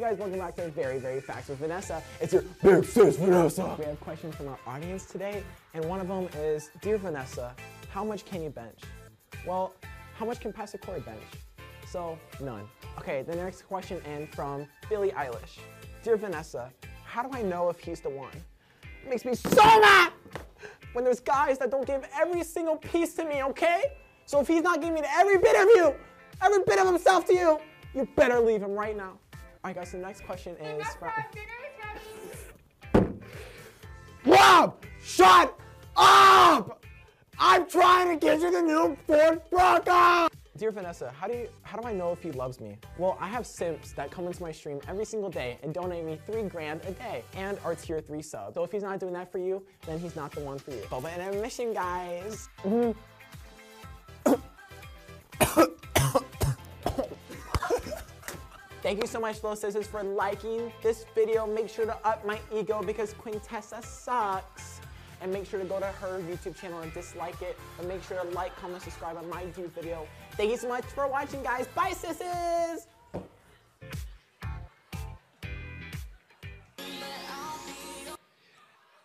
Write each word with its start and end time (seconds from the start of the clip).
Hey 0.00 0.12
guys, 0.12 0.18
welcome 0.18 0.38
back 0.38 0.56
to 0.56 0.66
Very 0.70 0.98
Very 0.98 1.20
Facts 1.20 1.48
with 1.48 1.58
Vanessa. 1.58 2.02
It's 2.22 2.32
your 2.32 2.40
big 2.62 2.86
sis 2.86 3.18
Vanessa. 3.18 3.76
We 3.78 3.84
have 3.84 4.00
questions 4.00 4.34
from 4.34 4.48
our 4.48 4.58
audience 4.66 5.04
today, 5.04 5.42
and 5.74 5.84
one 5.84 6.00
of 6.00 6.08
them 6.08 6.26
is, 6.38 6.70
Dear 6.80 6.96
Vanessa, 6.96 7.54
how 7.90 8.02
much 8.02 8.24
can 8.24 8.42
you 8.42 8.48
bench? 8.48 8.80
Well, 9.46 9.74
how 10.14 10.24
much 10.24 10.40
can 10.40 10.54
Pastor 10.54 10.78
Corey 10.78 11.00
bench? 11.00 11.20
So, 11.86 12.18
none. 12.40 12.62
Okay, 12.96 13.20
the 13.20 13.36
next 13.36 13.66
question 13.66 14.00
in 14.06 14.26
from 14.28 14.66
Billie 14.88 15.10
Eilish. 15.10 15.58
Dear 16.02 16.16
Vanessa, 16.16 16.72
how 17.04 17.22
do 17.22 17.36
I 17.36 17.42
know 17.42 17.68
if 17.68 17.78
he's 17.78 18.00
the 18.00 18.08
one? 18.08 18.32
It 19.04 19.10
makes 19.10 19.26
me 19.26 19.34
so 19.34 19.62
mad 19.80 20.12
when 20.94 21.04
there's 21.04 21.20
guys 21.20 21.58
that 21.58 21.70
don't 21.70 21.86
give 21.86 22.08
every 22.18 22.42
single 22.42 22.76
piece 22.76 23.12
to 23.16 23.26
me, 23.26 23.44
okay? 23.44 23.82
So 24.24 24.40
if 24.40 24.48
he's 24.48 24.62
not 24.62 24.80
giving 24.80 25.04
every 25.04 25.36
bit 25.36 25.56
of 25.56 25.68
you, 25.74 25.94
every 26.42 26.64
bit 26.66 26.78
of 26.78 26.86
himself 26.86 27.26
to 27.26 27.34
you, 27.34 27.60
you 27.94 28.08
better 28.16 28.40
leave 28.40 28.62
him 28.62 28.72
right 28.72 28.96
now. 28.96 29.18
All 29.62 29.68
right, 29.68 29.76
guys, 29.76 29.90
So 29.90 29.98
the 29.98 30.02
next 30.04 30.24
question 30.24 30.56
is 30.56 30.86
from. 30.94 31.10
Rob, 34.24 34.82
shut 35.02 35.58
up! 35.96 36.82
I'm 37.38 37.68
trying 37.68 38.08
to 38.08 38.16
get 38.26 38.40
you 38.40 38.50
the 38.50 38.62
new 38.62 38.96
Ford 39.06 39.42
Bronco! 39.50 40.28
Dear 40.56 40.70
Vanessa, 40.70 41.10
how 41.18 41.26
do 41.26 41.34
you 41.34 41.48
how 41.62 41.78
do 41.78 41.86
I 41.86 41.92
know 41.92 42.12
if 42.12 42.22
he 42.22 42.32
loves 42.32 42.60
me? 42.60 42.76
Well, 42.98 43.16
I 43.20 43.28
have 43.28 43.46
simps 43.46 43.92
that 43.92 44.10
come 44.10 44.26
into 44.26 44.42
my 44.42 44.52
stream 44.52 44.80
every 44.88 45.06
single 45.06 45.30
day 45.30 45.58
and 45.62 45.72
donate 45.72 46.04
me 46.04 46.18
three 46.26 46.42
grand 46.42 46.82
a 46.86 46.92
day 46.92 47.22
and 47.34 47.58
are 47.64 47.74
tier 47.74 48.00
three 48.00 48.20
sub. 48.20 48.54
So 48.54 48.64
if 48.64 48.72
he's 48.72 48.82
not 48.82 49.00
doing 49.00 49.14
that 49.14 49.32
for 49.32 49.38
you, 49.38 49.62
then 49.86 49.98
he's 49.98 50.16
not 50.16 50.32
the 50.32 50.40
one 50.40 50.58
for 50.58 50.70
you. 50.72 50.82
Boba 50.90 51.14
intermission, 51.14 51.72
guys. 51.72 52.48
Mhm. 52.64 52.94
Thank 58.82 59.02
you 59.02 59.06
so 59.06 59.20
much, 59.20 59.36
Little 59.42 59.56
Sisters, 59.56 59.86
for 59.86 60.02
liking 60.02 60.72
this 60.82 61.04
video. 61.14 61.46
Make 61.46 61.68
sure 61.68 61.84
to 61.84 61.96
up 62.06 62.24
my 62.24 62.40
ego 62.54 62.82
because 62.82 63.12
Quintessa 63.14 63.84
sucks. 63.84 64.80
And 65.20 65.30
make 65.30 65.44
sure 65.44 65.60
to 65.60 65.66
go 65.66 65.78
to 65.78 65.84
her 65.84 66.18
YouTube 66.20 66.58
channel 66.58 66.80
and 66.80 66.92
dislike 66.94 67.42
it. 67.42 67.58
But 67.76 67.86
make 67.86 68.02
sure 68.02 68.18
to 68.18 68.26
like, 68.30 68.56
comment, 68.56 68.82
subscribe 68.82 69.18
on 69.18 69.28
my 69.28 69.42
YouTube 69.42 69.70
video. 69.72 70.06
Thank 70.32 70.50
you 70.50 70.56
so 70.56 70.68
much 70.68 70.84
for 70.84 71.06
watching, 71.06 71.42
guys. 71.42 71.66
Bye, 71.74 71.92
sisters! 71.92 72.86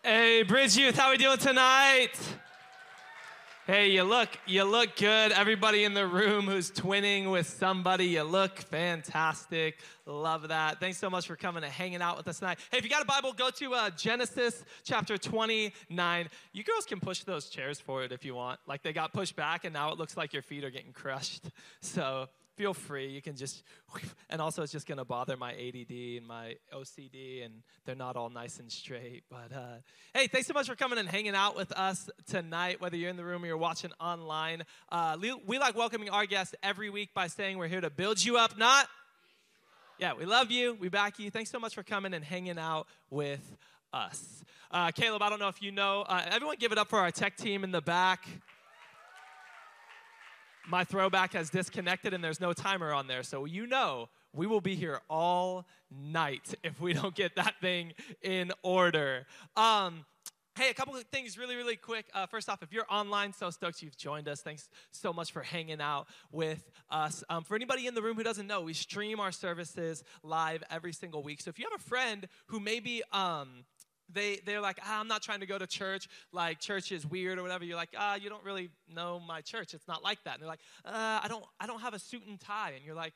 Hey, 0.01 0.43
Bridge 0.43 0.77
Youth, 0.77 0.95
how 0.95 1.11
we 1.11 1.17
doing 1.17 1.37
tonight? 1.37 2.11
Hey, 3.67 3.89
you 3.89 4.03
look, 4.03 4.29
you 4.45 4.63
look 4.63 4.95
good. 4.95 5.31
Everybody 5.31 5.85
in 5.85 5.95
the 5.95 6.05
room 6.05 6.45
who's 6.45 6.69
twinning 6.69 7.31
with 7.31 7.47
somebody, 7.47 8.05
you 8.05 8.21
look 8.21 8.59
fantastic. 8.59 9.79
Love 10.05 10.49
that. 10.49 10.79
Thanks 10.79 10.99
so 10.99 11.09
much 11.09 11.25
for 11.25 11.35
coming 11.35 11.63
and 11.63 11.73
hanging 11.73 11.99
out 11.99 12.15
with 12.15 12.27
us 12.27 12.37
tonight. 12.37 12.59
Hey, 12.69 12.77
if 12.77 12.83
you 12.83 12.91
got 12.91 13.01
a 13.01 13.05
Bible, 13.05 13.33
go 13.33 13.49
to 13.49 13.73
uh, 13.73 13.89
Genesis 13.89 14.63
chapter 14.83 15.17
29. 15.17 16.29
You 16.53 16.63
girls 16.63 16.85
can 16.85 16.99
push 16.99 17.23
those 17.23 17.49
chairs 17.49 17.79
forward 17.79 18.11
if 18.11 18.23
you 18.23 18.35
want. 18.35 18.59
Like 18.67 18.83
they 18.83 18.93
got 18.93 19.13
pushed 19.13 19.35
back, 19.35 19.65
and 19.65 19.73
now 19.73 19.91
it 19.91 19.97
looks 19.97 20.15
like 20.15 20.31
your 20.31 20.43
feet 20.43 20.63
are 20.63 20.69
getting 20.69 20.93
crushed. 20.93 21.49
So 21.81 22.29
feel 22.55 22.73
free. 22.73 23.07
You 23.07 23.21
can 23.21 23.35
just, 23.35 23.63
and 24.29 24.41
also 24.41 24.63
it's 24.63 24.71
just 24.71 24.87
going 24.87 24.97
to 24.97 25.05
bother 25.05 25.37
my 25.37 25.51
ADD 25.51 26.17
and 26.17 26.27
my 26.27 26.55
OCD, 26.73 27.45
and 27.45 27.61
they're 27.85 27.95
not 27.95 28.15
all 28.15 28.29
nice 28.29 28.59
and 28.59 28.71
straight. 28.71 29.23
But 29.29 29.55
uh, 29.55 29.75
hey, 30.13 30.27
thanks 30.27 30.47
so 30.47 30.53
much 30.53 30.67
for 30.67 30.75
coming 30.75 30.99
and 30.99 31.07
hanging 31.07 31.35
out 31.35 31.55
with 31.55 31.71
us 31.73 32.09
tonight, 32.27 32.81
whether 32.81 32.95
you're 32.95 33.09
in 33.09 33.17
the 33.17 33.25
room 33.25 33.43
or 33.43 33.47
you're 33.47 33.57
watching 33.57 33.91
online. 33.99 34.63
Uh, 34.91 35.17
we, 35.45 35.59
like 35.59 35.75
welcoming 35.75 36.09
our 36.09 36.25
guests 36.25 36.55
every 36.63 36.89
week 36.89 37.13
by 37.13 37.27
saying 37.27 37.57
we're 37.57 37.67
here 37.67 37.81
to 37.81 37.89
build 37.89 38.23
you 38.23 38.37
up, 38.37 38.57
not. 38.57 38.87
Yeah, 39.99 40.13
we 40.13 40.25
love 40.25 40.51
you. 40.51 40.75
We 40.79 40.89
back 40.89 41.19
you. 41.19 41.31
Thanks 41.31 41.49
so 41.49 41.59
much 41.59 41.73
for 41.73 41.83
coming 41.83 42.13
and 42.13 42.23
hanging 42.23 42.59
out 42.59 42.87
with 43.09 43.55
us. 43.93 44.43
Uh, 44.69 44.91
Caleb, 44.91 45.21
I 45.21 45.29
don't 45.29 45.39
know 45.39 45.47
if 45.47 45.61
you 45.61 45.71
know. 45.71 46.01
Uh, 46.01 46.23
everyone 46.29 46.57
give 46.59 46.73
it 46.73 46.77
up 46.77 46.89
for 46.89 46.99
our 46.99 47.11
tech 47.11 47.37
team 47.37 47.63
in 47.63 47.71
the 47.71 47.81
back 47.81 48.27
my 50.67 50.83
throwback 50.83 51.33
has 51.33 51.49
disconnected 51.49 52.13
and 52.13 52.23
there's 52.23 52.41
no 52.41 52.53
timer 52.53 52.93
on 52.93 53.07
there. 53.07 53.23
So 53.23 53.45
you 53.45 53.67
know 53.67 54.09
we 54.33 54.47
will 54.47 54.61
be 54.61 54.75
here 54.75 55.01
all 55.09 55.65
night 55.91 56.53
if 56.63 56.79
we 56.79 56.93
don't 56.93 57.15
get 57.15 57.35
that 57.35 57.55
thing 57.61 57.93
in 58.21 58.51
order. 58.63 59.25
Um, 59.55 60.05
Hey, 60.57 60.69
a 60.69 60.73
couple 60.73 60.95
of 60.95 61.03
things 61.11 61.37
really, 61.37 61.57
really 61.57 61.75
quick. 61.75 62.05
Uh, 62.13 62.27
first 62.27 62.47
off, 62.47 62.63
if 62.63 62.71
you're 62.71 62.85
online, 62.89 63.33
so 63.33 63.49
stoked 63.49 63.81
you've 63.81 63.97
joined 63.97 64.29
us. 64.29 64.39
Thanks 64.39 64.69
so 64.89 65.11
much 65.11 65.33
for 65.33 65.41
hanging 65.41 65.81
out 65.81 66.07
with 66.31 66.71
us. 66.89 67.25
Um, 67.29 67.43
for 67.43 67.55
anybody 67.55 67.87
in 67.87 67.93
the 67.93 68.01
room 68.01 68.15
who 68.15 68.23
doesn't 68.23 68.47
know, 68.47 68.61
we 68.61 68.71
stream 68.73 69.19
our 69.19 69.33
services 69.33 70.01
live 70.23 70.63
every 70.71 70.93
single 70.93 71.21
week. 71.23 71.41
So 71.41 71.49
if 71.49 71.59
you 71.59 71.67
have 71.69 71.77
a 71.77 71.83
friend 71.83 72.25
who 72.45 72.61
maybe 72.61 73.03
um, 73.11 73.65
they 74.11 74.39
they're 74.45 74.61
like 74.61 74.79
ah, 74.83 74.99
i'm 74.99 75.07
not 75.07 75.21
trying 75.21 75.39
to 75.39 75.45
go 75.45 75.57
to 75.57 75.67
church. 75.67 76.07
Like 76.31 76.59
church 76.59 76.91
is 76.91 77.05
weird 77.05 77.39
or 77.39 77.43
whatever. 77.43 77.65
You're 77.65 77.77
like 77.77 77.93
ah 77.97 78.15
you 78.15 78.29
don't 78.29 78.43
really 78.43 78.69
know 78.87 79.19
my 79.19 79.41
church. 79.41 79.73
It's 79.73 79.87
not 79.87 80.03
like 80.03 80.23
that. 80.23 80.35
And 80.35 80.41
they're 80.41 80.49
like 80.49 80.59
uh, 80.85 81.19
i 81.23 81.27
don't 81.27 81.45
i 81.59 81.67
don't 81.67 81.81
have 81.81 81.93
a 81.93 81.99
suit 81.99 82.23
and 82.27 82.39
tie. 82.39 82.73
And 82.75 82.85
you're 82.85 82.95
like 82.95 83.13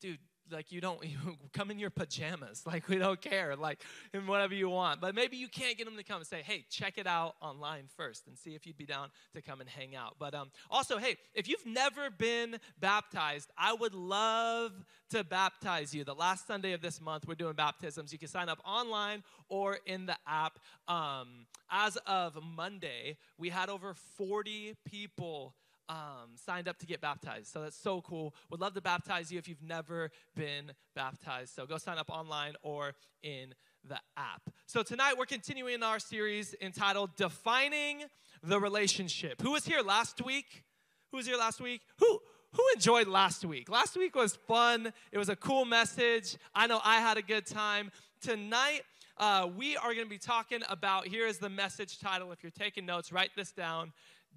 dude 0.00 0.18
like 0.50 0.72
you 0.72 0.80
don't 0.80 1.02
you 1.04 1.18
come 1.52 1.70
in 1.70 1.78
your 1.78 1.90
pajamas 1.90 2.62
like 2.66 2.88
we 2.88 2.96
don't 2.96 3.20
care 3.20 3.56
like 3.56 3.80
in 4.12 4.26
whatever 4.26 4.54
you 4.54 4.68
want. 4.68 5.00
But 5.00 5.14
maybe 5.14 5.36
you 5.36 5.48
can't 5.48 5.76
get 5.76 5.84
them 5.84 5.96
to 5.96 6.04
come 6.04 6.18
and 6.18 6.26
say 6.26 6.42
hey 6.42 6.64
check 6.70 6.98
it 6.98 7.06
out 7.06 7.34
online 7.40 7.84
first 7.96 8.26
and 8.26 8.36
see 8.38 8.54
if 8.54 8.66
you'd 8.66 8.76
be 8.76 8.86
down 8.86 9.08
to 9.34 9.42
come 9.42 9.60
and 9.60 9.68
hang 9.68 9.94
out. 9.94 10.16
But 10.18 10.34
um, 10.34 10.50
also 10.70 10.98
hey 10.98 11.16
if 11.34 11.48
you've 11.48 11.66
never 11.66 12.10
been 12.10 12.58
baptized 12.80 13.50
i 13.58 13.72
would 13.72 13.94
love 13.94 14.72
to 15.10 15.22
baptize 15.24 15.94
you. 15.94 16.04
The 16.04 16.14
last 16.14 16.46
sunday 16.46 16.72
of 16.72 16.80
this 16.80 17.00
month 17.00 17.26
we're 17.26 17.34
doing 17.34 17.54
baptisms. 17.54 18.12
You 18.12 18.18
can 18.18 18.28
sign 18.28 18.48
up 18.48 18.58
online 18.64 19.22
or 19.48 19.78
in 19.86 20.06
the 20.06 20.16
app. 20.26 20.58
Um, 20.88 21.46
as 21.70 21.96
of 22.06 22.38
monday 22.42 23.16
we 23.38 23.48
had 23.48 23.68
over 23.68 23.94
40 24.16 24.76
people 24.84 25.54
um, 25.88 26.34
signed 26.34 26.68
up 26.68 26.78
to 26.78 26.86
get 26.86 27.00
baptized. 27.00 27.48
So 27.48 27.62
that's 27.62 27.76
so 27.76 28.00
cool. 28.00 28.34
Would 28.50 28.60
love 28.60 28.74
to 28.74 28.80
baptize 28.80 29.30
you 29.30 29.38
if 29.38 29.48
you've 29.48 29.62
never 29.62 30.10
been 30.34 30.72
baptized. 30.94 31.54
So 31.54 31.66
go 31.66 31.78
sign 31.78 31.98
up 31.98 32.10
online 32.10 32.54
or 32.62 32.94
in 33.22 33.54
the 33.88 33.98
app. 34.16 34.42
So 34.66 34.82
tonight 34.82 35.14
we're 35.16 35.26
continuing 35.26 35.82
our 35.82 35.98
series 35.98 36.54
entitled 36.60 37.14
Defining 37.16 38.04
the 38.42 38.60
Relationship. 38.60 39.40
Who 39.42 39.52
was 39.52 39.64
here 39.64 39.80
last 39.80 40.24
week? 40.24 40.64
Who 41.10 41.18
was 41.18 41.26
here 41.26 41.36
last 41.36 41.60
week? 41.60 41.82
Who? 41.98 42.20
Who 42.52 42.62
enjoyed 42.74 43.06
last 43.06 43.44
week? 43.44 43.68
Last 43.68 43.96
week 43.96 44.14
was 44.16 44.34
fun. 44.34 44.92
It 45.12 45.18
was 45.18 45.28
a 45.28 45.36
cool 45.36 45.66
message. 45.66 46.36
I 46.54 46.66
know 46.66 46.80
I 46.82 47.00
had 47.00 47.18
a 47.18 47.22
good 47.22 47.46
time. 47.46 47.90
Tonight, 48.22 48.80
uh, 49.18 49.48
we 49.56 49.76
are 49.76 49.92
going 49.92 50.06
to 50.06 50.10
be 50.10 50.18
talking 50.18 50.60
about 50.68 51.06
here 51.06 51.26
is 51.26 51.38
the 51.38 51.50
message 51.50 51.98
title. 51.98 52.32
If 52.32 52.42
you're 52.42 52.50
taking 52.50 52.86
notes, 52.86 53.12
write 53.12 53.30
this 53.36 53.52
down 53.52 53.92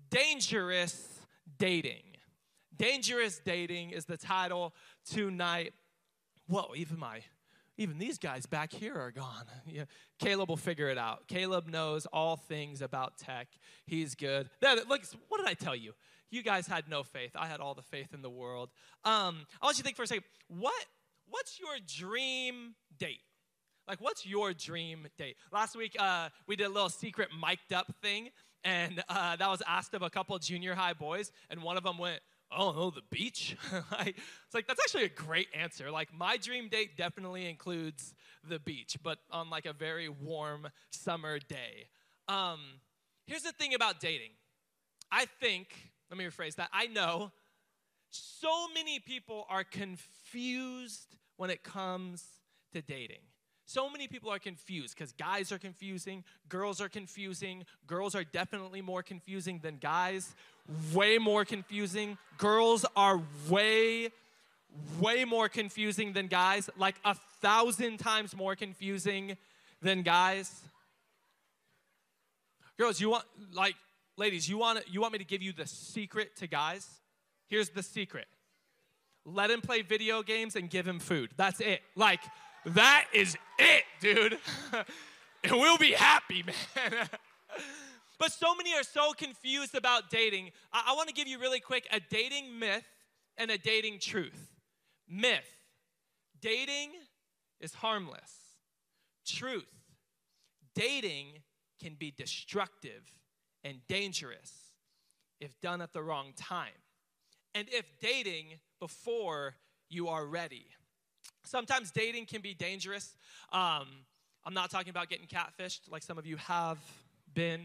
Dangerous 0.09 1.18
dating. 1.57 2.03
Dangerous 2.77 3.41
dating 3.43 3.91
is 3.91 4.05
the 4.05 4.17
title 4.17 4.73
tonight. 5.09 5.73
Whoa, 6.47 6.73
even 6.75 6.97
my 6.97 7.21
even 7.77 7.97
these 7.97 8.17
guys 8.17 8.45
back 8.45 8.73
here 8.73 8.95
are 8.95 9.11
gone. 9.11 9.45
Yeah, 9.65 9.85
Caleb 10.19 10.49
will 10.49 10.57
figure 10.57 10.89
it 10.89 10.97
out. 10.97 11.27
Caleb 11.27 11.67
knows 11.67 12.05
all 12.07 12.35
things 12.35 12.81
about 12.81 13.17
tech. 13.17 13.47
He's 13.85 14.15
good. 14.15 14.49
look, 14.61 15.01
what 15.27 15.37
did 15.37 15.47
I 15.47 15.53
tell 15.53 15.75
you? 15.75 15.93
You 16.31 16.43
guys 16.43 16.67
had 16.67 16.89
no 16.89 17.03
faith. 17.03 17.31
I 17.35 17.47
had 17.47 17.59
all 17.59 17.73
the 17.73 17.83
faith 17.83 18.13
in 18.13 18.21
the 18.21 18.29
world. 18.29 18.69
Um, 19.05 19.45
I 19.61 19.65
want 19.65 19.77
you 19.77 19.81
to 19.81 19.83
think 19.83 19.95
for 19.95 20.03
a 20.03 20.07
second. 20.07 20.25
What 20.47 20.85
what's 21.29 21.59
your 21.59 21.77
dream 21.87 22.75
date? 22.97 23.21
Like, 23.87 24.01
what's 24.01 24.25
your 24.25 24.53
dream 24.53 25.07
date? 25.17 25.37
Last 25.51 25.75
week, 25.75 25.95
uh, 25.97 26.29
we 26.47 26.55
did 26.55 26.67
a 26.67 26.69
little 26.69 26.89
secret 26.89 27.29
mic'd 27.39 27.73
up 27.73 27.91
thing 28.03 28.29
and 28.63 29.03
uh, 29.09 29.35
that 29.35 29.49
was 29.49 29.61
asked 29.67 29.93
of 29.93 30.01
a 30.01 30.09
couple 30.09 30.35
of 30.35 30.41
junior 30.41 30.75
high 30.75 30.93
boys, 30.93 31.31
and 31.49 31.61
one 31.61 31.77
of 31.77 31.83
them 31.83 31.97
went, 31.97 32.21
"Oh 32.51 32.71
no, 32.71 32.89
the 32.89 33.01
beach." 33.09 33.55
it's 33.73 34.53
like 34.53 34.67
that's 34.67 34.79
actually 34.81 35.05
a 35.05 35.09
great 35.09 35.47
answer. 35.53 35.91
Like 35.91 36.13
my 36.13 36.37
dream 36.37 36.69
date 36.69 36.97
definitely 36.97 37.49
includes 37.49 38.13
the 38.47 38.59
beach, 38.59 38.97
but 39.03 39.19
on 39.31 39.49
like 39.49 39.65
a 39.65 39.73
very 39.73 40.09
warm 40.09 40.67
summer 40.91 41.39
day. 41.39 41.87
Um, 42.27 42.59
here's 43.25 43.43
the 43.43 43.51
thing 43.51 43.73
about 43.73 43.99
dating. 43.99 44.31
I 45.11 45.25
think, 45.39 45.67
let 46.09 46.17
me 46.17 46.25
rephrase 46.25 46.55
that. 46.55 46.69
I 46.71 46.87
know 46.87 47.31
so 48.11 48.67
many 48.73 48.99
people 48.99 49.45
are 49.49 49.63
confused 49.63 51.15
when 51.37 51.49
it 51.49 51.63
comes 51.63 52.23
to 52.73 52.81
dating. 52.81 53.21
So 53.69 53.87
many 53.87 54.07
people 54.07 54.31
are 54.31 54.39
confused 54.39 54.97
because 54.97 55.11
guys 55.11 55.51
are 55.51 55.59
confusing, 55.59 56.23
girls 56.49 56.81
are 56.81 56.89
confusing, 56.89 57.65
girls 57.85 58.15
are 58.15 58.23
definitely 58.23 58.81
more 58.81 59.03
confusing 59.03 59.59
than 59.59 59.77
guys, 59.77 60.33
way 60.91 61.19
more 61.19 61.45
confusing. 61.45 62.17
Girls 62.39 62.83
are 62.95 63.21
way, 63.47 64.09
way 64.99 65.23
more 65.23 65.47
confusing 65.47 66.13
than 66.13 66.25
guys, 66.25 66.67
like 66.79 66.95
a 67.05 67.13
thousand 67.43 67.97
times 67.99 68.35
more 68.35 68.55
confusing 68.55 69.37
than 69.83 70.01
guys. 70.01 70.63
Girls, 72.75 72.99
you 72.99 73.11
want, 73.11 73.25
like, 73.53 73.75
ladies, 74.17 74.49
you 74.49 74.57
want, 74.57 74.79
you 74.91 74.99
want 74.99 75.13
me 75.13 75.19
to 75.19 75.25
give 75.25 75.43
you 75.43 75.53
the 75.53 75.67
secret 75.67 76.35
to 76.37 76.47
guys? 76.47 76.89
Here's 77.45 77.69
the 77.69 77.83
secret 77.83 78.25
let 79.25 79.51
him 79.51 79.61
play 79.61 79.83
video 79.83 80.23
games 80.23 80.55
and 80.55 80.71
give 80.71 80.87
him 80.87 80.97
food. 80.97 81.29
That's 81.37 81.59
it. 81.59 81.81
Like, 81.95 82.21
that 82.65 83.05
is 83.13 83.37
it, 83.57 83.83
dude. 83.99 84.37
and 85.43 85.53
we'll 85.53 85.77
be 85.77 85.91
happy, 85.91 86.43
man. 86.45 87.07
but 88.19 88.31
so 88.31 88.55
many 88.55 88.73
are 88.73 88.83
so 88.83 89.13
confused 89.13 89.75
about 89.75 90.09
dating. 90.09 90.51
I, 90.73 90.87
I 90.89 90.93
want 90.93 91.07
to 91.09 91.13
give 91.13 91.27
you 91.27 91.39
really 91.39 91.59
quick 91.59 91.87
a 91.91 91.99
dating 91.99 92.59
myth 92.59 92.85
and 93.37 93.51
a 93.51 93.57
dating 93.57 93.99
truth. 93.99 94.51
Myth 95.07 95.49
dating 96.41 96.91
is 97.59 97.73
harmless. 97.73 98.33
Truth 99.25 99.65
dating 100.75 101.27
can 101.81 101.95
be 101.95 102.11
destructive 102.11 103.03
and 103.63 103.79
dangerous 103.87 104.51
if 105.39 105.59
done 105.61 105.81
at 105.81 105.93
the 105.93 106.01
wrong 106.01 106.33
time. 106.35 106.67
And 107.55 107.67
if 107.71 107.99
dating 107.99 108.59
before 108.79 109.55
you 109.89 110.07
are 110.07 110.25
ready. 110.25 110.67
Sometimes 111.43 111.91
dating 111.91 112.25
can 112.25 112.41
be 112.41 112.53
dangerous. 112.53 113.15
Um, 113.51 113.87
I'm 114.45 114.53
not 114.53 114.69
talking 114.69 114.89
about 114.89 115.09
getting 115.09 115.27
catfished 115.27 115.91
like 115.91 116.03
some 116.03 116.17
of 116.17 116.25
you 116.25 116.37
have 116.37 116.77
been. 117.33 117.61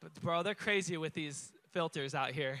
But, 0.00 0.14
bro, 0.20 0.42
they're 0.42 0.54
crazy 0.54 0.96
with 0.96 1.14
these 1.14 1.52
filters 1.72 2.14
out 2.14 2.30
here. 2.30 2.58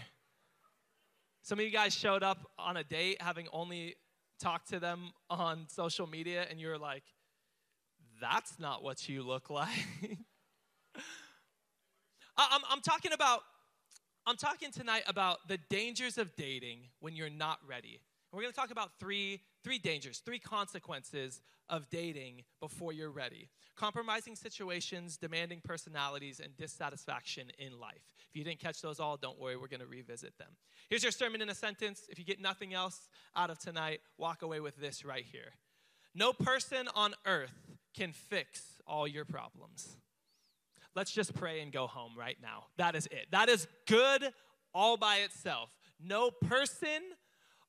Some 1.42 1.58
of 1.58 1.64
you 1.64 1.70
guys 1.70 1.94
showed 1.94 2.22
up 2.22 2.50
on 2.58 2.76
a 2.76 2.84
date 2.84 3.22
having 3.22 3.46
only 3.52 3.96
talked 4.38 4.68
to 4.70 4.80
them 4.80 5.12
on 5.30 5.66
social 5.68 6.06
media, 6.06 6.46
and 6.50 6.60
you 6.60 6.68
were 6.68 6.78
like, 6.78 7.04
that's 8.20 8.58
not 8.58 8.82
what 8.82 9.08
you 9.08 9.22
look 9.22 9.50
like. 9.50 10.18
I'm, 12.36 12.60
I'm 12.70 12.80
talking 12.80 13.12
about, 13.12 13.40
I'm 14.26 14.36
talking 14.36 14.70
tonight 14.70 15.02
about 15.06 15.48
the 15.48 15.58
dangers 15.68 16.18
of 16.18 16.34
dating 16.36 16.80
when 17.00 17.16
you're 17.16 17.30
not 17.30 17.58
ready. 17.66 18.00
We're 18.32 18.42
going 18.42 18.52
to 18.52 18.56
talk 18.58 18.70
about 18.70 18.90
three, 19.00 19.40
three 19.64 19.78
dangers, 19.78 20.18
three 20.24 20.38
consequences 20.38 21.40
of 21.70 21.88
dating 21.88 22.44
before 22.60 22.92
you're 22.92 23.10
ready. 23.10 23.48
Compromising 23.74 24.36
situations, 24.36 25.16
demanding 25.16 25.60
personalities, 25.64 26.40
and 26.40 26.54
dissatisfaction 26.56 27.50
in 27.58 27.78
life. 27.80 28.02
If 28.28 28.36
you 28.36 28.44
didn't 28.44 28.60
catch 28.60 28.82
those 28.82 29.00
all, 29.00 29.16
don't 29.16 29.40
worry, 29.40 29.56
we're 29.56 29.68
going 29.68 29.80
to 29.80 29.86
revisit 29.86 30.36
them. 30.36 30.48
Here's 30.90 31.02
your 31.02 31.12
sermon 31.12 31.40
in 31.40 31.48
a 31.48 31.54
sentence. 31.54 32.02
If 32.10 32.18
you 32.18 32.24
get 32.24 32.40
nothing 32.40 32.74
else 32.74 33.08
out 33.34 33.50
of 33.50 33.58
tonight, 33.58 34.00
walk 34.18 34.42
away 34.42 34.60
with 34.60 34.76
this 34.76 35.04
right 35.04 35.24
here. 35.30 35.52
No 36.14 36.32
person 36.32 36.88
on 36.94 37.14
earth 37.24 37.76
can 37.96 38.12
fix 38.12 38.62
all 38.86 39.06
your 39.06 39.24
problems. 39.24 39.96
Let's 40.94 41.12
just 41.12 41.34
pray 41.34 41.60
and 41.60 41.72
go 41.72 41.86
home 41.86 42.12
right 42.16 42.36
now. 42.42 42.64
That 42.76 42.94
is 42.94 43.06
it. 43.06 43.28
That 43.30 43.48
is 43.48 43.66
good 43.86 44.32
all 44.74 44.96
by 44.96 45.18
itself. 45.18 45.70
No 46.00 46.30
person 46.30 47.02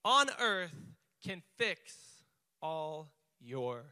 on 0.05 0.27
earth 0.39 0.75
can 1.23 1.41
fix 1.57 1.95
all 2.61 3.11
your 3.39 3.83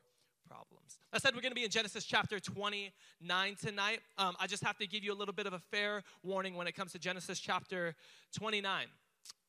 problems. 0.48 1.00
I 1.12 1.20
said 1.20 1.36
we're 1.36 1.42
going 1.42 1.52
to 1.52 1.56
be 1.56 1.66
in 1.66 1.72
Genesis 1.72 2.06
chapter 2.06 2.40
29 2.40 3.56
tonight. 3.56 4.00
Um, 4.18 4.36
I 4.40 4.48
just 4.48 4.64
have 4.64 4.78
to 4.78 4.88
give 4.88 5.04
you 5.04 5.14
a 5.14 5.16
little 5.16 5.34
bit 5.34 5.46
of 5.46 5.54
a 5.54 5.60
fair 5.60 6.04
warning 6.24 6.56
when 6.56 6.68
it 6.68 6.74
comes 6.74 6.92
to 6.94 7.00
Genesis 7.00 7.40
chapter 7.40 7.96
29. 8.38 8.88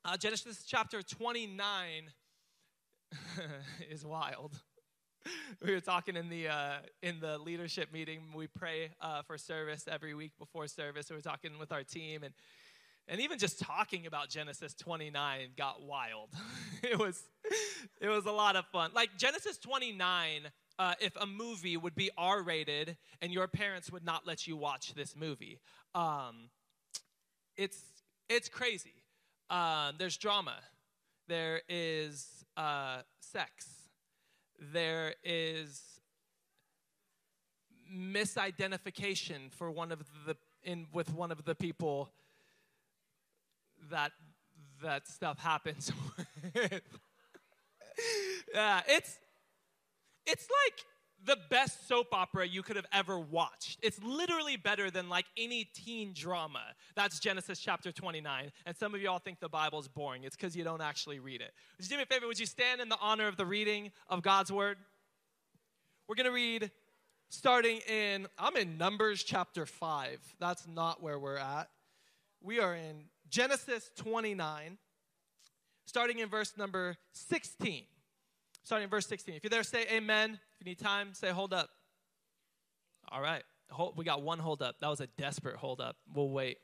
Uh, 0.04 0.16
Genesis 0.16 0.64
chapter 0.66 1.02
29 1.02 1.78
is 3.90 4.04
wild. 4.04 4.60
we 5.64 5.72
were 5.72 5.80
talking 5.80 6.16
in 6.16 6.28
the 6.28 6.48
uh, 6.48 6.76
in 7.02 7.20
the 7.20 7.38
leadership 7.38 7.92
meeting. 7.92 8.20
We 8.34 8.46
pray 8.46 8.90
uh, 9.00 9.22
for 9.22 9.38
service 9.38 9.86
every 9.90 10.14
week 10.14 10.32
before 10.38 10.66
service. 10.68 11.10
We 11.10 11.16
were 11.16 11.22
talking 11.22 11.58
with 11.58 11.72
our 11.72 11.82
team, 11.82 12.22
and 12.22 12.34
and 13.08 13.20
even 13.20 13.38
just 13.38 13.58
talking 13.58 14.06
about 14.06 14.28
Genesis 14.28 14.74
29 14.74 15.48
got 15.56 15.82
wild. 15.82 16.28
it 16.82 16.98
was 16.98 17.22
it 18.00 18.08
was 18.08 18.26
a 18.26 18.32
lot 18.32 18.56
of 18.56 18.66
fun. 18.66 18.90
Like 18.94 19.10
Genesis 19.16 19.58
29, 19.58 20.42
uh, 20.78 20.94
if 21.00 21.16
a 21.16 21.26
movie 21.26 21.76
would 21.76 21.94
be 21.94 22.10
R 22.16 22.42
rated 22.42 22.96
and 23.20 23.32
your 23.32 23.48
parents 23.48 23.90
would 23.90 24.04
not 24.04 24.26
let 24.26 24.46
you 24.46 24.56
watch 24.56 24.94
this 24.94 25.16
movie, 25.16 25.58
um, 25.94 26.50
it's 27.56 27.82
it's 28.28 28.48
crazy. 28.48 28.94
Uh, 29.50 29.92
there's 29.98 30.16
drama. 30.16 30.56
There 31.26 31.62
is 31.68 32.26
uh, 32.56 32.98
sex 33.20 33.66
there 34.72 35.14
is 35.24 36.00
misidentification 37.92 39.52
for 39.52 39.70
one 39.70 39.92
of 39.92 40.00
the 40.26 40.36
in 40.62 40.86
with 40.92 41.12
one 41.14 41.30
of 41.30 41.44
the 41.44 41.54
people 41.54 42.10
that 43.90 44.12
that 44.82 45.08
stuff 45.08 45.38
happens 45.38 45.92
with. 46.54 46.82
yeah, 48.54 48.80
it's 48.88 49.18
it's 50.26 50.46
like 50.66 50.84
the 51.24 51.36
best 51.50 51.88
soap 51.88 52.08
opera 52.12 52.46
you 52.46 52.62
could 52.62 52.76
have 52.76 52.86
ever 52.92 53.18
watched. 53.18 53.78
It's 53.82 54.00
literally 54.02 54.56
better 54.56 54.90
than 54.90 55.08
like 55.08 55.26
any 55.36 55.64
teen 55.64 56.12
drama. 56.14 56.62
That's 56.94 57.18
Genesis 57.18 57.58
chapter 57.58 57.90
29. 57.90 58.52
And 58.66 58.76
some 58.76 58.94
of 58.94 59.00
y'all 59.00 59.18
think 59.18 59.40
the 59.40 59.48
Bible's 59.48 59.88
boring. 59.88 60.24
It's 60.24 60.36
because 60.36 60.56
you 60.56 60.64
don't 60.64 60.80
actually 60.80 61.18
read 61.18 61.40
it. 61.40 61.52
Would 61.76 61.86
you 61.86 61.90
do 61.90 61.96
me 61.96 62.02
a 62.04 62.06
favor? 62.06 62.26
Would 62.26 62.38
you 62.38 62.46
stand 62.46 62.80
in 62.80 62.88
the 62.88 62.98
honor 63.00 63.26
of 63.26 63.36
the 63.36 63.46
reading 63.46 63.90
of 64.08 64.22
God's 64.22 64.52
word? 64.52 64.78
We're 66.08 66.14
going 66.14 66.26
to 66.26 66.32
read 66.32 66.70
starting 67.28 67.78
in, 67.88 68.26
I'm 68.38 68.56
in 68.56 68.78
Numbers 68.78 69.22
chapter 69.24 69.66
5. 69.66 70.20
That's 70.38 70.66
not 70.66 71.02
where 71.02 71.18
we're 71.18 71.36
at. 71.36 71.68
We 72.40 72.60
are 72.60 72.74
in 72.74 73.04
Genesis 73.30 73.90
29, 73.96 74.78
starting 75.86 76.18
in 76.18 76.28
verse 76.28 76.56
number 76.56 76.96
16 77.12 77.84
starting 78.68 78.84
in 78.84 78.90
verse 78.90 79.06
16. 79.06 79.34
If 79.34 79.42
you're 79.42 79.48
there, 79.48 79.62
say 79.62 79.86
amen. 79.90 80.38
If 80.60 80.66
you 80.66 80.70
need 80.70 80.78
time, 80.78 81.14
say 81.14 81.30
hold 81.30 81.54
up. 81.54 81.70
All 83.10 83.22
right. 83.22 83.42
We 83.96 84.04
got 84.04 84.20
one 84.20 84.38
hold 84.38 84.60
up. 84.60 84.76
That 84.80 84.88
was 84.88 85.00
a 85.00 85.06
desperate 85.06 85.56
hold 85.56 85.80
up. 85.80 85.96
We'll 86.14 86.28
wait. 86.28 86.58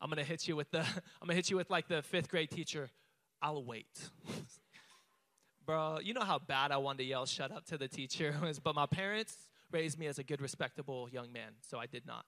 I'm 0.00 0.08
gonna 0.08 0.24
hit 0.24 0.48
you 0.48 0.56
with 0.56 0.70
the 0.70 0.80
I'm 0.80 1.26
gonna 1.26 1.34
hit 1.34 1.50
you 1.50 1.58
with 1.58 1.68
like 1.68 1.88
the 1.88 2.00
fifth 2.00 2.30
grade 2.30 2.50
teacher. 2.50 2.88
I'll 3.42 3.62
wait. 3.62 3.86
Bro, 5.66 5.98
you 6.02 6.14
know 6.14 6.22
how 6.22 6.38
bad 6.38 6.72
I 6.72 6.78
wanted 6.78 6.98
to 6.98 7.04
yell 7.04 7.26
shut 7.26 7.52
up 7.52 7.66
to 7.66 7.76
the 7.76 7.86
teacher 7.86 8.34
but 8.64 8.74
my 8.74 8.86
parents 8.86 9.36
raised 9.70 9.98
me 9.98 10.06
as 10.06 10.18
a 10.18 10.24
good, 10.24 10.40
respectable 10.40 11.08
young 11.10 11.32
man, 11.32 11.52
so 11.60 11.78
I 11.78 11.84
did 11.84 12.06
not. 12.06 12.24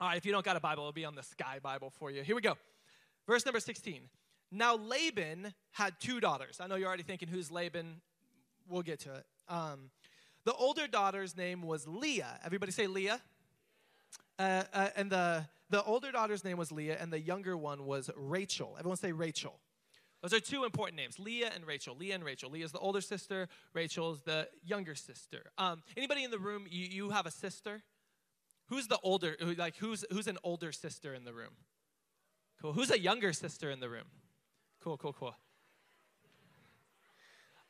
All 0.00 0.08
right, 0.08 0.16
if 0.16 0.26
you 0.26 0.32
don't 0.32 0.44
got 0.44 0.56
a 0.56 0.60
Bible, 0.60 0.82
it'll 0.82 0.92
be 0.92 1.04
on 1.04 1.14
the 1.14 1.22
Sky 1.22 1.58
Bible 1.62 1.90
for 1.90 2.10
you. 2.10 2.22
Here 2.22 2.34
we 2.34 2.42
go. 2.42 2.56
Verse 3.26 3.44
number 3.44 3.60
16. 3.60 4.02
Now, 4.50 4.76
Laban 4.76 5.54
had 5.70 5.94
two 6.00 6.20
daughters. 6.20 6.58
I 6.60 6.66
know 6.66 6.74
you're 6.74 6.88
already 6.88 7.04
thinking, 7.04 7.28
who's 7.28 7.50
Laban? 7.50 8.00
We'll 8.68 8.82
get 8.82 9.00
to 9.00 9.14
it. 9.14 9.26
Um, 9.48 9.90
the 10.44 10.54
older 10.54 10.86
daughter's 10.86 11.36
name 11.36 11.62
was 11.62 11.86
Leah. 11.86 12.40
Everybody 12.44 12.72
say 12.72 12.86
Leah. 12.86 13.20
Uh, 14.38 14.64
uh, 14.74 14.88
and 14.96 15.10
the, 15.10 15.46
the 15.70 15.82
older 15.84 16.10
daughter's 16.10 16.44
name 16.44 16.58
was 16.58 16.72
Leah, 16.72 16.98
and 17.00 17.12
the 17.12 17.20
younger 17.20 17.56
one 17.56 17.86
was 17.86 18.10
Rachel. 18.16 18.76
Everyone 18.78 18.96
say 18.96 19.12
Rachel. 19.12 19.54
Those 20.22 20.34
are 20.34 20.40
two 20.40 20.64
important 20.64 20.96
names, 20.96 21.18
Leah 21.18 21.50
and 21.52 21.66
Rachel. 21.66 21.96
Leah 21.96 22.14
and 22.14 22.24
Rachel. 22.24 22.48
Leah 22.50 22.64
is 22.64 22.72
the 22.72 22.78
older 22.78 23.00
sister. 23.00 23.48
Rachel 23.74 24.12
is 24.12 24.20
the 24.20 24.48
younger 24.64 24.94
sister. 24.94 25.50
Um, 25.58 25.82
anybody 25.96 26.22
in 26.22 26.30
the 26.30 26.38
room? 26.38 26.66
You, 26.70 26.86
you 26.86 27.10
have 27.10 27.26
a 27.26 27.30
sister. 27.30 27.82
Who's 28.72 28.86
the 28.86 28.98
older? 29.02 29.36
Like 29.58 29.76
who's 29.76 30.02
who's 30.10 30.26
an 30.26 30.38
older 30.42 30.72
sister 30.72 31.12
in 31.12 31.24
the 31.24 31.34
room? 31.34 31.50
Cool. 32.58 32.72
Who's 32.72 32.90
a 32.90 32.98
younger 32.98 33.34
sister 33.34 33.70
in 33.70 33.80
the 33.80 33.90
room? 33.90 34.06
Cool, 34.82 34.96
cool, 34.96 35.12
cool. 35.12 35.34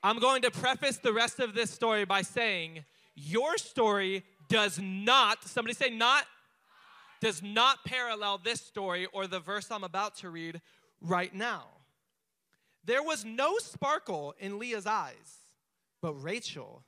I'm 0.01 0.21
going 0.21 0.43
to 0.43 0.53
preface 0.53 0.99
the 0.99 1.13
rest 1.13 1.41
of 1.41 1.55
this 1.55 1.73
story 1.73 2.05
by 2.05 2.23
saying 2.23 2.85
your 3.17 3.59
story 3.59 4.23
does 4.49 4.79
not, 4.81 5.43
somebody 5.43 5.75
say 5.75 5.91
not, 5.91 6.25
does 7.21 7.43
not 7.43 7.85
parallel 7.85 8.39
this 8.39 8.61
story 8.61 9.09
or 9.13 9.27
the 9.27 9.41
verse 9.41 9.73
I'm 9.73 9.83
about 9.83 10.19
to 10.19 10.31
read 10.31 10.61
right 11.01 11.35
now. 11.35 11.65
There 12.85 13.03
was 13.03 13.25
no 13.25 13.59
sparkle 13.59 14.37
in 14.39 14.61
Leah's 14.61 14.87
eyes, 14.87 15.49
but 16.01 16.13
Rachel 16.15 16.85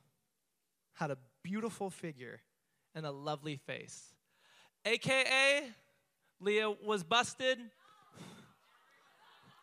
had 0.93 1.11
a 1.11 1.17
beautiful 1.43 1.89
figure 1.89 2.39
and 2.95 3.05
a 3.05 3.11
lovely 3.11 3.57
face. 3.57 4.13
AKA, 4.85 5.69
Leah 6.39 6.71
was 6.83 7.03
busted, 7.03 7.59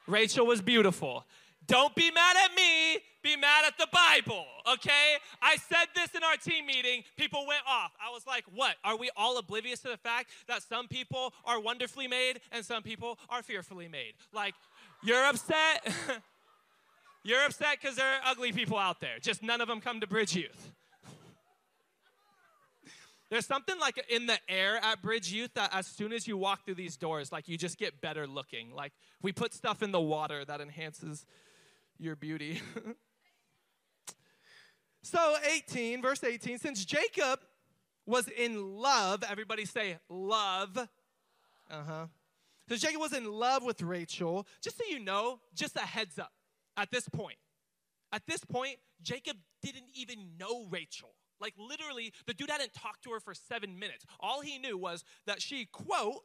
Rachel 0.06 0.46
was 0.46 0.60
beautiful. 0.60 1.24
Don't 1.66 1.94
be 1.94 2.10
mad 2.10 2.36
at 2.44 2.54
me, 2.56 2.98
be 3.22 3.36
mad 3.36 3.64
at 3.64 3.78
the 3.78 3.86
Bible, 3.92 4.44
okay? 4.72 5.14
I 5.40 5.56
said 5.56 5.86
this 5.94 6.08
in 6.14 6.24
our 6.24 6.36
team 6.36 6.66
meeting. 6.66 7.04
People 7.16 7.46
went 7.46 7.62
off. 7.68 7.92
I 8.04 8.10
was 8.10 8.26
like, 8.26 8.44
what? 8.52 8.74
Are 8.82 8.96
we 8.96 9.10
all 9.16 9.38
oblivious 9.38 9.78
to 9.80 9.88
the 9.88 9.96
fact 9.96 10.30
that 10.48 10.62
some 10.62 10.88
people 10.88 11.32
are 11.44 11.60
wonderfully 11.60 12.08
made 12.08 12.40
and 12.50 12.64
some 12.64 12.82
people 12.82 13.16
are 13.28 13.42
fearfully 13.42 13.86
made? 13.86 14.14
Like, 14.32 14.54
you're 15.04 15.24
upset? 15.24 15.94
you're 17.22 17.44
upset 17.44 17.78
because 17.80 17.96
there 17.96 18.08
are 18.08 18.20
ugly 18.26 18.52
people 18.52 18.76
out 18.76 19.00
there. 19.00 19.18
Just 19.20 19.42
none 19.42 19.60
of 19.60 19.68
them 19.68 19.80
come 19.80 20.00
to 20.00 20.06
Bridge 20.08 20.34
Youth. 20.34 20.72
There's 23.32 23.46
something 23.46 23.80
like 23.80 23.98
in 24.10 24.26
the 24.26 24.38
air 24.46 24.78
at 24.82 25.00
Bridge 25.00 25.32
Youth 25.32 25.54
that 25.54 25.74
as 25.74 25.86
soon 25.86 26.12
as 26.12 26.28
you 26.28 26.36
walk 26.36 26.66
through 26.66 26.74
these 26.74 26.98
doors, 26.98 27.32
like 27.32 27.48
you 27.48 27.56
just 27.56 27.78
get 27.78 27.98
better 28.02 28.26
looking. 28.26 28.74
Like 28.74 28.92
we 29.22 29.32
put 29.32 29.54
stuff 29.54 29.82
in 29.82 29.90
the 29.90 29.98
water 29.98 30.44
that 30.44 30.60
enhances 30.60 31.24
your 31.98 32.14
beauty. 32.14 32.60
So 35.04 35.34
18, 35.52 36.00
verse 36.00 36.22
18, 36.22 36.58
since 36.58 36.84
Jacob 36.84 37.40
was 38.06 38.28
in 38.28 38.76
love, 38.76 39.24
everybody 39.28 39.64
say 39.64 39.98
love. 40.08 40.78
Uh-huh. 41.68 42.06
So 42.68 42.76
Jacob 42.76 43.00
was 43.00 43.12
in 43.12 43.24
love 43.24 43.64
with 43.64 43.82
Rachel. 43.82 44.46
Just 44.62 44.78
so 44.78 44.84
you 44.88 45.00
know, 45.00 45.40
just 45.56 45.74
a 45.76 45.80
heads 45.80 46.20
up 46.20 46.30
at 46.76 46.92
this 46.92 47.08
point. 47.08 47.38
At 48.12 48.22
this 48.28 48.44
point, 48.44 48.76
Jacob 49.02 49.36
didn't 49.60 49.86
even 49.94 50.36
know 50.38 50.66
Rachel. 50.70 51.14
Like 51.42 51.54
literally, 51.58 52.12
the 52.26 52.32
dude 52.32 52.50
hadn't 52.50 52.72
talked 52.72 53.02
to 53.04 53.10
her 53.10 53.20
for 53.20 53.34
seven 53.34 53.78
minutes. 53.78 54.06
All 54.20 54.40
he 54.40 54.58
knew 54.58 54.78
was 54.78 55.04
that 55.26 55.42
she, 55.42 55.66
quote, 55.66 56.22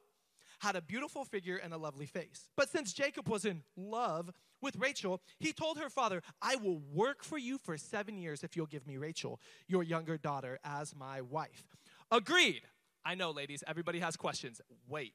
had 0.60 0.76
a 0.76 0.82
beautiful 0.82 1.26
figure 1.26 1.58
and 1.58 1.74
a 1.74 1.78
lovely 1.78 2.06
face. 2.06 2.48
But 2.56 2.70
since 2.70 2.94
Jacob 2.94 3.28
was 3.28 3.44
in 3.44 3.64
love 3.76 4.32
with 4.62 4.76
Rachel, 4.78 5.22
he 5.40 5.54
told 5.54 5.78
her 5.78 5.90
father, 5.90 6.22
I 6.42 6.56
will 6.56 6.80
work 6.94 7.24
for 7.24 7.38
you 7.38 7.58
for 7.58 7.78
seven 7.78 8.18
years 8.18 8.44
if 8.44 8.56
you'll 8.56 8.66
give 8.68 8.88
me 8.88 8.98
Rachel, 8.98 9.40
your 9.68 9.84
younger 9.84 10.18
daughter, 10.18 10.60
as 10.64 10.96
my 10.96 11.22
wife. 11.22 11.76
Agreed. 12.12 12.62
I 13.04 13.16
know, 13.16 13.32
ladies, 13.32 13.64
everybody 13.68 14.00
has 14.00 14.16
questions. 14.16 14.62
Wait. 14.88 15.14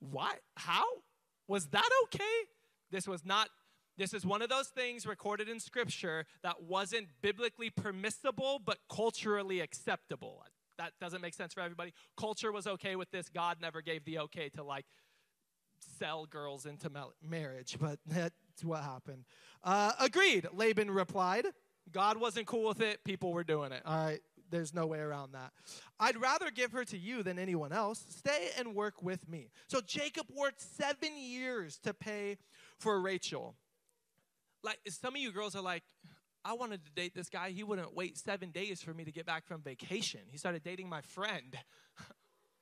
What? 0.00 0.40
How? 0.56 0.84
Was 1.46 1.66
that 1.68 1.88
okay? 2.04 2.22
This 2.90 3.06
was 3.06 3.24
not 3.24 3.48
this 4.02 4.12
is 4.12 4.26
one 4.26 4.42
of 4.42 4.48
those 4.48 4.66
things 4.66 5.06
recorded 5.06 5.48
in 5.48 5.60
scripture 5.60 6.26
that 6.42 6.64
wasn't 6.64 7.06
biblically 7.22 7.70
permissible 7.70 8.60
but 8.64 8.78
culturally 8.90 9.60
acceptable. 9.60 10.44
That 10.76 10.92
doesn't 11.00 11.22
make 11.22 11.34
sense 11.34 11.54
for 11.54 11.60
everybody. 11.60 11.92
Culture 12.16 12.50
was 12.50 12.66
okay 12.66 12.96
with 12.96 13.12
this. 13.12 13.28
God 13.28 13.58
never 13.60 13.80
gave 13.80 14.04
the 14.04 14.18
okay 14.18 14.48
to 14.56 14.64
like 14.64 14.86
sell 16.00 16.26
girls 16.26 16.66
into 16.66 16.90
marriage, 17.22 17.76
but 17.80 18.00
that's 18.04 18.34
what 18.64 18.82
happened. 18.82 19.24
Uh, 19.62 19.92
agreed, 20.00 20.48
Laban 20.52 20.90
replied. 20.90 21.46
God 21.92 22.16
wasn't 22.16 22.48
cool 22.48 22.68
with 22.68 22.80
it. 22.80 23.04
People 23.04 23.32
were 23.32 23.44
doing 23.44 23.70
it. 23.70 23.82
All 23.84 24.04
right, 24.04 24.20
there's 24.50 24.74
no 24.74 24.86
way 24.86 24.98
around 24.98 25.32
that. 25.34 25.52
I'd 26.00 26.20
rather 26.20 26.50
give 26.50 26.72
her 26.72 26.84
to 26.86 26.98
you 26.98 27.22
than 27.22 27.38
anyone 27.38 27.72
else. 27.72 28.04
Stay 28.08 28.48
and 28.58 28.74
work 28.74 29.00
with 29.00 29.28
me. 29.28 29.50
So 29.68 29.80
Jacob 29.80 30.26
worked 30.34 30.60
seven 30.60 31.16
years 31.16 31.78
to 31.84 31.94
pay 31.94 32.38
for 32.78 33.00
Rachel. 33.00 33.54
Like 34.62 34.78
some 34.88 35.14
of 35.14 35.20
you 35.20 35.32
girls 35.32 35.56
are 35.56 35.62
like, 35.62 35.82
I 36.44 36.54
wanted 36.54 36.84
to 36.84 36.90
date 36.92 37.14
this 37.14 37.28
guy. 37.28 37.50
He 37.50 37.62
wouldn't 37.62 37.94
wait 37.94 38.18
seven 38.18 38.50
days 38.50 38.82
for 38.82 38.92
me 38.92 39.04
to 39.04 39.12
get 39.12 39.26
back 39.26 39.46
from 39.46 39.62
vacation. 39.62 40.20
He 40.28 40.38
started 40.38 40.64
dating 40.64 40.88
my 40.88 41.00
friend. 41.00 41.56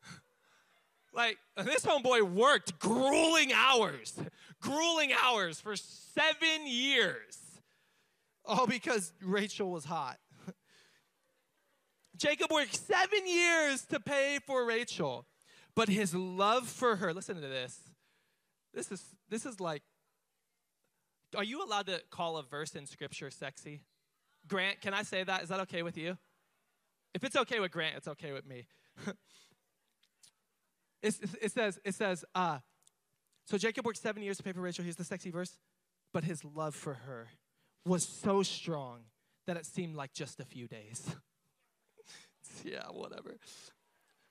like, 1.15 1.39
this 1.57 1.85
homeboy 1.87 2.23
worked 2.23 2.79
grueling 2.79 3.53
hours, 3.55 4.19
grueling 4.61 5.13
hours 5.25 5.61
for 5.61 5.77
seven 5.77 6.67
years. 6.67 7.39
All 8.45 8.67
because 8.67 9.13
Rachel 9.23 9.71
was 9.71 9.85
hot. 9.85 10.19
Jacob 12.17 12.51
worked 12.51 12.77
seven 12.77 13.27
years 13.27 13.83
to 13.87 13.99
pay 13.99 14.39
for 14.47 14.67
Rachel, 14.67 15.25
but 15.75 15.89
his 15.89 16.15
love 16.15 16.69
for 16.69 16.97
her, 16.97 17.15
listen 17.15 17.37
to 17.37 17.49
this. 17.49 17.79
This 18.75 18.93
is, 18.93 19.03
this 19.31 19.47
is 19.47 19.59
like 19.59 19.83
are 21.37 21.45
you 21.45 21.65
allowed 21.65 21.87
to 21.87 22.03
call 22.11 22.37
a 22.37 22.43
verse 22.43 22.75
in 22.75 22.87
scripture 22.87 23.31
sexy? 23.31 23.83
Grant, 24.49 24.81
can 24.81 24.95
I 24.95 25.03
say 25.03 25.23
that? 25.23 25.43
Is 25.43 25.49
that 25.51 25.61
okay 25.61 25.83
with 25.83 25.97
you? 25.97 26.17
If 27.15 27.25
it's 27.25 27.37
okay 27.37 27.61
with 27.61 27.71
Grant, 27.71 27.97
it's 27.97 28.09
okay 28.09 28.33
with 28.33 28.47
me. 28.47 28.67
it, 31.03 31.15
it, 31.43 31.53
says, 31.53 31.79
it 31.85 31.95
says, 31.95 32.25
uh, 32.35 32.59
so 33.47 33.59
Jacob 33.59 33.85
worked 33.85 33.99
seven 33.99 34.23
years 34.23 34.37
to 34.39 34.43
pay 34.43 34.53
for 34.53 34.61
Rachel. 34.61 34.85
Here's 34.85 34.97
the 34.97 35.05
sexy 35.05 35.31
verse. 35.31 35.57
But 36.13 36.25
his 36.25 36.45
love 36.45 36.75
for 36.75 36.95
her 36.95 37.29
was 37.85 38.07
so 38.07 38.43
strong 38.43 39.01
that 39.47 39.57
it 39.57 39.67
seemed 39.67 39.97
like 39.97 40.13
just 40.13 40.41
a 40.41 40.45
few 40.45 40.69
days. 40.69 41.17
yeah, 42.65 42.85
whatever. 42.91 43.37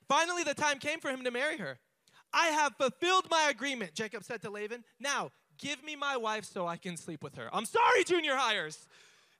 Finally, 0.08 0.44
the 0.44 0.54
time 0.54 0.78
came 0.78 1.00
for 1.00 1.10
him 1.10 1.24
to 1.24 1.30
marry 1.30 1.58
her. 1.58 1.78
I 2.32 2.48
have 2.48 2.74
fulfilled 2.76 3.26
my 3.30 3.48
agreement, 3.50 3.94
Jacob 3.94 4.24
said 4.24 4.42
to 4.42 4.50
Laban. 4.50 4.84
Now, 4.98 5.30
Give 5.60 5.84
me 5.84 5.94
my 5.94 6.16
wife 6.16 6.44
so 6.44 6.66
I 6.66 6.76
can 6.76 6.96
sleep 6.96 7.22
with 7.22 7.34
her. 7.36 7.48
I'm 7.52 7.66
sorry, 7.66 8.04
junior 8.04 8.34
hires. 8.34 8.86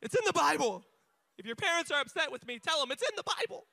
It's 0.03 0.15
in 0.15 0.25
the 0.27 0.33
Bible. 0.33 0.85
If 1.39 1.47
your 1.47 1.57
parents 1.57 1.91
are 1.91 2.01
upset 2.01 2.31
with 2.31 2.47
me, 2.47 2.59
tell 2.59 2.79
them 2.81 2.91
it's 2.93 3.03
in 3.03 3.17
the 3.17 3.23
Bible. 3.23 3.65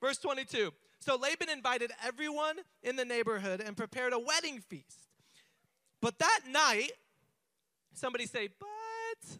Verse 0.00 0.18
22. 0.18 0.72
So 0.98 1.16
Laban 1.16 1.48
invited 1.48 1.92
everyone 2.04 2.56
in 2.82 2.96
the 2.96 3.04
neighborhood 3.04 3.62
and 3.64 3.76
prepared 3.76 4.12
a 4.12 4.18
wedding 4.18 4.60
feast. 4.60 5.06
But 6.00 6.18
that 6.18 6.40
night, 6.50 6.90
somebody 7.94 8.26
say, 8.26 8.48
but, 8.58 9.38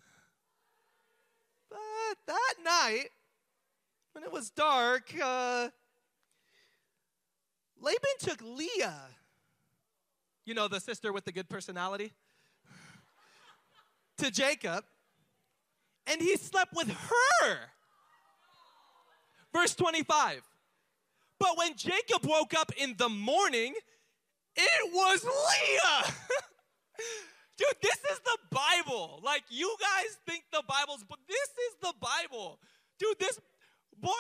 but 1.68 1.78
that 2.26 2.54
night, 2.62 3.08
when 4.12 4.22
it 4.22 4.32
was 4.32 4.50
dark, 4.50 5.12
uh, 5.20 5.68
Laban 7.80 7.98
took 8.20 8.40
Leah 8.42 9.08
you 10.50 10.54
know, 10.54 10.66
the 10.66 10.80
sister 10.80 11.12
with 11.12 11.24
the 11.24 11.30
good 11.30 11.48
personality, 11.48 12.12
to 14.20 14.30
Jacob, 14.30 14.84
and 16.06 16.20
he 16.20 16.36
slept 16.36 16.74
with 16.74 16.90
her. 16.90 17.56
Verse 19.52 19.74
25. 19.74 20.42
But 21.38 21.56
when 21.56 21.76
Jacob 21.76 22.24
woke 22.24 22.54
up 22.54 22.70
in 22.76 22.94
the 22.98 23.08
morning, 23.08 23.74
it 24.56 24.92
was 24.92 25.24
Leah. 25.24 26.14
Dude, 27.56 27.68
this 27.82 27.96
is 28.12 28.20
the 28.20 28.38
Bible. 28.50 29.20
Like, 29.24 29.44
you 29.48 29.74
guys 29.80 30.16
think 30.26 30.44
the 30.52 30.62
Bible's, 30.66 31.04
but 31.08 31.18
this 31.28 31.38
is 31.38 31.76
the 31.80 31.94
Bible. 32.00 32.58
Dude, 32.98 33.18
this 33.18 33.38
boy 33.98 34.10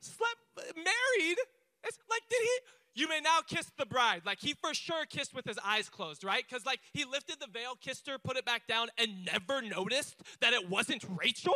slept, 0.00 0.76
married. 0.76 1.38
It's 1.84 1.98
like, 2.10 2.22
did 2.28 2.42
he, 2.42 2.58
you 2.96 3.08
may 3.08 3.20
now 3.20 3.40
kiss 3.46 3.70
the 3.78 3.86
bride. 3.86 4.22
Like 4.24 4.40
he 4.40 4.54
for 4.54 4.74
sure 4.74 5.04
kissed 5.04 5.34
with 5.34 5.44
his 5.44 5.58
eyes 5.64 5.88
closed, 5.88 6.24
right? 6.24 6.42
Because 6.48 6.64
like 6.64 6.80
he 6.92 7.04
lifted 7.04 7.36
the 7.38 7.46
veil, 7.46 7.76
kissed 7.80 8.08
her, 8.08 8.18
put 8.18 8.36
it 8.36 8.44
back 8.44 8.66
down, 8.66 8.88
and 8.98 9.26
never 9.26 9.60
noticed 9.60 10.16
that 10.40 10.54
it 10.54 10.68
wasn't 10.68 11.04
Rachel, 11.20 11.54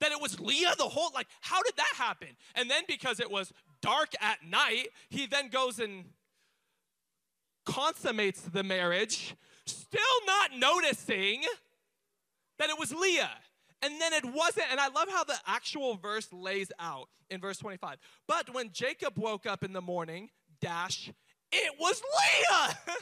that 0.00 0.12
it 0.12 0.20
was 0.20 0.40
Leah 0.40 0.74
the 0.78 0.84
whole. 0.84 1.10
Like, 1.14 1.28
how 1.42 1.62
did 1.62 1.76
that 1.76 1.92
happen? 1.96 2.28
And 2.54 2.70
then 2.70 2.84
because 2.88 3.20
it 3.20 3.30
was 3.30 3.52
dark 3.82 4.14
at 4.20 4.38
night, 4.44 4.88
he 5.10 5.26
then 5.26 5.48
goes 5.48 5.78
and 5.78 6.06
consummates 7.66 8.40
the 8.40 8.62
marriage, 8.62 9.36
still 9.66 10.00
not 10.26 10.56
noticing 10.56 11.42
that 12.58 12.70
it 12.70 12.78
was 12.78 12.92
Leah. 12.92 13.30
And 13.82 14.00
then 14.00 14.12
it 14.12 14.24
wasn't, 14.24 14.66
and 14.70 14.78
I 14.78 14.88
love 14.88 15.08
how 15.10 15.24
the 15.24 15.36
actual 15.46 15.96
verse 15.96 16.28
lays 16.32 16.70
out 16.78 17.08
in 17.30 17.40
verse 17.40 17.58
25. 17.58 17.98
But 18.28 18.54
when 18.54 18.70
Jacob 18.72 19.18
woke 19.18 19.44
up 19.44 19.64
in 19.64 19.72
the 19.72 19.80
morning, 19.80 20.30
dash, 20.62 21.12
it 21.52 21.72
was 21.78 22.00
Leah. 22.00 22.78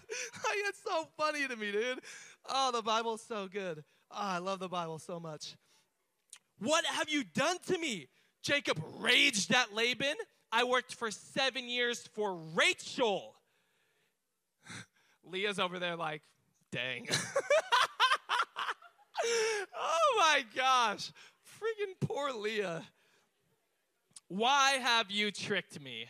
it's 0.69 0.83
so 0.83 1.07
funny 1.17 1.47
to 1.47 1.55
me, 1.55 1.71
dude. 1.71 2.01
Oh, 2.49 2.73
the 2.73 2.83
Bible's 2.83 3.23
so 3.23 3.47
good. 3.47 3.85
Oh, 4.11 4.17
I 4.17 4.39
love 4.39 4.59
the 4.59 4.69
Bible 4.69 4.99
so 4.99 5.21
much. 5.21 5.55
What 6.59 6.85
have 6.85 7.09
you 7.09 7.23
done 7.23 7.59
to 7.69 7.79
me? 7.79 8.09
Jacob 8.43 8.83
raged 8.99 9.55
at 9.55 9.73
Laban. 9.73 10.17
I 10.51 10.65
worked 10.65 10.95
for 10.95 11.13
seven 11.13 11.69
years 11.69 12.09
for 12.15 12.35
Rachel. 12.55 13.37
Leah's 15.25 15.61
over 15.61 15.79
there 15.79 15.95
like, 15.95 16.23
dang. 16.73 17.07
oh 19.77 20.17
my 20.19 20.45
gosh. 20.57 21.13
Freaking 21.47 21.95
poor 22.01 22.33
Leah. 22.33 22.83
Why 24.29 24.73
have 24.73 25.11
you 25.11 25.31
tricked 25.31 25.81
me? 25.81 26.07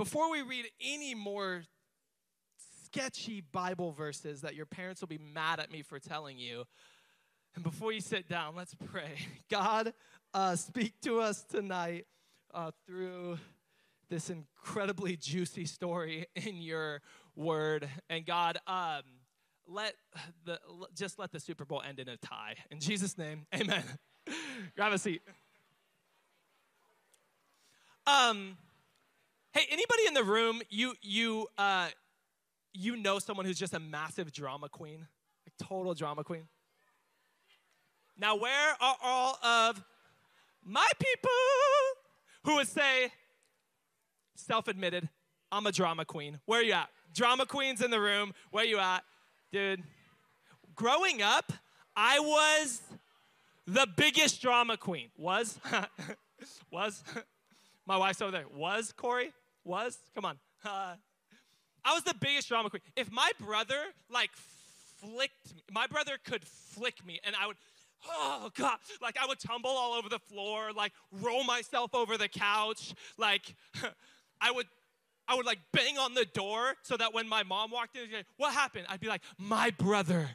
Before 0.00 0.30
we 0.30 0.40
read 0.40 0.64
any 0.80 1.14
more 1.14 1.62
sketchy 2.86 3.42
Bible 3.42 3.92
verses 3.92 4.40
that 4.40 4.54
your 4.54 4.64
parents 4.64 5.02
will 5.02 5.08
be 5.08 5.18
mad 5.18 5.60
at 5.60 5.70
me 5.70 5.82
for 5.82 5.98
telling 5.98 6.38
you, 6.38 6.64
and 7.54 7.62
before 7.62 7.92
you 7.92 8.00
sit 8.00 8.26
down, 8.26 8.56
let's 8.56 8.74
pray. 8.74 9.18
God, 9.50 9.92
uh, 10.32 10.56
speak 10.56 10.94
to 11.02 11.20
us 11.20 11.42
tonight 11.42 12.06
uh, 12.54 12.70
through 12.86 13.36
this 14.08 14.30
incredibly 14.30 15.16
juicy 15.16 15.66
story 15.66 16.24
in 16.34 16.62
your 16.62 17.02
word. 17.36 17.86
And 18.08 18.24
God, 18.24 18.56
um, 18.66 19.02
let 19.68 19.96
the 20.46 20.58
just 20.94 21.18
let 21.18 21.30
the 21.30 21.40
Super 21.40 21.66
Bowl 21.66 21.82
end 21.86 21.98
in 22.00 22.08
a 22.08 22.16
tie. 22.16 22.54
In 22.70 22.80
Jesus' 22.80 23.18
name, 23.18 23.44
Amen. 23.54 23.84
Grab 24.76 24.94
a 24.94 24.98
seat. 24.98 25.20
Um. 28.06 28.56
Hey, 29.52 29.62
anybody 29.68 30.06
in 30.06 30.14
the 30.14 30.22
room, 30.22 30.62
you 30.70 30.94
you 31.02 31.48
uh, 31.58 31.88
you 32.72 32.96
know 32.96 33.18
someone 33.18 33.46
who's 33.46 33.58
just 33.58 33.74
a 33.74 33.80
massive 33.80 34.32
drama 34.32 34.68
queen, 34.68 35.08
like 35.44 35.68
total 35.68 35.92
drama 35.92 36.22
queen? 36.22 36.44
Now, 38.16 38.36
where 38.36 38.76
are 38.80 38.96
all 39.02 39.38
of 39.42 39.82
my 40.64 40.86
people 41.00 41.30
who 42.44 42.56
would 42.56 42.68
say, 42.68 43.10
self-admitted, 44.36 45.08
I'm 45.50 45.66
a 45.66 45.72
drama 45.72 46.04
queen? 46.04 46.38
Where 46.46 46.60
are 46.60 46.62
you 46.62 46.74
at? 46.74 46.88
Drama 47.12 47.44
queens 47.44 47.82
in 47.82 47.90
the 47.90 48.00
room. 48.00 48.32
Where 48.52 48.64
you 48.64 48.78
at, 48.78 49.00
dude? 49.50 49.82
Growing 50.76 51.22
up, 51.22 51.52
I 51.96 52.20
was 52.20 52.82
the 53.66 53.88
biggest 53.96 54.40
drama 54.40 54.76
queen. 54.76 55.08
Was? 55.16 55.58
was? 56.70 57.02
My 57.86 57.96
wife's 57.96 58.22
over 58.22 58.30
there. 58.30 58.44
Was, 58.54 58.92
Corey? 58.96 59.32
Was? 59.64 59.98
Come 60.14 60.24
on. 60.24 60.38
Uh, 60.64 60.94
I 61.84 61.94
was 61.94 62.02
the 62.04 62.14
biggest 62.20 62.48
drama 62.48 62.70
queen. 62.70 62.82
If 62.96 63.10
my 63.10 63.30
brother, 63.38 63.78
like, 64.10 64.30
flicked 65.00 65.54
me, 65.54 65.62
my 65.72 65.86
brother 65.86 66.12
could 66.24 66.44
flick 66.44 67.04
me, 67.06 67.20
and 67.24 67.34
I 67.40 67.46
would, 67.46 67.56
oh 68.08 68.50
God, 68.54 68.76
like, 69.00 69.16
I 69.20 69.26
would 69.26 69.40
tumble 69.40 69.70
all 69.70 69.94
over 69.94 70.08
the 70.08 70.18
floor, 70.18 70.72
like, 70.76 70.92
roll 71.10 71.44
myself 71.44 71.94
over 71.94 72.18
the 72.18 72.28
couch, 72.28 72.94
like, 73.16 73.54
I 74.40 74.50
would 74.50 74.66
I 75.28 75.34
would 75.36 75.46
like 75.46 75.60
bang 75.72 75.96
on 75.96 76.14
the 76.14 76.24
door 76.24 76.74
so 76.82 76.96
that 76.96 77.14
when 77.14 77.28
my 77.28 77.44
mom 77.44 77.70
walked 77.70 77.96
in, 77.96 78.10
say, 78.10 78.24
what 78.36 78.52
happened? 78.52 78.86
I'd 78.88 78.98
be 78.98 79.06
like, 79.06 79.22
my 79.38 79.70
brother, 79.70 80.28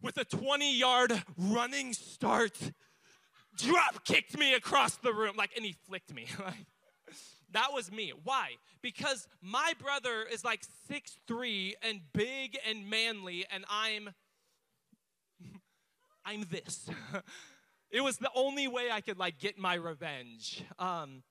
with 0.00 0.16
a 0.16 0.24
20 0.24 0.78
yard 0.78 1.24
running 1.36 1.92
start, 1.92 2.56
drop 3.56 4.04
kicked 4.04 4.38
me 4.38 4.54
across 4.54 4.94
the 4.98 5.12
room. 5.12 5.34
Like, 5.36 5.50
and 5.56 5.64
he 5.64 5.74
flicked 5.88 6.14
me. 6.14 6.26
that 7.52 7.72
was 7.72 7.90
me. 7.90 8.12
Why? 8.24 8.52
Because 8.82 9.26
my 9.40 9.72
brother 9.80 10.24
is 10.30 10.44
like 10.44 10.62
six 10.86 11.18
three 11.26 11.74
and 11.82 12.00
big 12.12 12.58
and 12.68 12.88
manly, 12.88 13.46
and 13.50 13.64
I'm, 13.68 14.10
I'm 16.24 16.44
this. 16.50 16.88
it 17.90 18.02
was 18.02 18.18
the 18.18 18.30
only 18.34 18.68
way 18.68 18.90
I 18.92 19.00
could 19.00 19.18
like 19.18 19.38
get 19.38 19.58
my 19.58 19.74
revenge. 19.74 20.62
Um, 20.78 21.22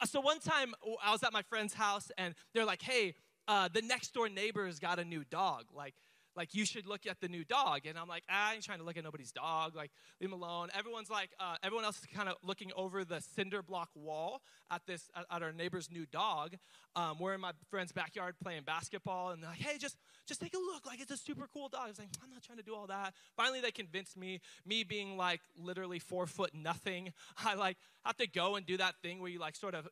uh, 0.00 0.06
so 0.06 0.20
one 0.20 0.40
time 0.40 0.74
I 1.04 1.12
was 1.12 1.22
at 1.22 1.32
my 1.32 1.42
friend's 1.42 1.74
house 1.74 2.10
and 2.16 2.34
they're 2.54 2.64
like, 2.64 2.82
hey, 2.82 3.14
uh, 3.48 3.68
the 3.72 3.82
next 3.82 4.14
door 4.14 4.28
neighbor's 4.28 4.78
got 4.78 4.98
a 4.98 5.04
new 5.04 5.24
dog. 5.24 5.64
Like, 5.74 5.94
like 6.36 6.54
you 6.54 6.64
should 6.64 6.86
look 6.86 7.06
at 7.06 7.20
the 7.20 7.28
new 7.28 7.44
dog. 7.44 7.80
And 7.86 7.98
i'm 7.98 8.08
like 8.08 8.24
ah, 8.28 8.50
i 8.50 8.54
ain't 8.54 8.64
trying 8.64 8.78
to 8.78 8.84
look 8.84 8.96
at 8.96 9.04
nobody's 9.04 9.32
dog. 9.32 9.74
Like 9.74 9.90
leave 10.20 10.30
him 10.30 10.34
alone. 10.34 10.68
Everyone's 10.76 11.10
like 11.10 11.30
uh, 11.38 11.56
everyone 11.62 11.84
else 11.84 11.98
is 11.98 12.06
kind 12.14 12.28
of 12.28 12.36
looking 12.42 12.70
over 12.76 13.04
the 13.04 13.20
cinder 13.20 13.62
block 13.62 13.90
wall 13.94 14.42
at 14.70 14.82
this 14.86 15.08
at, 15.14 15.26
at 15.30 15.42
our 15.42 15.52
neighbor's 15.52 15.90
new 15.90 16.06
dog. 16.06 16.56
Um, 16.96 17.18
we're 17.18 17.34
in 17.34 17.40
my 17.40 17.52
friend's 17.70 17.92
backyard 17.92 18.34
playing 18.42 18.62
basketball. 18.62 19.30
And 19.30 19.42
they're 19.42 19.50
like 19.50 19.60
hey 19.60 19.78
just 19.78 19.96
just 20.26 20.40
take 20.40 20.54
a 20.54 20.58
look. 20.58 20.86
Like 20.86 21.00
it's 21.00 21.10
a 21.10 21.16
super 21.16 21.48
cool 21.52 21.68
dog. 21.68 21.82
I 21.84 21.88
was 21.88 21.98
like 21.98 22.08
i'm 22.22 22.30
not 22.30 22.42
trying 22.42 22.58
to 22.58 22.64
do 22.64 22.74
all 22.74 22.86
that. 22.86 23.14
Finally 23.36 23.60
they 23.60 23.70
convinced 23.70 24.16
me 24.16 24.40
me 24.66 24.84
being 24.84 25.16
like 25.16 25.40
literally 25.56 25.98
four 25.98 26.26
foot 26.26 26.50
nothing 26.54 27.12
i 27.44 27.54
like 27.54 27.76
have 28.04 28.16
to 28.16 28.26
go 28.26 28.56
and 28.56 28.66
do 28.66 28.76
that 28.76 28.94
thing 29.02 29.20
where 29.20 29.30
you 29.30 29.38
like 29.38 29.56
sort 29.56 29.74
of 29.74 29.88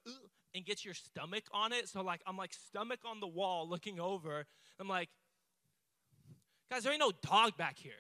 and 0.54 0.64
get 0.64 0.84
your 0.84 0.94
stomach 0.94 1.44
on 1.52 1.72
it. 1.72 1.88
So 1.88 2.02
like 2.02 2.20
i'm 2.26 2.36
like 2.36 2.52
stomach 2.52 3.00
on 3.04 3.20
the 3.20 3.26
wall 3.26 3.68
looking 3.68 4.00
over. 4.00 4.46
I'm 4.80 4.88
like 4.88 5.08
Guys, 6.70 6.82
there 6.82 6.92
ain't 6.92 7.00
no 7.00 7.12
dog 7.22 7.56
back 7.56 7.78
here. 7.78 7.92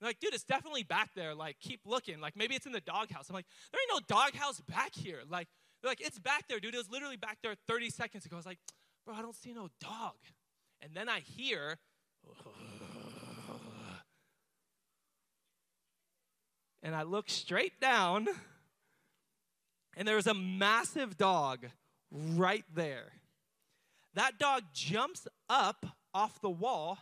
They're 0.00 0.08
like, 0.08 0.20
dude, 0.20 0.34
it's 0.34 0.44
definitely 0.44 0.82
back 0.82 1.10
there. 1.14 1.34
Like, 1.34 1.58
keep 1.60 1.80
looking. 1.84 2.20
Like, 2.20 2.36
maybe 2.36 2.54
it's 2.54 2.66
in 2.66 2.72
the 2.72 2.80
doghouse. 2.80 3.28
I'm 3.28 3.34
like, 3.34 3.46
there 3.72 3.80
ain't 3.80 3.90
no 3.90 4.00
doghouse 4.16 4.60
back 4.60 4.94
here. 4.94 5.20
Like, 5.28 5.48
they're 5.82 5.90
like, 5.90 6.00
it's 6.00 6.18
back 6.18 6.48
there, 6.48 6.60
dude. 6.60 6.74
It 6.74 6.78
was 6.78 6.90
literally 6.90 7.16
back 7.16 7.38
there 7.42 7.54
30 7.68 7.90
seconds 7.90 8.26
ago. 8.26 8.36
I 8.36 8.38
was 8.38 8.46
like, 8.46 8.58
bro, 9.04 9.14
I 9.14 9.22
don't 9.22 9.34
see 9.34 9.52
no 9.52 9.68
dog. 9.80 10.14
And 10.80 10.94
then 10.94 11.08
I 11.08 11.20
hear, 11.20 11.78
and 16.82 16.94
I 16.94 17.02
look 17.02 17.30
straight 17.30 17.80
down, 17.80 18.28
and 19.96 20.06
there's 20.06 20.26
a 20.26 20.34
massive 20.34 21.16
dog 21.16 21.66
right 22.10 22.64
there. 22.74 23.12
That 24.14 24.38
dog 24.38 24.64
jumps 24.72 25.26
up 25.48 25.86
off 26.12 26.40
the 26.40 26.50
wall 26.50 26.98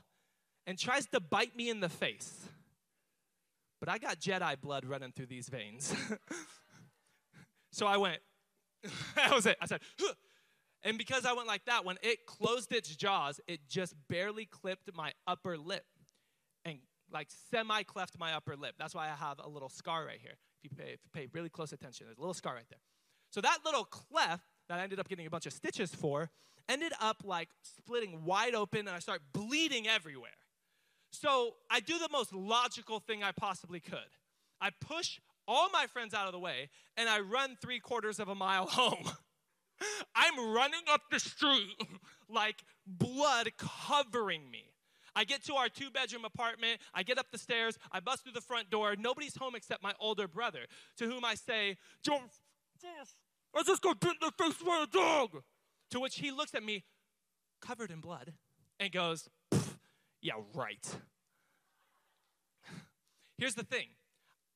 and 0.67 0.79
tries 0.79 1.07
to 1.07 1.21
bite 1.21 1.57
me 1.57 1.71
in 1.71 1.81
the 1.81 1.89
face. 1.89 2.49
But 3.81 3.89
I 3.89 3.99
got 3.99 4.21
Jedi 4.21 4.61
blood 4.61 4.85
running 4.85 5.13
through 5.13 5.27
these 5.27 5.49
veins. 5.49 5.95
so 7.73 7.87
I 7.87 7.97
went, 7.97 8.21
that 9.17 9.35
was 9.35 9.47
it. 9.47 9.57
I 9.61 9.67
said, 9.67 9.81
huh. 10.01 10.15
and 10.85 10.97
because 10.97 11.27
I 11.27 11.33
went 11.33 11.49
like 11.49 11.65
that, 11.65 11.85
when 11.85 11.97
it 12.03 12.27
closed 12.27 12.73
its 12.73 12.95
jaws, 12.95 13.41
it 13.49 13.61
just 13.69 13.95
barely 14.09 14.47
clipped 14.47 14.95
my 14.95 15.13
upper 15.27 15.59
lip 15.59 15.85
and 16.65 16.79
like 17.13 17.29
semi 17.51 17.83
cleft 17.83 18.19
my 18.19 18.35
upper 18.35 18.57
lip. 18.57 18.77
That's 18.79 18.95
why 18.95 19.07
I 19.07 19.15
have 19.15 19.41
a 19.43 19.49
little 19.49 19.69
scar 19.69 20.07
right 20.07 20.21
here. 20.21 20.37
If 20.63 20.71
you, 20.71 20.77
pay, 20.77 20.93
if 20.93 21.01
you 21.03 21.11
pay 21.13 21.29
really 21.33 21.49
close 21.49 21.73
attention, 21.73 22.07
there's 22.07 22.19
a 22.19 22.21
little 22.21 22.35
scar 22.35 22.55
right 22.55 22.69
there. 22.71 22.79
So 23.31 23.41
that 23.41 23.59
little 23.65 23.85
cleft 23.85 24.45
that 24.69 24.79
I 24.79 24.83
ended 24.83 25.01
up 25.01 25.09
getting 25.09 25.27
a 25.27 25.31
bunch 25.31 25.47
of 25.47 25.53
stitches 25.53 25.93
for 25.93 26.31
ended 26.69 26.93
up 27.01 27.23
like 27.25 27.49
splitting 27.63 28.25
wide 28.25 28.55
open 28.55 28.81
and 28.81 28.91
I 28.91 29.01
start 29.01 29.23
bleeding 29.33 29.89
everywhere. 29.89 30.31
So 31.13 31.55
I 31.71 31.81
do 31.81 31.99
the 31.99 32.09
most 32.11 32.35
logical 32.35 32.99
thing 33.01 33.23
I 33.23 33.33
possibly 33.33 33.81
could. 33.81 33.99
I 34.61 34.71
push 34.81 35.21
all 35.47 35.69
my 35.73 35.87
friends 35.87 36.15
out 36.15 36.27
of 36.27 36.33
the 36.33 36.39
way 36.39 36.71
and 36.97 37.09
I 37.09 37.21
run 37.21 37.57
three 37.61 37.81
quarters 37.81 38.19
of 38.19 38.29
a 38.29 38.35
mile 38.35 38.67
home. 38.71 39.11
I'm 40.15 40.53
running 40.55 40.83
up 40.91 41.03
the 41.11 41.21
street 41.21 41.77
like 42.29 42.65
blood 42.87 43.51
covering 43.59 44.51
me. 44.51 44.65
I 45.15 45.25
get 45.25 45.45
to 45.45 45.55
our 45.55 45.69
two 45.69 45.91
bedroom 45.91 46.25
apartment. 46.25 46.81
I 46.95 47.03
get 47.03 47.19
up 47.19 47.27
the 47.31 47.39
stairs. 47.39 47.79
I 47.91 48.01
bust 48.01 48.23
through 48.25 48.33
the 48.33 48.41
front 48.41 48.71
door. 48.71 48.97
Nobody's 48.99 49.37
home 49.37 49.55
except 49.55 49.83
my 49.83 49.93
older 50.01 50.27
brother, 50.27 50.61
to 50.97 51.05
whom 51.05 51.25
I 51.25 51.35
say, 51.35 51.77
I 53.55 53.63
just 53.63 53.83
got 53.83 54.01
bit 54.01 54.13
in 54.13 54.17
the 54.29 54.33
face 54.43 54.63
by 54.65 54.85
a 54.85 54.87
dog. 54.87 55.43
To 55.91 56.01
which 56.01 56.17
he 56.17 56.31
looks 56.31 56.55
at 56.55 56.63
me, 56.63 56.85
covered 57.61 57.91
in 57.91 58.01
blood, 58.01 58.33
and 58.81 58.91
goes, 58.91 59.29
yeah, 60.23 60.35
right. 60.55 60.87
Here's 63.37 63.55
the 63.55 63.65
thing 63.65 63.89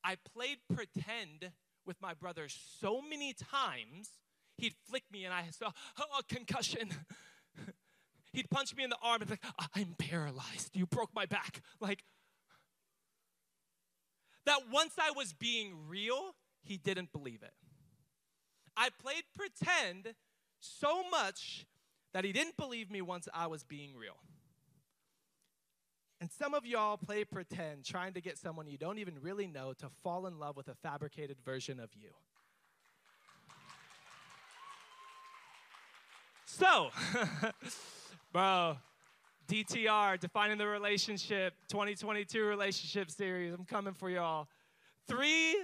I 0.05 0.17
played 0.35 0.59
pretend 0.73 1.51
with 1.85 2.01
my 2.01 2.15
brother 2.15 2.49
so 2.49 3.03
many 3.03 3.35
times, 3.35 4.11
he'd 4.57 4.75
flick 4.89 5.03
me 5.13 5.25
and 5.25 5.35
I 5.35 5.45
saw, 5.51 5.71
oh, 5.99 6.21
concussion. 6.29 6.91
he'd 8.33 8.49
punch 8.51 8.75
me 8.77 8.85
in 8.85 8.91
the 8.91 8.97
arm 9.03 9.23
and 9.23 9.31
be 9.31 9.33
like, 9.33 9.69
I'm 9.75 9.95
paralyzed. 9.99 10.75
You 10.75 10.87
broke 10.87 11.11
my 11.15 11.27
back. 11.27 11.61
Like, 11.81 12.05
that 14.47 14.61
once 14.73 14.95
I 14.99 15.11
was 15.11 15.33
being 15.33 15.75
real, 15.89 16.37
he 16.63 16.77
didn't 16.77 17.13
believe 17.13 17.43
it. 17.43 17.53
I 18.77 18.91
played 19.01 19.25
pretend 19.37 20.15
so 20.61 21.03
much 21.09 21.67
that 22.13 22.25
he 22.25 22.33
didn't 22.33 22.57
believe 22.57 22.91
me 22.91 23.03
once 23.03 23.29
I 23.35 23.47
was 23.47 23.65
being 23.65 23.97
real. 23.97 24.17
And 26.21 26.31
some 26.31 26.55
of 26.55 26.65
y'all 26.65 26.97
play 26.97 27.25
pretend 27.25 27.85
trying 27.85 28.15
to 28.15 28.21
get 28.21 28.39
someone 28.39 28.67
you 28.67 28.79
don't 28.79 28.99
even 28.99 29.15
really 29.21 29.47
know 29.47 29.75
to 29.75 29.89
fall 30.03 30.27
in 30.27 30.39
love 30.39 30.57
with 30.57 30.69
a 30.69 30.75
fabricated 30.75 31.37
version 31.45 31.79
of 31.79 31.91
you. 31.95 32.09
So, 36.47 36.89
bro, 38.33 38.79
DTR, 39.47 40.19
Defining 40.19 40.57
the 40.57 40.67
Relationship 40.67 41.53
2022 41.69 42.45
Relationship 42.45 43.11
Series. 43.11 43.53
I'm 43.53 43.67
coming 43.67 43.93
for 43.93 44.09
y'all. 44.09 44.49
Three, 45.07 45.55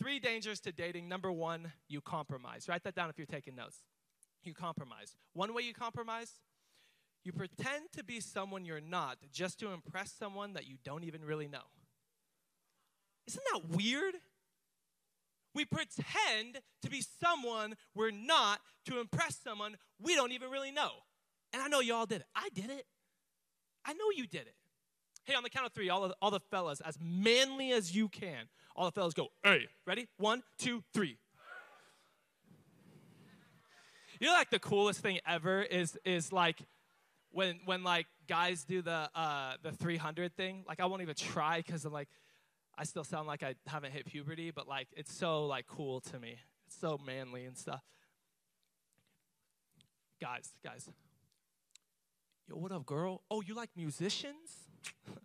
three 0.00 0.18
dangers 0.18 0.58
to 0.60 0.72
dating. 0.72 1.08
Number 1.08 1.30
one, 1.30 1.72
you 1.88 2.00
compromise. 2.00 2.66
Write 2.68 2.82
that 2.82 2.96
down 2.96 3.10
if 3.10 3.16
you're 3.16 3.26
taking 3.26 3.54
notes. 3.54 3.78
You 4.42 4.54
compromise. 4.54 5.14
One 5.34 5.54
way 5.54 5.62
you 5.62 5.72
compromise, 5.72 6.32
you 7.24 7.32
pretend 7.32 7.92
to 7.92 8.04
be 8.04 8.20
someone 8.20 8.64
you're 8.64 8.80
not 8.80 9.18
just 9.32 9.60
to 9.60 9.72
impress 9.72 10.12
someone 10.12 10.54
that 10.54 10.66
you 10.66 10.76
don't 10.84 11.04
even 11.04 11.24
really 11.24 11.48
know. 11.48 11.62
Isn't 13.26 13.42
that 13.52 13.76
weird? 13.76 14.14
We 15.54 15.64
pretend 15.64 16.60
to 16.82 16.90
be 16.90 17.02
someone 17.20 17.74
we're 17.94 18.10
not 18.10 18.60
to 18.86 18.98
impress 19.00 19.36
someone 19.36 19.76
we 20.00 20.14
don't 20.14 20.32
even 20.32 20.50
really 20.50 20.72
know. 20.72 20.90
And 21.52 21.62
I 21.62 21.68
know 21.68 21.80
y'all 21.80 22.06
did 22.06 22.22
it. 22.22 22.26
I 22.34 22.48
did 22.54 22.70
it. 22.70 22.86
I 23.84 23.92
know 23.92 24.10
you 24.14 24.26
did 24.26 24.42
it. 24.42 24.54
Hey, 25.24 25.34
on 25.34 25.42
the 25.42 25.50
count 25.50 25.66
of 25.66 25.72
three, 25.72 25.88
all, 25.88 26.04
of, 26.04 26.12
all 26.20 26.30
the 26.30 26.40
fellas, 26.40 26.80
as 26.80 26.98
manly 27.00 27.70
as 27.72 27.94
you 27.94 28.08
can, 28.08 28.48
all 28.74 28.86
the 28.86 28.92
fellas 28.92 29.14
go, 29.14 29.28
hey, 29.44 29.68
ready? 29.86 30.08
One, 30.16 30.42
two, 30.58 30.82
three. 30.92 31.18
You 34.18 34.28
know, 34.28 34.34
like 34.34 34.50
the 34.50 34.58
coolest 34.58 35.00
thing 35.00 35.18
ever 35.26 35.62
is, 35.62 35.98
is 36.04 36.32
like 36.32 36.62
when 37.32 37.60
when 37.64 37.82
like 37.82 38.06
guys 38.28 38.64
do 38.64 38.82
the 38.82 39.10
uh, 39.14 39.54
the 39.62 39.72
300 39.72 40.36
thing, 40.36 40.64
like 40.68 40.80
I 40.80 40.86
won't 40.86 41.02
even 41.02 41.14
try 41.14 41.58
because 41.58 41.84
I'm 41.84 41.92
like 41.92 42.08
I 42.76 42.84
still 42.84 43.04
sound 43.04 43.26
like 43.26 43.42
I 43.42 43.54
haven't 43.66 43.92
hit 43.92 44.06
puberty, 44.06 44.50
but 44.50 44.68
like 44.68 44.88
it's 44.96 45.12
so 45.12 45.46
like 45.46 45.66
cool 45.66 46.00
to 46.02 46.18
me. 46.18 46.36
It's 46.66 46.78
so 46.78 46.98
manly 47.04 47.44
and 47.44 47.56
stuff. 47.56 47.82
Guys, 50.20 50.50
guys. 50.64 50.88
Yo, 52.48 52.56
what 52.56 52.72
up, 52.72 52.86
girl? 52.86 53.22
Oh, 53.30 53.42
you 53.42 53.54
like 53.54 53.70
musicians? 53.76 54.68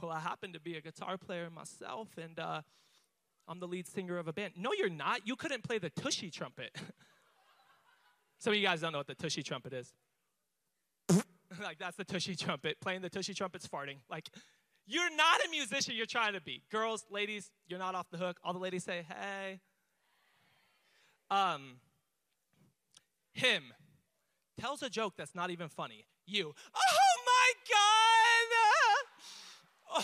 well, 0.00 0.10
I 0.10 0.20
happen 0.20 0.52
to 0.52 0.60
be 0.60 0.76
a 0.76 0.80
guitar 0.80 1.18
player 1.18 1.50
myself, 1.50 2.08
and 2.16 2.38
uh, 2.38 2.62
I'm 3.48 3.60
the 3.60 3.68
lead 3.68 3.86
singer 3.86 4.18
of 4.18 4.28
a 4.28 4.32
band. 4.32 4.54
No, 4.56 4.70
you're 4.76 4.88
not. 4.88 5.26
You 5.26 5.36
couldn't 5.36 5.64
play 5.64 5.78
the 5.78 5.90
tushy 5.90 6.30
trumpet. 6.30 6.76
Some 8.44 8.52
of 8.52 8.58
you 8.58 8.66
guys 8.66 8.82
don't 8.82 8.92
know 8.92 8.98
what 8.98 9.06
the 9.06 9.14
tushy 9.14 9.42
trumpet 9.42 9.72
is. 9.72 9.94
like 11.62 11.78
that's 11.78 11.96
the 11.96 12.04
tushy 12.04 12.36
trumpet. 12.36 12.78
Playing 12.78 13.00
the 13.00 13.08
tushy 13.08 13.32
trumpet's 13.32 13.66
farting. 13.66 14.00
Like 14.10 14.28
You're 14.86 15.16
not 15.16 15.40
a 15.46 15.48
musician, 15.48 15.94
you're 15.96 16.04
trying 16.04 16.34
to 16.34 16.42
be. 16.42 16.62
Girls, 16.70 17.06
ladies, 17.10 17.50
you're 17.68 17.78
not 17.78 17.94
off 17.94 18.10
the 18.10 18.18
hook. 18.18 18.36
All 18.44 18.52
the 18.52 18.58
ladies 18.58 18.84
say, 18.84 19.06
hey. 19.08 19.60
Um, 21.30 21.78
him 23.32 23.72
tells 24.60 24.82
a 24.82 24.90
joke 24.90 25.14
that's 25.16 25.34
not 25.34 25.50
even 25.50 25.70
funny. 25.70 26.04
You, 26.26 26.54
oh 26.74 27.22
my 27.24 27.52
God! 27.70 27.80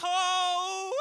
Oh 0.03 0.93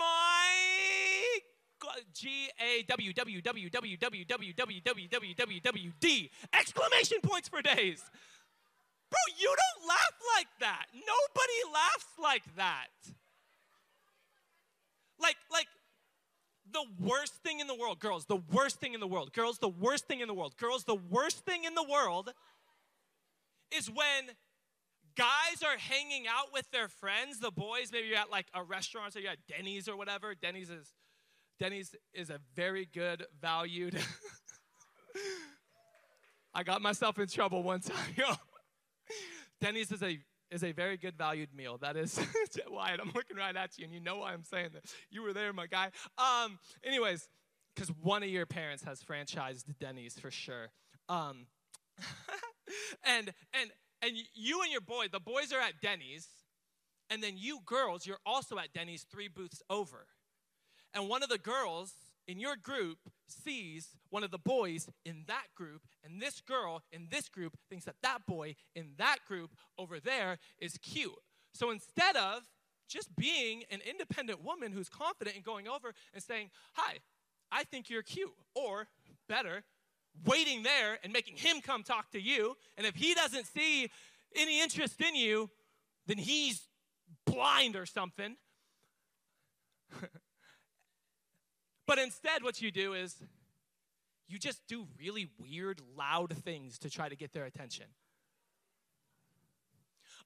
my 0.00 1.38
God! 1.80 2.00
G 2.18 2.50
A 2.60 2.82
W 2.82 3.12
W 3.12 3.40
W 3.40 3.70
W 3.70 3.96
W 3.96 4.26
W 4.26 4.54
W 4.54 4.80
W 4.82 5.08
W 5.08 5.34
W 5.34 5.60
W 5.60 5.92
D! 6.00 6.30
Exclamation 6.52 7.18
points 7.22 7.48
for 7.48 7.62
days. 7.62 8.02
Bro, 9.10 9.18
you 9.38 9.46
don't 9.46 9.88
laugh 9.88 10.14
like 10.36 10.48
that. 10.60 10.86
Nobody 10.92 11.72
laughs 11.72 12.06
like 12.22 12.56
that. 12.56 12.88
Like, 15.20 15.36
like, 15.50 15.66
the 16.70 16.84
worst 17.00 17.34
thing 17.42 17.60
in 17.60 17.66
the 17.66 17.74
world, 17.74 17.98
girls, 17.98 18.26
the 18.26 18.42
worst 18.52 18.78
thing 18.78 18.94
in 18.94 19.00
the 19.00 19.06
world, 19.06 19.32
girls, 19.32 19.58
the 19.58 19.68
worst 19.68 20.06
thing 20.06 20.20
in 20.20 20.28
the 20.28 20.34
world, 20.34 20.56
girls, 20.58 20.84
the 20.84 20.94
worst 20.94 21.44
thing 21.46 21.64
in 21.64 21.74
the 21.74 21.82
world 21.82 22.32
is 23.76 23.88
when 23.88 24.36
guys 25.16 25.62
are 25.64 25.78
hanging 25.78 26.26
out 26.28 26.52
with 26.52 26.70
their 26.70 26.88
friends, 26.88 27.40
the 27.40 27.50
boys, 27.50 27.90
maybe 27.92 28.08
you're 28.08 28.18
at 28.18 28.30
like 28.30 28.46
a 28.54 28.62
restaurant, 28.62 29.14
so 29.14 29.18
you're 29.18 29.32
at 29.32 29.46
Denny's 29.48 29.88
or 29.88 29.96
whatever. 29.96 30.34
Denny's 30.34 30.70
is 30.70 30.92
Denny's 31.58 31.94
is 32.14 32.30
a 32.30 32.38
very 32.54 32.86
good 32.92 33.26
valued. 33.40 33.98
I 36.54 36.62
got 36.62 36.82
myself 36.82 37.18
in 37.18 37.26
trouble 37.28 37.62
one 37.62 37.80
time. 37.80 38.14
Denny's 39.60 39.92
is 39.92 40.02
a 40.02 40.18
is 40.50 40.64
a 40.64 40.72
very 40.72 40.96
good 40.96 41.16
valued 41.16 41.54
meal. 41.54 41.78
That 41.78 41.96
is 41.96 42.18
Wyatt. 42.68 43.00
I'm 43.00 43.12
looking 43.14 43.36
right 43.36 43.54
at 43.54 43.76
you, 43.76 43.84
and 43.84 43.92
you 43.92 44.00
know 44.00 44.18
why 44.18 44.32
I'm 44.32 44.44
saying 44.44 44.70
that. 44.74 44.84
You 45.10 45.22
were 45.22 45.32
there, 45.32 45.52
my 45.52 45.66
guy. 45.66 45.90
Um, 46.16 46.58
anyways, 46.84 47.28
because 47.74 47.90
one 48.02 48.22
of 48.22 48.28
your 48.28 48.46
parents 48.46 48.84
has 48.84 49.02
franchised 49.02 49.64
Denny's 49.78 50.18
for 50.18 50.30
sure. 50.30 50.68
Um, 51.08 51.46
and 53.04 53.32
and 53.52 53.70
and 54.02 54.12
you 54.34 54.62
and 54.62 54.70
your 54.70 54.80
boy, 54.80 55.06
the 55.10 55.20
boys 55.20 55.52
are 55.52 55.60
at 55.60 55.80
Denny's, 55.82 56.28
and 57.10 57.22
then 57.22 57.34
you 57.36 57.60
girls, 57.66 58.06
you're 58.06 58.20
also 58.24 58.58
at 58.58 58.72
Denny's 58.72 59.04
three 59.10 59.28
booths 59.28 59.62
over. 59.68 60.06
And 60.94 61.08
one 61.08 61.22
of 61.22 61.28
the 61.28 61.38
girls 61.38 61.92
in 62.26 62.38
your 62.38 62.56
group 62.56 62.98
sees 63.26 63.88
one 64.10 64.22
of 64.22 64.30
the 64.30 64.38
boys 64.38 64.88
in 65.04 65.24
that 65.26 65.46
group, 65.54 65.82
and 66.04 66.20
this 66.20 66.40
girl 66.40 66.82
in 66.92 67.08
this 67.10 67.28
group 67.28 67.56
thinks 67.68 67.84
that 67.86 67.96
that 68.02 68.26
boy 68.26 68.54
in 68.74 68.90
that 68.98 69.18
group 69.26 69.50
over 69.78 69.98
there 70.00 70.38
is 70.58 70.76
cute. 70.78 71.12
So 71.52 71.70
instead 71.70 72.16
of 72.16 72.42
just 72.88 73.14
being 73.16 73.64
an 73.70 73.80
independent 73.88 74.42
woman 74.44 74.72
who's 74.72 74.88
confident 74.88 75.36
in 75.36 75.42
going 75.42 75.68
over 75.68 75.92
and 76.14 76.22
saying, 76.22 76.50
Hi, 76.74 76.98
I 77.50 77.64
think 77.64 77.90
you're 77.90 78.02
cute, 78.02 78.32
or 78.54 78.88
better, 79.28 79.64
waiting 80.24 80.62
there 80.62 80.98
and 81.02 81.12
making 81.12 81.36
him 81.36 81.60
come 81.60 81.82
talk 81.82 82.10
to 82.12 82.20
you, 82.20 82.56
and 82.76 82.86
if 82.86 82.94
he 82.94 83.14
doesn't 83.14 83.46
see 83.46 83.90
any 84.36 84.60
interest 84.60 85.00
in 85.00 85.14
you, 85.14 85.50
then 86.06 86.18
he's 86.18 86.68
blind 87.26 87.76
or 87.76 87.86
something. 87.86 88.36
But 91.88 91.98
instead, 91.98 92.42
what 92.42 92.60
you 92.60 92.70
do 92.70 92.92
is 92.92 93.16
you 94.28 94.38
just 94.38 94.60
do 94.68 94.86
really 95.00 95.30
weird, 95.38 95.80
loud 95.96 96.36
things 96.36 96.78
to 96.80 96.90
try 96.90 97.08
to 97.08 97.16
get 97.16 97.32
their 97.32 97.46
attention. 97.46 97.86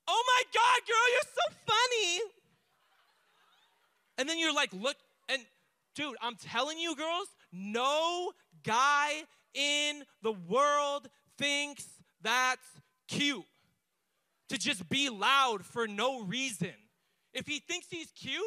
Oh 0.09 0.25
my 0.27 0.43
God, 0.53 0.87
girl, 0.89 1.13
you're 1.13 1.23
so 1.23 1.55
funny. 1.65 2.21
And 4.19 4.29
then 4.29 4.41
you're 4.41 4.53
like, 4.53 4.73
look, 4.73 4.97
and 5.29 5.41
dude, 5.95 6.17
I'm 6.21 6.35
telling 6.35 6.81
you, 6.81 6.97
girls, 6.97 7.29
no 7.53 8.33
guy 8.65 9.23
in 9.55 10.03
the 10.21 10.33
world 10.33 11.09
thinks 11.39 11.87
that's 12.23 12.67
cute 13.07 13.45
to 14.49 14.59
just 14.59 14.89
be 14.89 15.11
loud 15.11 15.65
for 15.65 15.87
no 15.87 16.25
reason. 16.25 16.75
If 17.33 17.47
he 17.47 17.61
thinks 17.61 17.87
he's 17.89 18.11
cute, 18.11 18.43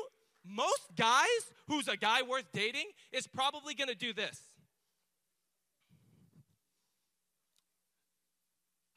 most 0.47 0.95
guys 0.95 1.25
who's 1.67 1.87
a 1.87 1.97
guy 1.97 2.21
worth 2.21 2.45
dating 2.53 2.85
is 3.11 3.27
probably 3.27 3.73
going 3.73 3.89
to 3.89 3.95
do 3.95 4.13
this. 4.13 4.39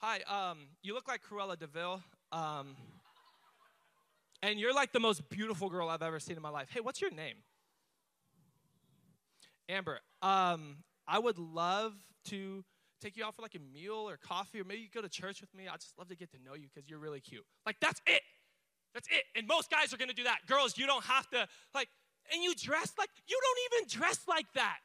Hi, 0.01 0.21
um, 0.29 0.59
you 0.83 0.95
look 0.95 1.09
like 1.09 1.23
Cruella 1.29 1.59
de 1.59 1.67
Vil. 1.67 2.01
Um, 2.31 2.77
and 4.43 4.61
you're 4.61 4.75
like 4.75 4.93
the 4.93 5.01
most 5.01 5.29
beautiful 5.29 5.69
girl 5.69 5.89
I've 5.89 6.03
ever 6.03 6.21
seen 6.21 6.37
in 6.37 6.43
my 6.43 6.51
life. 6.51 6.69
Hey, 6.71 6.81
what's 6.81 7.01
your 7.01 7.11
name? 7.11 7.37
Amber. 9.69 9.99
Um, 10.23 10.79
I 11.07 11.19
would 11.19 11.39
love 11.39 11.95
to 12.27 12.65
take 13.01 13.17
you 13.17 13.25
out 13.25 13.35
for 13.35 13.43
like 13.43 13.55
a 13.55 13.75
meal 13.75 14.09
or 14.09 14.17
coffee, 14.17 14.61
or 14.61 14.65
maybe 14.65 14.83
you 14.83 14.89
go 14.93 15.03
to 15.03 15.09
church 15.09 15.41
with 15.41 15.53
me. 15.55 15.67
I'd 15.67 15.81
just 15.81 15.99
love 15.99 16.09
to 16.09 16.17
get 16.17 16.31
to 16.33 16.39
know 16.45 16.55
you 16.55 16.69
because 16.73 16.89
you're 16.89 16.99
really 16.99 17.21
cute. 17.21 17.45
Like, 17.67 17.77
that's 17.81 18.01
it. 18.07 18.23
That's 18.95 19.09
it. 19.09 19.25
And 19.37 19.47
most 19.47 19.71
guys 19.71 19.93
are 19.93 19.97
gonna 19.97 20.13
do 20.13 20.25
that. 20.25 20.41
Girls, 20.47 20.77
you 20.77 20.87
don't 20.87 21.05
have 21.05 21.29
to, 21.31 21.47
like, 21.75 21.89
and 22.33 22.43
you 22.43 22.55
dress 22.55 22.93
like, 22.99 23.11
you 23.27 23.39
don't 23.43 23.81
even 23.81 24.01
dress 24.01 24.21
like 24.29 24.53
that. 24.55 24.79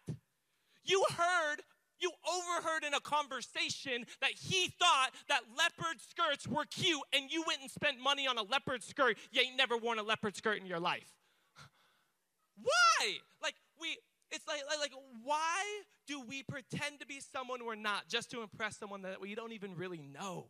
You 0.86 1.04
heard, 1.18 1.62
you 2.00 2.12
overheard 2.28 2.84
in 2.84 2.94
a 2.94 3.00
conversation 3.00 4.06
that 4.22 4.32
he 4.32 4.68
thought 4.80 5.12
that 5.30 5.42
leopard 5.58 6.02
skirts 6.02 6.48
were 6.48 6.66
cute 6.66 7.02
and 7.14 7.32
you 7.32 7.44
went 7.48 7.62
and 7.62 7.72
spent 7.72 8.00
money 8.00 8.28
on 8.28 8.38
a 8.38 8.44
leopard 8.44 8.84
skirt. 8.84 9.18
You 9.32 9.42
ain't 9.42 9.58
never 9.58 9.78
worn 9.78 10.00
a 10.00 10.04
leopard 10.04 10.36
skirt 10.36 10.60
in 10.60 10.66
your 10.66 10.80
life. 10.80 11.10
Why? 12.62 13.18
Like, 13.42 13.56
we, 13.80 13.98
it's 14.32 14.48
like, 14.48 14.62
like, 14.68 14.80
like, 14.80 14.94
why 15.24 15.64
do 16.08 16.22
we 16.22 16.44
pretend 16.44 17.00
to 17.00 17.06
be 17.06 17.20
someone 17.20 17.66
we're 17.66 17.76
not 17.76 18.08
just 18.08 18.32
to 18.32 18.42
impress 18.42 18.78
someone 18.78 19.04
that 19.04 19.22
we 19.22 19.36
don't 19.36 19.52
even 19.52 19.76
really 19.76 20.02
know? 20.02 20.48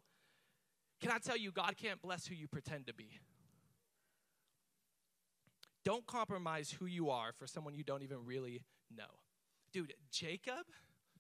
Can 1.02 1.12
I 1.12 1.18
tell 1.18 1.38
you, 1.38 1.52
God 1.52 1.76
can't 1.76 2.02
bless 2.02 2.26
who 2.26 2.34
you 2.34 2.48
pretend 2.48 2.88
to 2.88 2.94
be? 2.94 3.20
Don't 5.86 6.06
compromise 6.06 6.72
who 6.72 6.86
you 6.86 7.10
are 7.10 7.34
for 7.34 7.48
someone 7.48 7.76
you 7.76 7.84
don't 7.84 8.04
even 8.04 8.26
really 8.26 8.63
know. 8.96 9.04
Dude, 9.74 9.93
Jacob 10.12 10.65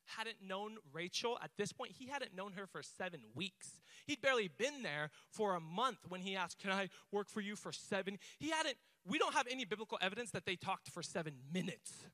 hadn't 0.05 0.37
known 0.45 0.77
Rachel 0.91 1.37
at 1.43 1.51
this 1.57 1.71
point. 1.71 1.91
He 1.97 2.07
hadn't 2.07 2.35
known 2.35 2.53
her 2.53 2.67
for 2.67 2.81
seven 2.83 3.21
weeks. 3.35 3.81
He'd 4.05 4.21
barely 4.21 4.47
been 4.47 4.83
there 4.83 5.11
for 5.29 5.55
a 5.55 5.59
month 5.59 5.99
when 6.07 6.21
he 6.21 6.35
asked, 6.35 6.59
Can 6.59 6.71
I 6.71 6.89
work 7.11 7.29
for 7.29 7.41
you 7.41 7.55
for 7.55 7.71
seven? 7.71 8.19
He 8.39 8.49
hadn't, 8.49 8.75
we 9.05 9.17
don't 9.17 9.33
have 9.33 9.47
any 9.49 9.65
biblical 9.65 9.97
evidence 10.01 10.31
that 10.31 10.45
they 10.45 10.55
talked 10.55 10.89
for 10.89 11.01
seven 11.01 11.35
minutes. 11.51 12.05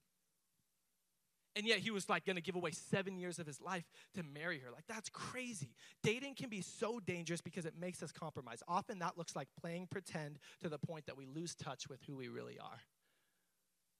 And 1.55 1.65
yet 1.65 1.79
he 1.79 1.91
was 1.91 2.07
like 2.07 2.25
going 2.25 2.35
to 2.35 2.41
give 2.41 2.55
away 2.55 2.71
seven 2.71 3.17
years 3.17 3.39
of 3.39 3.47
his 3.47 3.59
life 3.59 3.83
to 4.13 4.23
marry 4.23 4.59
her. 4.59 4.71
Like, 4.71 4.85
that's 4.87 5.09
crazy. 5.09 5.73
Dating 6.03 6.35
can 6.35 6.49
be 6.49 6.61
so 6.61 6.99
dangerous 6.99 7.41
because 7.41 7.65
it 7.65 7.73
makes 7.77 8.03
us 8.03 8.11
compromise. 8.11 8.61
Often 8.67 8.99
that 8.99 9.17
looks 9.17 9.35
like 9.35 9.47
playing 9.59 9.87
pretend 9.87 10.39
to 10.61 10.69
the 10.69 10.77
point 10.77 11.07
that 11.07 11.17
we 11.17 11.25
lose 11.25 11.55
touch 11.55 11.89
with 11.89 12.01
who 12.07 12.15
we 12.15 12.29
really 12.29 12.59
are. 12.59 12.81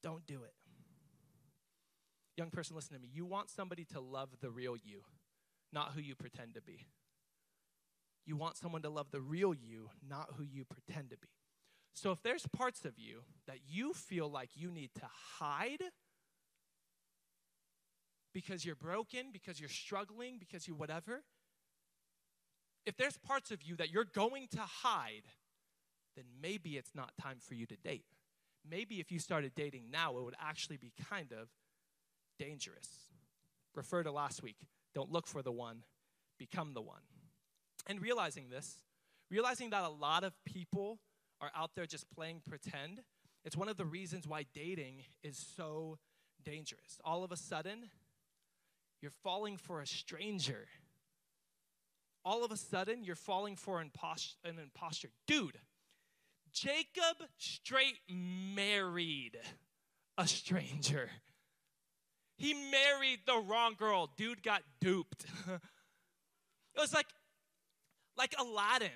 Don't 0.02 0.26
do 0.26 0.42
it. 0.44 0.54
Young 2.36 2.50
person, 2.50 2.76
listen 2.76 2.94
to 2.94 3.00
me. 3.00 3.08
You 3.12 3.26
want 3.26 3.50
somebody 3.50 3.84
to 3.86 4.00
love 4.00 4.30
the 4.40 4.50
real 4.50 4.76
you, 4.76 5.02
not 5.72 5.92
who 5.94 6.00
you 6.00 6.14
pretend 6.14 6.54
to 6.54 6.62
be. 6.62 6.86
You 8.24 8.36
want 8.36 8.56
someone 8.56 8.82
to 8.82 8.90
love 8.90 9.10
the 9.10 9.20
real 9.20 9.52
you, 9.52 9.90
not 10.08 10.30
who 10.36 10.44
you 10.44 10.64
pretend 10.64 11.10
to 11.10 11.16
be. 11.16 11.28
So 11.92 12.12
if 12.12 12.22
there's 12.22 12.46
parts 12.46 12.84
of 12.84 12.98
you 12.98 13.22
that 13.46 13.58
you 13.68 13.92
feel 13.92 14.30
like 14.30 14.50
you 14.54 14.70
need 14.70 14.90
to 14.94 15.06
hide, 15.38 15.82
because 18.32 18.64
you're 18.64 18.76
broken, 18.76 19.26
because 19.32 19.58
you're 19.60 19.68
struggling, 19.68 20.38
because 20.38 20.68
you 20.68 20.74
whatever, 20.74 21.22
if 22.86 22.96
there's 22.96 23.18
parts 23.18 23.50
of 23.50 23.62
you 23.62 23.76
that 23.76 23.90
you're 23.90 24.04
going 24.04 24.48
to 24.52 24.60
hide, 24.60 25.24
then 26.16 26.24
maybe 26.40 26.76
it's 26.76 26.94
not 26.94 27.12
time 27.20 27.38
for 27.40 27.54
you 27.54 27.66
to 27.66 27.76
date. 27.76 28.04
Maybe 28.68 29.00
if 29.00 29.10
you 29.10 29.18
started 29.18 29.52
dating 29.54 29.90
now, 29.90 30.18
it 30.18 30.24
would 30.24 30.34
actually 30.40 30.76
be 30.76 30.92
kind 31.08 31.32
of 31.32 31.48
dangerous. 32.38 32.88
Refer 33.74 34.02
to 34.02 34.12
last 34.12 34.42
week. 34.42 34.56
Don't 34.94 35.12
look 35.12 35.26
for 35.26 35.42
the 35.42 35.52
one, 35.52 35.84
become 36.38 36.74
the 36.74 36.80
one. 36.80 37.02
And 37.86 38.02
realizing 38.02 38.50
this, 38.50 38.76
realizing 39.30 39.70
that 39.70 39.84
a 39.84 39.88
lot 39.88 40.24
of 40.24 40.34
people 40.44 40.98
are 41.40 41.50
out 41.56 41.70
there 41.74 41.86
just 41.86 42.10
playing 42.10 42.42
pretend, 42.46 43.02
it's 43.44 43.56
one 43.56 43.68
of 43.68 43.76
the 43.76 43.84
reasons 43.84 44.26
why 44.26 44.44
dating 44.54 45.04
is 45.22 45.38
so 45.56 45.98
dangerous. 46.44 46.98
All 47.04 47.24
of 47.24 47.32
a 47.32 47.36
sudden, 47.36 47.90
you're 49.00 49.12
falling 49.22 49.56
for 49.56 49.80
a 49.80 49.86
stranger. 49.86 50.66
All 52.24 52.44
of 52.44 52.52
a 52.52 52.56
sudden, 52.56 53.02
you're 53.02 53.16
falling 53.16 53.56
for 53.56 53.80
an 53.80 53.90
impostor. 54.44 55.08
Dude, 55.26 55.58
Jacob 56.52 57.16
straight 57.38 57.98
married 58.08 59.38
a 60.18 60.26
stranger. 60.26 61.10
He 62.36 62.54
married 62.54 63.20
the 63.26 63.38
wrong 63.38 63.74
girl. 63.78 64.10
Dude 64.16 64.42
got 64.42 64.62
duped. 64.80 65.24
it 65.48 65.60
was 66.78 66.92
like 66.92 67.06
like 68.16 68.34
Aladdin. 68.38 68.90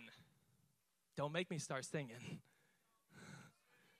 Don't 1.16 1.32
make 1.32 1.50
me 1.50 1.58
start 1.58 1.84
singing. 1.84 2.40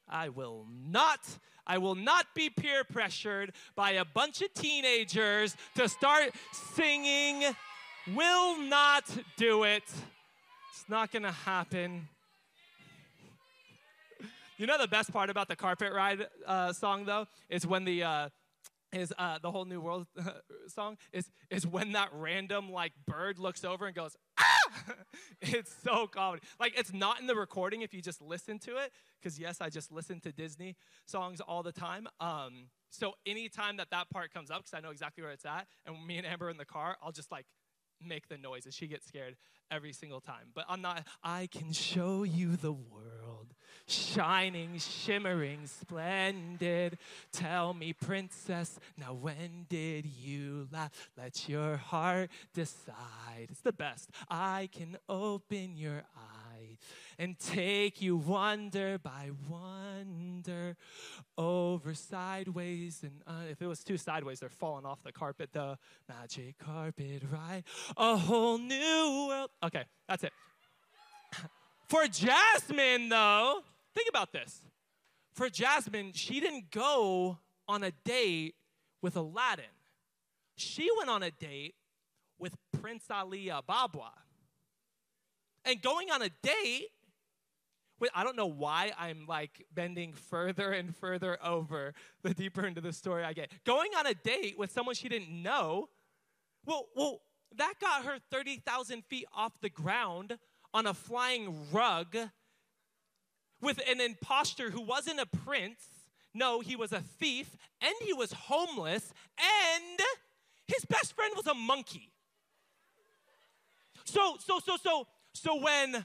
I 0.09 0.29
will 0.29 0.67
not. 0.71 1.21
I 1.67 1.79
will 1.79 1.95
not 1.95 2.27
be 2.35 2.51
peer 2.51 2.85
pressured 2.85 3.53
by 3.75 3.93
a 3.93 4.05
bunch 4.05 4.43
of 4.43 4.53
teenagers 4.55 5.57
to 5.77 5.89
start 5.89 6.31
singing. 6.53 7.55
Will 8.15 8.61
not 8.61 9.05
do 9.37 9.65
it. 9.65 9.83
It's 9.87 10.85
not 10.89 11.11
going 11.11 11.23
to 11.23 11.33
happen. 11.33 12.09
You 14.57 14.69
know 14.69 14.79
the 14.79 14.87
best 14.87 15.13
part 15.13 15.31
about 15.31 15.49
the 15.49 15.57
carpet 15.57 15.93
ride 15.93 16.29
uh, 16.47 16.73
song 16.73 17.07
though 17.07 17.27
is 17.49 17.67
when 17.67 17.85
the 17.85 18.05
uh, 18.05 18.29
is 18.93 19.13
uh, 19.19 19.39
the 19.43 19.51
whole 19.51 19.65
new 19.65 19.81
world 19.81 20.07
song 20.69 20.97
is 21.13 21.29
is 21.51 21.67
when 21.67 21.91
that 21.93 22.11
random 22.13 22.71
like 22.71 22.93
bird 23.05 23.41
looks 23.41 23.65
over 23.65 23.87
and 23.87 23.97
goes 23.97 24.17
ah. 24.39 24.54
it's 25.43 25.75
so 25.83 26.07
comedy. 26.07 26.43
Like 26.59 26.79
it's 26.79 26.93
not 26.93 27.21
in 27.21 27.27
the 27.27 27.35
recording 27.35 27.83
if 27.83 27.95
you 27.95 28.03
just 28.03 28.21
listen 28.21 28.59
to 28.61 28.77
it 28.77 28.93
because 29.21 29.39
yes, 29.39 29.61
I 29.61 29.69
just 29.71 29.93
listen 29.93 30.21
to 30.21 30.33
Disney 30.33 30.77
songs 31.07 31.41
all 31.41 31.63
the 31.63 31.73
time. 31.73 32.07
Um, 32.21 32.69
so 32.91 33.15
anytime 33.27 33.77
that 33.79 33.91
that 33.91 34.11
part 34.11 34.33
comes 34.33 34.51
up, 34.51 34.59
because 34.59 34.75
I 34.75 34.81
know 34.81 34.91
exactly 34.91 35.23
where 35.23 35.33
it's 35.33 35.45
at, 35.45 35.67
and 35.87 36.07
me 36.07 36.19
and 36.19 36.27
Amber 36.27 36.51
in 36.51 36.57
the 36.57 36.65
car, 36.65 36.97
I'll 37.03 37.13
just 37.13 37.33
like 37.33 37.47
make 38.07 38.29
the 38.29 38.39
noises. 38.39 38.75
she 38.75 38.87
gets 38.87 39.07
scared 39.07 39.37
every 39.71 39.93
single 39.93 40.21
time. 40.21 40.49
But 40.55 40.65
I'm 40.69 40.83
not. 40.83 41.07
I 41.23 41.49
can 41.51 41.73
show 41.73 42.23
you 42.23 42.57
the 42.57 42.73
world 42.73 43.55
shining, 43.87 44.79
shimmering, 44.79 45.67
splendid. 45.67 46.99
Tell 47.33 47.75
me, 47.75 47.93
princess, 47.93 48.79
now 48.97 49.13
when 49.13 49.67
did 49.69 50.07
you 50.07 50.69
laugh? 50.73 51.11
Let 51.17 51.49
your 51.49 51.77
heart 51.77 52.31
decide. 52.55 53.49
It's 53.51 53.61
the 53.61 53.73
best. 53.73 54.11
I 54.31 54.69
can 54.73 54.97
open 55.09 55.77
your 55.77 56.05
eyes 56.17 56.34
and 57.19 57.39
take 57.39 58.01
you 58.01 58.17
wonder 58.17 58.99
by 58.99 59.31
wonder 59.49 60.77
over 61.39 61.95
sideways 61.95 63.03
and 63.03 63.23
uh, 63.27 63.51
if 63.51 63.61
it 63.61 63.67
was 63.67 63.85
too 63.85 63.97
sideways 63.97 64.41
they're 64.41 64.49
falling 64.49 64.85
off 64.87 65.03
the 65.03 65.13
carpet 65.13 65.51
the 65.53 65.77
magic 66.09 66.59
carpet 66.59 67.23
ride 67.31 67.65
a 67.97 68.17
whole 68.17 68.59
new 68.59 69.27
world 69.29 69.51
okay 69.63 69.85
that's 70.09 70.25
it 70.25 70.33
for 71.89 72.07
jasmine 72.07 73.09
though 73.09 73.61
Think 73.95 74.09
about 74.09 74.33
this. 74.33 74.61
For 75.35 75.49
Jasmine, 75.49 76.13
she 76.13 76.41
didn't 76.41 76.71
go 76.71 77.39
on 77.69 77.83
a 77.83 77.93
date 78.05 78.55
with 79.01 79.17
Aladdin. 79.17 79.65
She 80.57 80.89
went 80.97 81.11
on 81.11 81.23
a 81.23 81.31
date 81.31 81.75
with 82.39 82.55
Prince 82.81 83.05
Ali 83.11 83.47
Ababwa 83.47 84.11
And 85.65 85.81
going 85.81 86.11
on 86.11 86.23
a 86.23 86.29
date 86.43 86.89
I 88.15 88.25
don't 88.25 88.37
know 88.37 88.47
why 88.47 88.93
I'm 88.99 89.27
like 89.29 89.67
bending 89.75 90.13
further 90.13 90.73
and 90.73 90.95
further 90.95 91.39
over 91.45 91.95
the 92.23 92.35
deeper 92.35 92.67
into 92.67 92.81
the 92.81 92.93
story 92.93 93.25
I 93.25 93.33
get. 93.33 93.51
Going 93.65 93.91
on 93.99 94.07
a 94.07 94.15
date 94.15 94.59
with 94.59 94.73
someone 94.73 94.95
she 94.95 95.09
didn't 95.09 95.31
know, 95.31 95.89
well, 96.67 96.87
well, 96.97 97.21
that 97.57 97.75
got 97.81 98.05
her 98.05 98.19
30,000 98.31 99.05
feet 99.05 99.27
off 99.35 99.53
the 99.61 99.69
ground 99.69 100.39
on 100.73 100.87
a 100.87 100.95
flying 100.95 101.55
rug 101.73 102.17
with 103.61 103.81
an 103.89 104.01
impostor 104.01 104.71
who 104.71 104.83
wasn't 104.83 105.21
a 105.21 105.27
prince. 105.27 105.85
No, 106.35 106.61
he 106.61 106.75
was 106.75 106.93
a 106.93 107.01
thief 107.01 107.57
and 107.81 107.95
he 108.03 108.13
was 108.13 108.33
homeless 108.33 109.13
and 109.39 110.01
his 110.67 110.85
best 110.85 111.15
friend 111.15 111.33
was 111.37 111.47
a 111.47 111.55
monkey. 111.55 112.11
So, 114.05 114.37
so, 114.39 114.59
so, 114.59 114.77
so, 114.77 115.07
so 115.33 115.61
when 115.61 116.05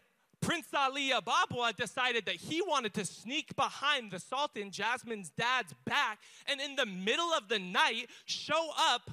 Prince 0.50 0.74
Ali 0.74 1.12
Ababwa 1.12 1.76
decided 1.76 2.26
that 2.26 2.38
he 2.38 2.60
wanted 2.60 2.92
to 2.96 3.06
sneak 3.06 3.56
behind 3.56 4.10
the 4.10 4.20
Sultan, 4.20 4.72
Jasmine's 4.72 5.30
dad's 5.30 5.76
back, 5.86 6.18
and 6.48 6.60
in 6.60 6.76
the 6.76 6.88
middle 6.88 7.32
of 7.34 7.50
the 7.50 7.60
night 7.60 8.08
show 8.26 8.72
up 8.76 9.12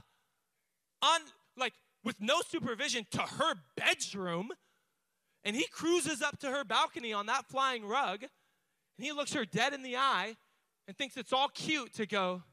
on, 1.03 1.21
like, 1.55 1.75
with 2.03 2.23
no 2.23 2.41
supervision 2.41 3.07
to 3.11 3.21
her 3.21 3.53
bedroom 3.77 4.49
and 5.45 5.55
he 5.55 5.67
cruises 5.67 6.23
up 6.23 6.39
to 6.39 6.51
her 6.51 6.65
balcony 6.65 7.13
on 7.13 7.27
that 7.27 7.45
flying 7.51 7.85
rug, 7.85 8.23
and 8.23 9.05
he 9.05 9.13
looks 9.13 9.35
her 9.35 9.45
dead 9.45 9.75
in 9.75 9.83
the 9.83 9.95
eye 9.95 10.37
and 10.89 10.97
thinks 10.97 11.19
it's 11.19 11.35
all 11.35 11.49
cute 11.49 11.93
to 11.97 12.07
go, 12.07 12.45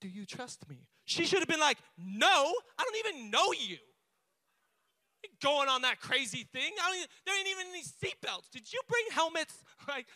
Do 0.00 0.08
you 0.08 0.26
trust 0.26 0.68
me? 0.68 0.88
She 1.04 1.26
should 1.26 1.38
have 1.38 1.48
been 1.48 1.60
like, 1.60 1.78
No, 1.96 2.54
I 2.76 2.82
don't 2.82 3.06
even 3.06 3.30
know 3.30 3.52
you. 3.52 3.76
Going 5.42 5.68
on 5.68 5.82
that 5.82 6.00
crazy 6.00 6.46
thing. 6.52 6.72
I 6.82 6.88
don't 6.88 6.96
even, 6.96 7.08
there 7.26 7.38
ain't 7.38 7.48
even 7.48 7.66
any 7.70 7.82
seatbelts. 7.82 8.50
Did 8.50 8.72
you 8.72 8.80
bring 8.88 9.04
helmets? 9.12 9.54
Like, 9.88 10.06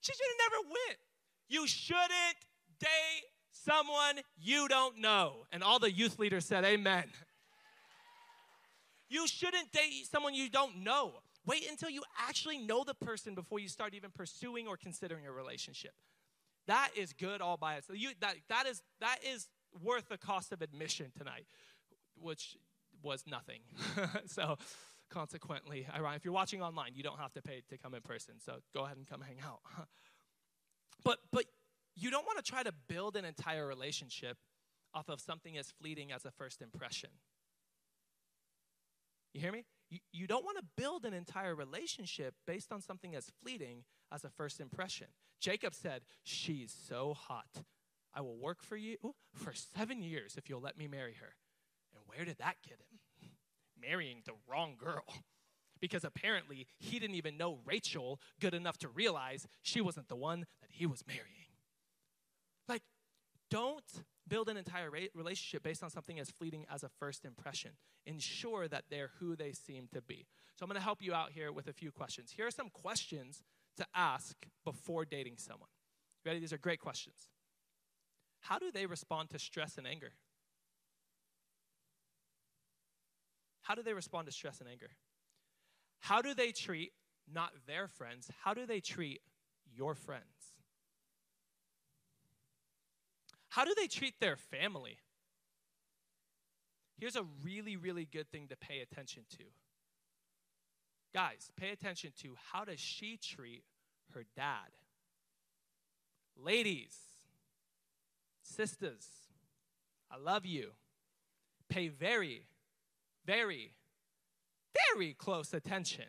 she 0.00 0.12
should 0.12 0.26
have 0.40 0.50
never 0.52 0.68
went. 0.68 0.98
You 1.48 1.66
shouldn't 1.66 2.36
date 2.80 3.24
someone 3.50 4.22
you 4.36 4.68
don't 4.68 4.98
know. 4.98 5.46
And 5.52 5.62
all 5.62 5.78
the 5.78 5.90
youth 5.90 6.18
leaders 6.18 6.44
said, 6.44 6.64
Amen. 6.64 7.04
You 9.08 9.26
shouldn't 9.26 9.72
date 9.72 10.06
someone 10.10 10.34
you 10.34 10.50
don't 10.50 10.82
know. 10.82 11.12
Wait 11.46 11.64
until 11.70 11.88
you 11.88 12.02
actually 12.28 12.58
know 12.58 12.84
the 12.84 12.94
person 12.94 13.34
before 13.34 13.58
you 13.58 13.68
start 13.68 13.94
even 13.94 14.10
pursuing 14.10 14.66
or 14.66 14.76
considering 14.76 15.26
a 15.26 15.32
relationship. 15.32 15.92
That 16.66 16.90
is 16.94 17.14
good 17.14 17.40
all 17.40 17.56
by 17.56 17.76
itself. 17.76 17.98
You, 17.98 18.10
that, 18.20 18.34
that, 18.50 18.66
is, 18.66 18.82
that 19.00 19.18
is 19.26 19.48
worth 19.82 20.10
the 20.10 20.18
cost 20.18 20.52
of 20.52 20.60
admission 20.60 21.10
tonight, 21.16 21.46
which 22.20 22.58
was 23.02 23.24
nothing. 23.26 23.60
so, 24.26 24.56
consequently, 25.10 25.86
if 26.14 26.24
you're 26.24 26.34
watching 26.34 26.62
online, 26.62 26.92
you 26.94 27.02
don't 27.02 27.18
have 27.18 27.32
to 27.34 27.42
pay 27.42 27.62
to 27.70 27.78
come 27.78 27.94
in 27.94 28.02
person. 28.02 28.34
So, 28.38 28.56
go 28.74 28.84
ahead 28.84 28.96
and 28.96 29.06
come 29.06 29.20
hang 29.20 29.38
out. 29.44 29.60
but, 31.04 31.18
but 31.32 31.44
you 31.96 32.10
don't 32.10 32.26
want 32.26 32.38
to 32.38 32.48
try 32.48 32.62
to 32.62 32.72
build 32.88 33.16
an 33.16 33.24
entire 33.24 33.66
relationship 33.66 34.36
off 34.94 35.08
of 35.08 35.20
something 35.20 35.58
as 35.58 35.70
fleeting 35.70 36.12
as 36.12 36.24
a 36.24 36.30
first 36.30 36.62
impression. 36.62 37.10
You 39.34 39.40
hear 39.40 39.52
me? 39.52 39.64
You, 39.90 39.98
you 40.12 40.26
don't 40.26 40.44
want 40.44 40.58
to 40.58 40.64
build 40.76 41.04
an 41.04 41.14
entire 41.14 41.54
relationship 41.54 42.34
based 42.46 42.72
on 42.72 42.80
something 42.80 43.14
as 43.14 43.30
fleeting 43.42 43.84
as 44.12 44.24
a 44.24 44.30
first 44.30 44.60
impression. 44.60 45.08
Jacob 45.40 45.74
said, 45.74 46.02
She's 46.24 46.74
so 46.88 47.14
hot. 47.14 47.62
I 48.14 48.20
will 48.20 48.36
work 48.36 48.62
for 48.62 48.76
you 48.76 48.96
for 49.34 49.52
seven 49.52 50.02
years 50.02 50.36
if 50.36 50.48
you'll 50.48 50.60
let 50.60 50.78
me 50.78 50.88
marry 50.88 51.14
her. 51.20 51.34
Where 52.14 52.24
did 52.24 52.38
that 52.38 52.56
get 52.66 52.78
him? 52.78 53.30
Marrying 53.80 54.22
the 54.24 54.32
wrong 54.50 54.74
girl. 54.78 55.04
Because 55.80 56.02
apparently 56.02 56.66
he 56.78 56.98
didn't 56.98 57.14
even 57.14 57.36
know 57.36 57.60
Rachel 57.64 58.20
good 58.40 58.54
enough 58.54 58.78
to 58.78 58.88
realize 58.88 59.46
she 59.62 59.80
wasn't 59.80 60.08
the 60.08 60.16
one 60.16 60.46
that 60.60 60.70
he 60.72 60.86
was 60.86 61.04
marrying. 61.06 61.52
Like, 62.68 62.82
don't 63.50 63.84
build 64.26 64.48
an 64.48 64.56
entire 64.56 64.90
relationship 65.14 65.62
based 65.62 65.82
on 65.82 65.90
something 65.90 66.18
as 66.18 66.30
fleeting 66.30 66.66
as 66.68 66.82
a 66.82 66.88
first 66.88 67.24
impression. 67.24 67.72
Ensure 68.06 68.66
that 68.68 68.84
they're 68.90 69.10
who 69.20 69.36
they 69.36 69.52
seem 69.52 69.88
to 69.92 70.02
be. 70.02 70.26
So 70.56 70.64
I'm 70.64 70.68
going 70.68 70.80
to 70.80 70.84
help 70.84 71.00
you 71.00 71.14
out 71.14 71.30
here 71.30 71.52
with 71.52 71.68
a 71.68 71.72
few 71.72 71.92
questions. 71.92 72.32
Here 72.36 72.46
are 72.46 72.50
some 72.50 72.70
questions 72.70 73.42
to 73.76 73.86
ask 73.94 74.36
before 74.64 75.04
dating 75.04 75.36
someone. 75.38 75.68
Ready? 76.26 76.40
These 76.40 76.52
are 76.52 76.58
great 76.58 76.80
questions. 76.80 77.28
How 78.40 78.58
do 78.58 78.70
they 78.72 78.86
respond 78.86 79.30
to 79.30 79.38
stress 79.38 79.78
and 79.78 79.86
anger? 79.86 80.12
How 83.68 83.74
do 83.74 83.82
they 83.82 83.92
respond 83.92 84.24
to 84.26 84.32
stress 84.32 84.60
and 84.60 84.68
anger? 84.68 84.88
How 86.00 86.22
do 86.22 86.32
they 86.32 86.52
treat 86.52 86.92
not 87.30 87.50
their 87.66 87.86
friends? 87.86 88.30
How 88.42 88.54
do 88.54 88.64
they 88.64 88.80
treat 88.80 89.20
your 89.76 89.94
friends? 89.94 90.24
How 93.50 93.66
do 93.66 93.74
they 93.76 93.86
treat 93.86 94.14
their 94.20 94.36
family? 94.36 94.96
Here's 96.98 97.14
a 97.14 97.26
really, 97.44 97.76
really 97.76 98.08
good 98.10 98.30
thing 98.30 98.48
to 98.48 98.56
pay 98.56 98.80
attention 98.80 99.24
to. 99.36 99.44
Guys, 101.12 101.50
pay 101.54 101.68
attention 101.68 102.12
to 102.22 102.36
how 102.50 102.64
does 102.64 102.80
she 102.80 103.18
treat 103.22 103.64
her 104.14 104.24
dad? 104.34 104.70
Ladies, 106.42 106.96
sisters, 108.42 109.06
I 110.10 110.16
love 110.16 110.46
you. 110.46 110.70
Pay 111.68 111.88
very, 111.88 112.46
very, 113.28 113.74
very 114.90 115.12
close 115.12 115.52
attention 115.52 116.06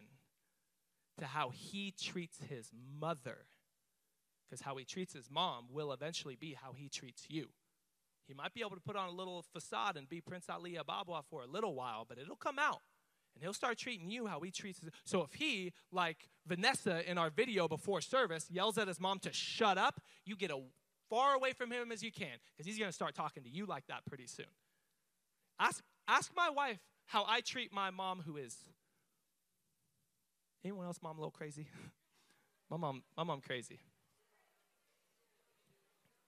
to 1.19 1.25
how 1.25 1.49
he 1.49 1.93
treats 2.01 2.39
his 2.49 2.71
mother 2.99 3.39
because 4.49 4.61
how 4.61 4.77
he 4.77 4.85
treats 4.85 5.13
his 5.13 5.29
mom 5.29 5.65
will 5.69 5.91
eventually 5.91 6.37
be 6.39 6.53
how 6.53 6.71
he 6.71 6.87
treats 6.87 7.25
you. 7.29 7.49
He 8.25 8.33
might 8.33 8.53
be 8.53 8.61
able 8.61 8.77
to 8.77 8.81
put 8.81 8.95
on 8.95 9.09
a 9.09 9.11
little 9.11 9.43
facade 9.53 9.97
and 9.97 10.07
be 10.07 10.21
Prince 10.21 10.45
Ali 10.49 10.77
Ababwa 10.77 11.21
for 11.29 11.43
a 11.43 11.45
little 11.45 11.75
while, 11.75 12.05
but 12.07 12.17
it'll 12.17 12.37
come 12.37 12.57
out. 12.57 12.79
And 13.35 13.43
he'll 13.43 13.53
start 13.53 13.77
treating 13.77 14.09
you 14.09 14.25
how 14.27 14.39
he 14.39 14.49
treats 14.49 14.79
his. 14.79 14.89
So 15.03 15.21
if 15.21 15.33
he, 15.33 15.73
like 15.91 16.29
Vanessa 16.47 17.09
in 17.09 17.17
our 17.17 17.29
video 17.29 17.67
before 17.67 17.99
service, 17.99 18.47
yells 18.49 18.77
at 18.77 18.87
his 18.87 18.99
mom 18.99 19.19
to 19.19 19.33
shut 19.33 19.77
up, 19.77 19.99
you 20.25 20.37
get 20.37 20.51
as 20.51 20.57
far 21.09 21.35
away 21.35 21.51
from 21.51 21.69
him 21.69 21.91
as 21.91 22.01
you 22.01 22.11
can 22.11 22.37
because 22.55 22.65
he's 22.65 22.79
going 22.79 22.89
to 22.89 22.95
start 22.95 23.13
talking 23.13 23.43
to 23.43 23.49
you 23.49 23.65
like 23.65 23.85
that 23.87 24.05
pretty 24.07 24.27
soon. 24.27 24.45
Ask, 25.59 25.83
ask 26.07 26.31
my 26.35 26.49
wife 26.49 26.79
how 27.09 27.25
I 27.27 27.41
treat 27.41 27.73
my 27.73 27.89
mom 27.89 28.21
who 28.23 28.37
is. 28.37 28.55
Anyone 30.63 30.85
else 30.85 30.99
mom 31.01 31.17
a 31.17 31.19
little 31.19 31.31
crazy? 31.31 31.67
my 32.69 32.77
mom, 32.77 33.01
my 33.17 33.23
mom 33.23 33.41
crazy. 33.41 33.79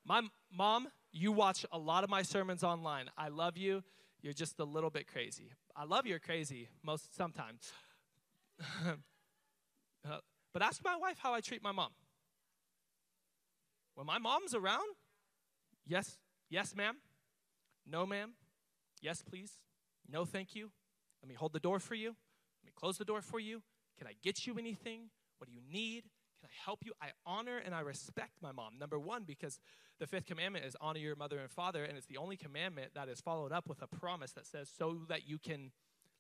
My 0.04 0.22
mom, 0.52 0.88
you 1.12 1.32
watch 1.32 1.68
a 1.72 1.78
lot 1.78 2.04
of 2.04 2.10
my 2.10 2.24
sermons 2.24 2.64
online. 2.64 3.12
I 3.16 3.28
love 3.28 3.58
you. 3.58 3.84
You're 4.24 4.34
just 4.34 4.60
a 4.60 4.64
little 4.64 4.90
bit 4.90 5.06
crazy. 5.08 5.52
I 5.76 5.84
love 5.84 6.08
you're 6.08 6.20
crazy 6.20 6.68
most 6.84 7.16
sometimes. 7.16 7.72
Uh, 10.04 10.18
but 10.52 10.64
ask 10.64 10.84
my 10.84 10.98
wife 10.98 11.20
how 11.20 11.32
I 11.32 11.42
treat 11.42 11.62
my 11.62 11.72
mom. 11.72 11.92
When 13.94 14.08
my 14.08 14.18
mom's 14.18 14.56
around, 14.56 14.96
yes, 15.86 16.18
yes, 16.50 16.76
ma'am. 16.76 16.98
No, 17.86 18.08
ma'am. 18.08 18.34
Yes, 19.00 19.22
please. 19.22 19.52
No, 20.12 20.26
thank 20.26 20.56
you. 20.56 20.72
Let 21.22 21.30
me 21.30 21.36
hold 21.36 21.54
the 21.54 21.60
door 21.60 21.80
for 21.80 21.96
you. 21.96 22.10
Let 22.10 22.66
me 22.66 22.72
close 22.76 22.98
the 22.98 23.06
door 23.06 23.22
for 23.22 23.40
you. 23.40 23.62
Can 23.98 24.08
I 24.08 24.14
get 24.24 24.46
you 24.46 24.58
anything? 24.58 25.10
What 25.38 25.48
do 25.50 25.54
you 25.54 25.62
need? 25.72 26.04
Can 26.42 26.50
I 26.50 26.54
help 26.66 26.80
you? 26.84 26.94
I 27.02 27.10
honor 27.26 27.58
and 27.58 27.74
I 27.74 27.82
respect 27.82 28.34
my 28.42 28.52
mom. 28.52 28.78
Number 28.80 29.00
one, 29.00 29.24
because 29.26 29.60
the 30.00 30.08
fifth 30.08 30.26
commandment 30.26 30.66
is 30.66 30.76
honor 30.82 31.00
your 31.00 31.16
mother 31.16 31.40
and 31.40 31.52
father, 31.52 31.84
and 31.84 31.98
it's 31.98 32.08
the 32.08 32.18
only 32.18 32.36
commandment 32.36 32.92
that 32.96 33.08
is 33.08 33.22
followed 33.22 33.52
up 33.52 33.70
with 33.70 33.82
a 33.82 33.88
promise 33.88 34.32
that 34.34 34.48
says, 34.48 34.70
so 34.76 35.02
that 35.08 35.28
you 35.28 35.38
can 35.38 35.72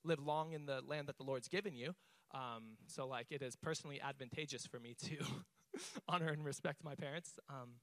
live 0.04 0.19
long 0.19 0.54
in 0.54 0.65
the 0.67 0.82
land 0.88 1.08
that 1.08 1.17
the 1.17 1.23
Lord's 1.23 1.47
given 1.47 1.75
you. 1.75 1.93
Um, 2.34 2.77
so, 2.88 3.08
like, 3.08 3.27
it 3.32 3.41
is 3.41 3.56
personally 3.56 3.99
advantageous 3.99 4.65
for 4.65 4.80
me 4.80 4.95
to 5.06 5.17
honor 6.08 6.30
and 6.30 6.45
respect 6.45 6.84
my 6.84 6.95
parents. 6.95 7.39
Um, 7.49 7.80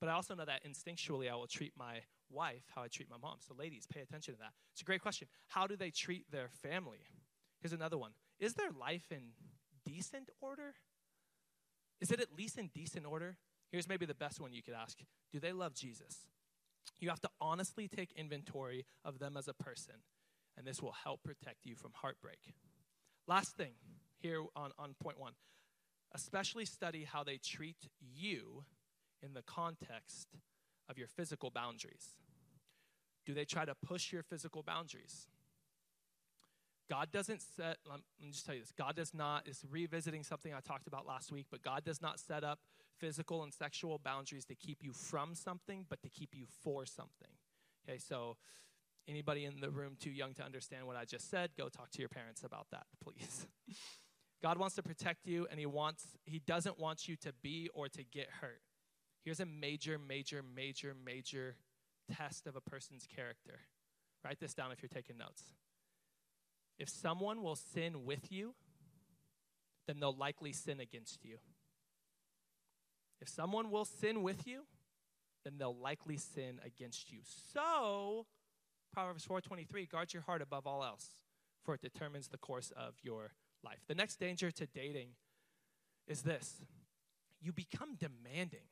but 0.00 0.08
I 0.08 0.12
also 0.12 0.34
know 0.34 0.44
that 0.44 0.62
instinctually 0.64 1.30
I 1.30 1.34
will 1.36 1.46
treat 1.46 1.72
my 1.78 2.00
wife 2.30 2.64
how 2.74 2.82
I 2.82 2.88
treat 2.88 3.10
my 3.10 3.16
mom. 3.20 3.36
So, 3.40 3.54
ladies, 3.58 3.86
pay 3.92 4.00
attention 4.00 4.34
to 4.34 4.40
that. 4.40 4.52
It's 4.72 4.82
a 4.82 4.84
great 4.84 5.02
question. 5.02 5.28
How 5.48 5.66
do 5.66 5.76
they 5.76 5.90
treat 5.90 6.30
their 6.30 6.48
family? 6.62 7.00
Here's 7.60 7.72
another 7.72 7.98
one 7.98 8.12
Is 8.38 8.54
their 8.54 8.70
life 8.70 9.06
in 9.10 9.32
decent 9.84 10.30
order? 10.40 10.74
Is 12.00 12.10
it 12.10 12.20
at 12.20 12.36
least 12.36 12.58
in 12.58 12.70
decent 12.74 13.06
order? 13.06 13.36
Here's 13.70 13.88
maybe 13.88 14.06
the 14.06 14.14
best 14.14 14.40
one 14.40 14.52
you 14.52 14.62
could 14.62 14.74
ask 14.74 14.98
Do 15.32 15.40
they 15.40 15.52
love 15.52 15.74
Jesus? 15.74 16.26
You 17.00 17.10
have 17.10 17.20
to 17.20 17.30
honestly 17.40 17.88
take 17.88 18.12
inventory 18.12 18.86
of 19.04 19.18
them 19.18 19.36
as 19.36 19.48
a 19.48 19.54
person, 19.54 19.96
and 20.56 20.66
this 20.66 20.80
will 20.80 20.94
help 21.04 21.22
protect 21.24 21.66
you 21.66 21.74
from 21.74 21.90
heartbreak. 21.94 22.54
Last 23.26 23.56
thing 23.56 23.72
here 24.18 24.40
on, 24.54 24.70
on 24.78 24.94
point 25.02 25.18
one 25.18 25.32
especially 26.14 26.64
study 26.64 27.04
how 27.04 27.22
they 27.22 27.36
treat 27.36 27.88
you 28.00 28.64
in 29.22 29.34
the 29.34 29.42
context 29.42 30.28
of 30.88 30.98
your 30.98 31.08
physical 31.08 31.50
boundaries. 31.50 32.16
Do 33.24 33.34
they 33.34 33.44
try 33.44 33.64
to 33.64 33.74
push 33.74 34.12
your 34.12 34.22
physical 34.22 34.62
boundaries? 34.62 35.28
God 36.88 37.10
doesn't 37.10 37.42
set, 37.42 37.78
let 37.88 38.00
me 38.22 38.30
just 38.30 38.46
tell 38.46 38.54
you 38.54 38.60
this 38.60 38.72
God 38.72 38.94
does 38.94 39.12
not, 39.12 39.48
is 39.48 39.64
revisiting 39.68 40.22
something 40.22 40.54
I 40.54 40.60
talked 40.60 40.86
about 40.86 41.06
last 41.06 41.32
week, 41.32 41.46
but 41.50 41.62
God 41.62 41.84
does 41.84 42.00
not 42.00 42.20
set 42.20 42.44
up 42.44 42.60
physical 42.98 43.42
and 43.42 43.52
sexual 43.52 43.98
boundaries 43.98 44.44
to 44.46 44.54
keep 44.54 44.78
you 44.82 44.92
from 44.92 45.34
something, 45.34 45.84
but 45.88 46.00
to 46.02 46.08
keep 46.08 46.34
you 46.34 46.46
for 46.62 46.86
something. 46.86 47.28
Okay, 47.88 47.98
so 47.98 48.36
anybody 49.08 49.44
in 49.44 49.60
the 49.60 49.70
room 49.70 49.96
too 49.98 50.10
young 50.10 50.34
to 50.34 50.44
understand 50.44 50.86
what 50.86 50.96
I 50.96 51.04
just 51.04 51.30
said, 51.30 51.50
go 51.58 51.68
talk 51.68 51.90
to 51.90 51.98
your 52.00 52.08
parents 52.08 52.44
about 52.44 52.66
that, 52.70 52.86
please. 53.02 53.46
God 54.42 54.58
wants 54.58 54.76
to 54.76 54.82
protect 54.82 55.26
you 55.26 55.46
and 55.50 55.58
he 55.58 55.66
wants 55.66 56.04
he 56.24 56.38
doesn't 56.38 56.78
want 56.78 57.08
you 57.08 57.16
to 57.16 57.32
be 57.42 57.68
or 57.74 57.88
to 57.88 58.04
get 58.04 58.28
hurt. 58.40 58.60
Here's 59.26 59.40
a 59.40 59.44
major 59.44 59.98
major 59.98 60.40
major 60.54 60.94
major 61.04 61.56
test 62.16 62.46
of 62.46 62.54
a 62.54 62.60
person's 62.60 63.08
character. 63.08 63.58
Write 64.24 64.38
this 64.38 64.54
down 64.54 64.70
if 64.70 64.80
you're 64.80 64.88
taking 64.88 65.18
notes. 65.18 65.42
If 66.78 66.88
someone 66.88 67.42
will 67.42 67.56
sin 67.56 68.04
with 68.04 68.30
you, 68.30 68.54
then 69.88 69.98
they'll 69.98 70.16
likely 70.16 70.52
sin 70.52 70.78
against 70.78 71.24
you. 71.24 71.38
If 73.20 73.28
someone 73.28 73.72
will 73.72 73.84
sin 73.84 74.22
with 74.22 74.46
you, 74.46 74.62
then 75.42 75.54
they'll 75.58 75.76
likely 75.76 76.18
sin 76.18 76.60
against 76.64 77.10
you. 77.10 77.18
So, 77.52 78.26
Proverbs 78.92 79.26
4:23, 79.26 79.86
guard 79.86 80.12
your 80.12 80.22
heart 80.22 80.40
above 80.40 80.68
all 80.68 80.84
else, 80.84 81.24
for 81.64 81.74
it 81.74 81.80
determines 81.80 82.28
the 82.28 82.38
course 82.38 82.70
of 82.76 82.94
your 83.02 83.32
life. 83.64 83.80
The 83.88 83.96
next 83.96 84.20
danger 84.20 84.52
to 84.52 84.66
dating 84.68 85.16
is 86.06 86.22
this. 86.22 86.62
You 87.40 87.52
become 87.52 87.96
demanding. 87.96 88.68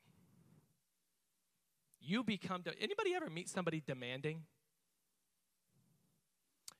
You 2.06 2.22
become 2.22 2.62
de- 2.62 2.78
anybody 2.80 3.14
ever 3.14 3.30
meet 3.30 3.48
somebody 3.48 3.82
demanding? 3.86 4.42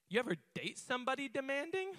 You 0.08 0.20
ever 0.20 0.37
date 0.54 0.78
somebody 0.78 1.28
demanding? 1.28 1.92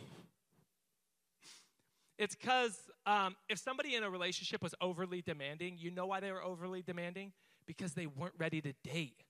It's 2.18 2.36
because 2.36 2.78
um, 3.06 3.36
if 3.50 3.58
somebody 3.58 3.96
in 3.96 4.04
a 4.04 4.10
relationship 4.10 4.62
was 4.62 4.74
overly 4.80 5.22
demanding, 5.22 5.78
you 5.78 5.92
know 5.92 6.06
why 6.06 6.20
they 6.20 6.32
were 6.32 6.44
overly 6.44 6.82
demanding? 6.82 7.34
Because 7.66 7.94
they 7.94 8.06
weren't 8.06 8.36
ready 8.38 8.62
to 8.62 8.74
date. 8.84 9.24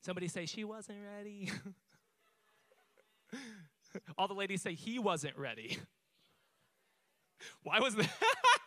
Somebody 0.00 0.28
say, 0.28 0.46
she 0.46 0.64
wasn't 0.64 0.98
ready. 1.16 1.50
All 4.18 4.28
the 4.28 4.34
ladies 4.34 4.62
say, 4.62 4.74
he 4.74 4.98
wasn't 4.98 5.36
ready. 5.36 5.78
Why 7.62 7.80
was 7.80 7.94
that? 7.96 8.08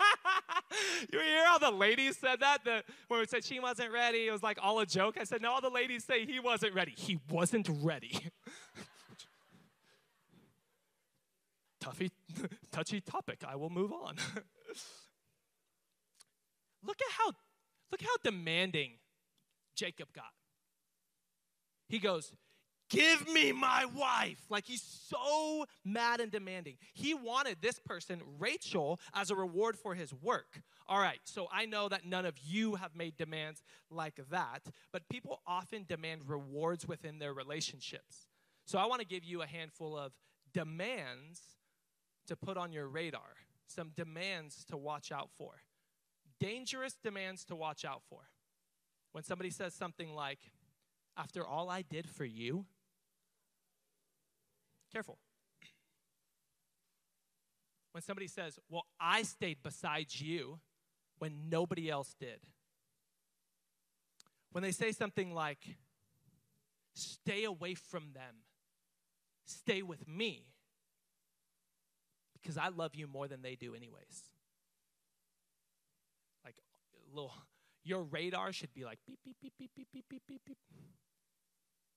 you 1.13 1.19
hear 1.19 1.45
how 1.45 1.57
the 1.57 1.71
ladies 1.71 2.17
said 2.17 2.39
that? 2.41 2.63
The, 2.63 2.83
when 3.07 3.19
we 3.19 3.25
said 3.25 3.43
she 3.43 3.59
wasn't 3.59 3.91
ready, 3.91 4.27
it 4.27 4.31
was 4.31 4.43
like 4.43 4.57
all 4.61 4.79
a 4.79 4.85
joke. 4.85 5.17
I 5.19 5.23
said, 5.23 5.41
no, 5.41 5.51
all 5.51 5.61
the 5.61 5.69
ladies 5.69 6.03
say 6.05 6.25
he 6.25 6.39
wasn't 6.39 6.73
ready. 6.73 6.93
He 6.95 7.19
wasn't 7.29 7.69
ready. 7.81 8.17
Toughy, 11.81 12.11
touchy 12.71 12.99
topic. 13.01 13.43
I 13.47 13.55
will 13.55 13.69
move 13.69 13.91
on. 13.91 14.15
look 16.83 16.99
at 16.99 17.11
how 17.11 17.31
look 17.91 18.01
how 18.01 18.15
demanding 18.23 18.93
Jacob 19.75 20.11
got. 20.11 20.33
He 21.87 21.99
goes, 21.99 22.33
Give 22.95 23.27
me 23.27 23.51
my 23.51 23.85
wife. 23.85 24.39
Like 24.49 24.65
he's 24.65 24.81
so 24.81 25.65
mad 25.83 26.21
and 26.21 26.31
demanding. 26.31 26.77
He 26.93 27.13
wanted 27.13 27.57
this 27.61 27.79
person, 27.79 28.21
Rachel, 28.39 28.99
as 29.13 29.29
a 29.29 29.35
reward 29.35 29.77
for 29.77 29.93
his 29.95 30.13
work. 30.13 30.61
All 30.87 30.99
right, 30.99 31.19
so 31.23 31.47
I 31.51 31.65
know 31.65 31.89
that 31.89 32.05
none 32.05 32.25
of 32.25 32.37
you 32.37 32.75
have 32.75 32.95
made 32.95 33.17
demands 33.17 33.63
like 33.89 34.19
that, 34.29 34.61
but 34.91 35.09
people 35.09 35.41
often 35.47 35.83
demand 35.87 36.21
rewards 36.27 36.87
within 36.87 37.19
their 37.19 37.33
relationships. 37.33 38.27
So 38.65 38.77
I 38.77 38.85
want 38.85 39.01
to 39.01 39.07
give 39.07 39.23
you 39.23 39.41
a 39.41 39.47
handful 39.47 39.97
of 39.97 40.13
demands 40.53 41.41
to 42.27 42.35
put 42.35 42.55
on 42.55 42.71
your 42.71 42.87
radar, 42.87 43.35
some 43.67 43.89
demands 43.95 44.63
to 44.65 44.77
watch 44.77 45.11
out 45.11 45.29
for, 45.37 45.61
dangerous 46.39 46.93
demands 47.03 47.43
to 47.45 47.55
watch 47.55 47.83
out 47.83 48.01
for. 48.09 48.21
When 49.11 49.23
somebody 49.23 49.49
says 49.49 49.73
something 49.73 50.13
like, 50.13 50.39
after 51.17 51.45
all 51.45 51.69
I 51.69 51.81
did 51.81 52.09
for 52.09 52.25
you, 52.25 52.65
Careful. 54.95 55.17
When 57.91 58.01
somebody 58.01 58.27
says, 58.27 58.57
Well, 58.69 58.85
I 58.97 59.23
stayed 59.23 59.61
beside 59.61 60.07
you 60.09 60.59
when 61.17 61.49
nobody 61.49 61.89
else 61.89 62.15
did. 62.17 62.39
When 64.53 64.63
they 64.63 64.71
say 64.71 64.93
something 64.93 65.33
like, 65.33 65.59
Stay 66.93 67.43
away 67.43 67.73
from 67.73 68.13
them, 68.13 68.35
stay 69.43 69.81
with 69.81 70.07
me, 70.07 70.45
because 72.41 72.57
I 72.57 72.69
love 72.69 72.95
you 72.95 73.05
more 73.05 73.27
than 73.27 73.41
they 73.41 73.55
do, 73.55 73.75
anyways. 73.75 74.29
Like, 76.45 76.55
little, 77.13 77.33
your 77.83 78.03
radar 78.03 78.53
should 78.53 78.73
be 78.73 78.85
like 78.85 78.99
beep, 79.05 79.19
beep, 79.25 79.35
beep, 79.41 79.51
beep, 79.57 79.75
beep, 79.75 79.87
beep, 79.91 80.21
beep, 80.25 80.41
beep. 80.45 80.57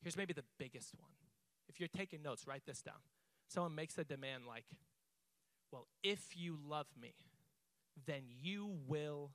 Here's 0.03 0.17
maybe 0.17 0.33
the 0.33 0.45
biggest 0.59 0.97
one 0.99 1.28
if 1.69 1.79
you're 1.79 1.89
taking 1.89 2.23
notes, 2.23 2.47
write 2.47 2.63
this 2.67 2.83
down. 2.83 3.01
Someone 3.49 3.75
makes 3.75 3.97
a 3.99 4.05
demand 4.05 4.45
like, 4.47 4.65
well, 5.71 5.87
if 6.03 6.37
you 6.37 6.59
love 6.67 6.87
me, 7.01 7.15
then 8.07 8.23
you 8.43 8.71
will 8.87 9.31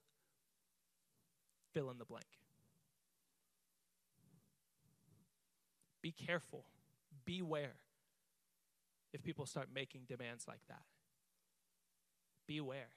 fill 1.73 1.89
in 1.89 1.97
the 1.97 2.05
blank. 2.05 2.25
Be 6.01 6.11
careful, 6.11 6.65
beware 7.25 7.75
if 9.13 9.23
people 9.23 9.45
start 9.45 9.69
making 9.73 10.01
demands 10.07 10.47
like 10.47 10.61
that. 10.67 10.83
Beware 12.47 12.89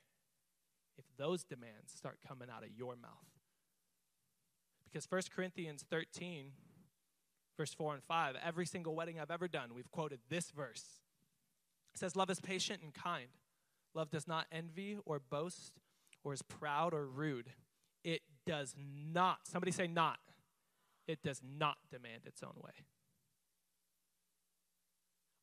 if 0.98 1.04
those 1.16 1.44
demands 1.44 1.92
start 1.94 2.18
coming 2.26 2.48
out 2.50 2.64
of 2.64 2.70
your 2.76 2.96
mouth. 2.96 3.10
Because 4.84 5.06
1 5.10 5.22
Corinthians 5.34 5.84
13 5.88 6.52
verse 7.56 7.74
4 7.74 7.94
and 7.94 8.02
5. 8.02 8.36
Every 8.44 8.66
single 8.66 8.94
wedding 8.94 9.18
I've 9.20 9.30
ever 9.30 9.48
done, 9.48 9.74
we've 9.74 9.90
quoted 9.90 10.20
this 10.28 10.50
verse. 10.50 10.84
It 11.94 11.98
says, 11.98 12.16
Love 12.16 12.30
is 12.30 12.40
patient 12.40 12.82
and 12.82 12.92
kind. 12.92 13.28
Love 13.94 14.10
does 14.10 14.28
not 14.28 14.46
envy 14.52 14.98
or 15.04 15.18
boast 15.18 15.72
or 16.22 16.32
is 16.32 16.42
proud 16.42 16.92
or 16.92 17.06
rude. 17.06 17.50
It 18.04 18.22
does 18.46 18.74
not, 18.78 19.38
somebody 19.44 19.72
say 19.72 19.86
not. 19.86 20.18
It 21.08 21.22
does 21.22 21.40
not 21.42 21.76
demand 21.90 22.22
its 22.26 22.42
own 22.42 22.54
way. 22.56 22.84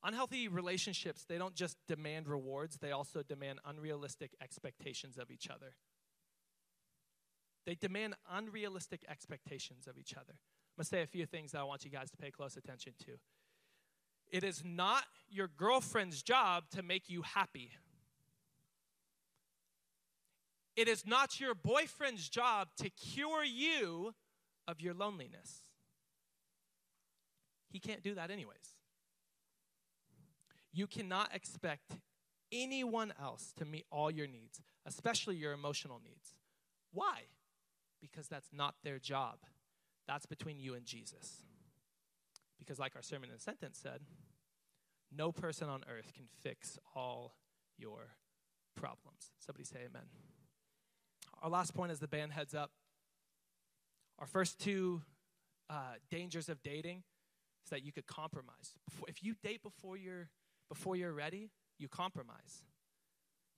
Unhealthy 0.03 0.49
relationships, 0.49 1.23
they 1.27 1.37
don't 1.37 1.55
just 1.55 1.77
demand 1.87 2.27
rewards, 2.27 2.77
they 2.77 2.91
also 2.91 3.23
demand 3.23 3.59
unrealistic 3.65 4.31
expectations 4.41 5.17
of 5.17 5.31
each 5.31 5.49
other. 5.49 5.75
They 7.65 7.75
demand 7.75 8.15
unrealistic 8.29 9.05
expectations 9.09 9.87
of 9.87 9.97
each 9.97 10.13
other. 10.15 10.39
I'm 10.73 10.81
going 10.81 10.85
to 10.85 10.89
say 10.89 11.01
a 11.03 11.07
few 11.07 11.27
things 11.27 11.51
that 11.51 11.61
I 11.61 11.63
want 11.63 11.85
you 11.85 11.91
guys 11.91 12.09
to 12.09 12.17
pay 12.17 12.31
close 12.31 12.57
attention 12.57 12.93
to. 13.05 13.11
It 14.31 14.43
is 14.43 14.63
not 14.65 15.03
your 15.29 15.47
girlfriend's 15.47 16.23
job 16.23 16.63
to 16.71 16.81
make 16.81 17.09
you 17.09 17.21
happy. 17.21 17.69
It 20.75 20.87
is 20.87 21.05
not 21.05 21.39
your 21.39 21.53
boyfriend's 21.53 22.27
job 22.27 22.69
to 22.77 22.89
cure 22.89 23.43
you 23.43 24.15
of 24.67 24.81
your 24.81 24.95
loneliness. 24.95 25.59
He 27.69 27.79
can't 27.79 28.01
do 28.01 28.15
that, 28.15 28.31
anyways. 28.31 28.73
You 30.71 30.87
cannot 30.87 31.29
expect 31.35 31.91
anyone 32.51 33.13
else 33.21 33.53
to 33.57 33.65
meet 33.65 33.85
all 33.91 34.09
your 34.09 34.25
needs, 34.25 34.61
especially 34.87 35.35
your 35.35 35.53
emotional 35.53 36.01
needs. 36.03 36.33
Why? 36.91 37.25
Because 38.01 38.27
that's 38.27 38.49
not 38.51 38.73
their 38.83 38.97
job. 38.97 39.37
That's 40.07 40.25
between 40.25 40.59
you 40.59 40.73
and 40.73 40.85
Jesus. 40.85 41.43
Because, 42.59 42.79
like 42.79 42.95
our 42.95 43.01
sermon 43.01 43.29
in 43.31 43.39
sentence 43.39 43.79
said, 43.81 44.01
no 45.15 45.31
person 45.31 45.69
on 45.69 45.83
earth 45.89 46.13
can 46.13 46.25
fix 46.41 46.79
all 46.95 47.35
your 47.77 48.15
problems. 48.75 49.31
Somebody 49.39 49.65
say 49.65 49.79
amen. 49.79 50.03
Our 51.41 51.49
last 51.49 51.73
point 51.73 51.91
as 51.91 51.99
the 51.99 52.07
band 52.07 52.31
heads 52.31 52.55
up. 52.55 52.71
Our 54.19 54.27
first 54.27 54.59
two 54.59 55.01
uh, 55.69 55.95
dangers 56.09 56.49
of 56.49 56.61
dating 56.63 57.03
is 57.65 57.69
that 57.69 57.83
you 57.83 57.91
could 57.91 58.07
compromise. 58.07 58.73
If 59.07 59.23
you 59.23 59.35
date 59.43 59.61
before 59.63 59.97
you're, 59.97 60.29
before 60.69 60.95
you're 60.95 61.13
ready, 61.13 61.51
you 61.77 61.87
compromise. 61.87 62.63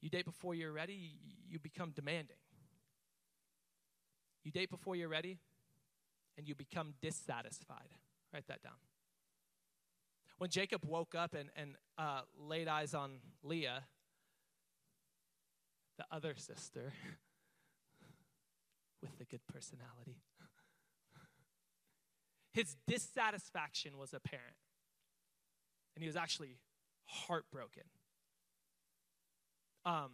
You 0.01 0.09
date 0.09 0.25
before 0.25 0.55
you're 0.55 0.71
ready, 0.71 1.13
you 1.47 1.59
become 1.59 1.91
demanding. 1.91 2.37
You 4.43 4.51
date 4.51 4.69
before 4.69 4.95
you're 4.95 5.09
ready, 5.09 5.39
and 6.37 6.47
you 6.47 6.55
become 6.55 6.93
dissatisfied. 7.01 7.89
Write 8.33 8.47
that 8.47 8.61
down. 8.61 8.73
When 10.37 10.49
Jacob 10.49 10.85
woke 10.85 11.15
up 11.15 11.33
and, 11.33 11.49
and 11.55 11.75
uh, 11.97 12.21
laid 12.37 12.67
eyes 12.67 12.93
on 12.93 13.19
Leah, 13.43 13.83
the 15.97 16.05
other 16.11 16.35
sister 16.35 16.91
with 19.01 19.17
the 19.17 19.25
good 19.25 19.41
personality, 19.51 20.17
his 22.51 22.75
dissatisfaction 22.87 23.97
was 23.97 24.13
apparent. 24.13 24.55
And 25.95 26.03
he 26.03 26.07
was 26.07 26.15
actually 26.15 26.57
heartbroken. 27.05 27.83
Um, 29.85 30.11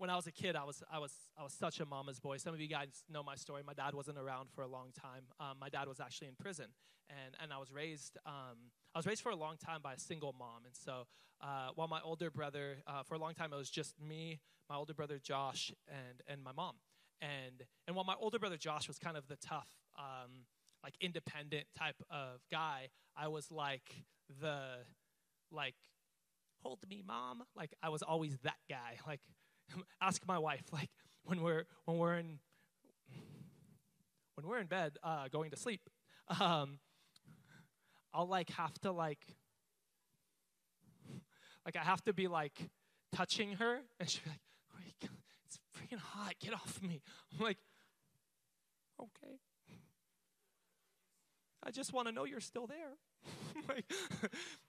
when 0.00 0.08
I 0.08 0.16
was 0.16 0.26
a 0.26 0.32
kid, 0.32 0.56
I 0.56 0.64
was, 0.64 0.82
I, 0.90 0.98
was, 0.98 1.12
I 1.38 1.42
was 1.42 1.52
such 1.52 1.78
a 1.78 1.84
mama's 1.84 2.18
boy. 2.18 2.38
Some 2.38 2.54
of 2.54 2.60
you 2.60 2.68
guys 2.68 3.04
know 3.12 3.22
my 3.22 3.34
story. 3.34 3.62
My 3.66 3.74
dad 3.74 3.92
wasn't 3.92 4.16
around 4.16 4.48
for 4.50 4.62
a 4.62 4.66
long 4.66 4.92
time. 4.98 5.24
Um, 5.38 5.58
my 5.60 5.68
dad 5.68 5.88
was 5.88 6.00
actually 6.00 6.28
in 6.28 6.36
prison, 6.36 6.68
and, 7.10 7.36
and 7.42 7.52
I 7.52 7.58
was 7.58 7.70
raised. 7.70 8.16
Um, 8.24 8.72
I 8.94 8.98
was 8.98 9.06
raised 9.06 9.20
for 9.20 9.28
a 9.28 9.36
long 9.36 9.58
time 9.58 9.80
by 9.82 9.92
a 9.92 9.98
single 9.98 10.34
mom, 10.38 10.64
and 10.64 10.74
so 10.74 11.06
uh, 11.42 11.68
while 11.74 11.86
my 11.86 12.00
older 12.02 12.30
brother, 12.30 12.78
uh, 12.86 13.02
for 13.02 13.14
a 13.14 13.18
long 13.18 13.34
time, 13.34 13.52
it 13.52 13.56
was 13.56 13.68
just 13.68 13.94
me, 14.00 14.40
my 14.70 14.76
older 14.76 14.94
brother 14.94 15.18
Josh, 15.22 15.70
and 15.86 16.22
and 16.26 16.42
my 16.42 16.52
mom. 16.52 16.76
And 17.20 17.66
and 17.86 17.94
while 17.94 18.06
my 18.06 18.16
older 18.18 18.38
brother 18.38 18.56
Josh 18.56 18.88
was 18.88 18.98
kind 18.98 19.18
of 19.18 19.28
the 19.28 19.36
tough, 19.36 19.68
um, 19.98 20.46
like 20.82 20.94
independent 20.98 21.66
type 21.76 22.02
of 22.10 22.40
guy, 22.50 22.88
I 23.14 23.28
was 23.28 23.50
like 23.50 24.06
the 24.40 24.78
like 25.52 25.74
hold 26.62 26.78
me 26.88 27.02
mom 27.06 27.42
like 27.56 27.74
i 27.82 27.88
was 27.88 28.02
always 28.02 28.36
that 28.42 28.58
guy 28.68 28.98
like 29.06 29.20
ask 30.02 30.26
my 30.26 30.38
wife 30.38 30.64
like 30.72 30.90
when 31.24 31.42
we're 31.42 31.64
when 31.84 31.98
we're 31.98 32.16
in 32.16 32.38
when 34.34 34.46
we're 34.46 34.58
in 34.58 34.66
bed 34.66 34.96
uh, 35.02 35.28
going 35.28 35.50
to 35.50 35.56
sleep 35.56 35.88
um, 36.40 36.78
i'll 38.14 38.28
like 38.28 38.50
have 38.50 38.74
to 38.80 38.92
like 38.92 39.36
like 41.64 41.76
i 41.76 41.84
have 41.84 42.02
to 42.02 42.12
be 42.12 42.28
like 42.28 42.70
touching 43.12 43.54
her 43.54 43.80
and 43.98 44.08
she'll 44.08 44.24
be 44.24 44.30
like 44.30 44.40
it's 45.50 45.58
freaking 45.76 45.98
hot. 45.98 46.34
Get 46.40 46.54
off 46.54 46.80
me. 46.80 47.02
I'm 47.32 47.44
like 47.44 47.58
okay 49.00 49.38
i 51.62 51.70
just 51.70 51.92
want 51.92 52.08
to 52.08 52.12
know 52.12 52.24
you're 52.24 52.40
still 52.40 52.66
there 52.66 52.96
like, 53.68 53.84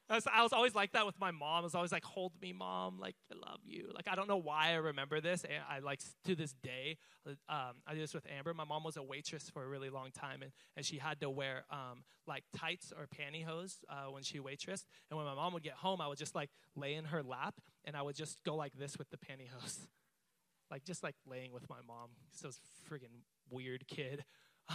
I, 0.09 0.15
was, 0.15 0.27
I 0.27 0.43
was 0.43 0.53
always 0.53 0.75
like 0.75 0.91
that 0.93 1.05
with 1.05 1.19
my 1.19 1.31
mom. 1.31 1.59
I 1.59 1.63
was 1.63 1.75
always 1.75 1.91
like, 1.91 2.03
"Hold 2.03 2.33
me, 2.41 2.53
mom. 2.53 2.99
Like, 2.99 3.15
I 3.31 3.35
love 3.49 3.59
you." 3.65 3.89
Like, 3.93 4.07
I 4.07 4.15
don't 4.15 4.27
know 4.27 4.37
why 4.37 4.71
I 4.71 4.75
remember 4.75 5.21
this. 5.21 5.43
And 5.43 5.63
I 5.69 5.79
like 5.79 5.99
to 6.25 6.35
this 6.35 6.53
day. 6.63 6.97
Um, 7.25 7.81
I 7.87 7.93
did 7.93 8.03
this 8.03 8.13
with 8.13 8.25
Amber. 8.37 8.53
My 8.53 8.63
mom 8.63 8.83
was 8.83 8.97
a 8.97 9.03
waitress 9.03 9.49
for 9.49 9.63
a 9.63 9.67
really 9.67 9.89
long 9.89 10.11
time, 10.11 10.41
and, 10.41 10.51
and 10.75 10.85
she 10.85 10.97
had 10.97 11.19
to 11.21 11.29
wear 11.29 11.63
um, 11.69 12.03
like 12.27 12.43
tights 12.55 12.91
or 12.97 13.07
pantyhose 13.07 13.77
uh, 13.89 14.11
when 14.11 14.23
she 14.23 14.39
waitressed. 14.39 14.85
And 15.09 15.17
when 15.17 15.25
my 15.25 15.35
mom 15.35 15.53
would 15.53 15.63
get 15.63 15.73
home, 15.73 16.01
I 16.01 16.07
would 16.07 16.17
just 16.17 16.35
like 16.35 16.49
lay 16.75 16.95
in 16.95 17.05
her 17.05 17.23
lap, 17.23 17.55
and 17.85 17.95
I 17.95 18.01
would 18.01 18.15
just 18.15 18.43
go 18.43 18.55
like 18.55 18.73
this 18.73 18.97
with 18.97 19.09
the 19.09 19.17
pantyhose, 19.17 19.79
like 20.71 20.83
just 20.83 21.03
like 21.03 21.15
laying 21.25 21.51
with 21.53 21.69
my 21.69 21.79
mom. 21.87 22.09
So 22.31 22.49
friggin' 22.89 23.23
weird 23.49 23.87
kid. 23.87 24.25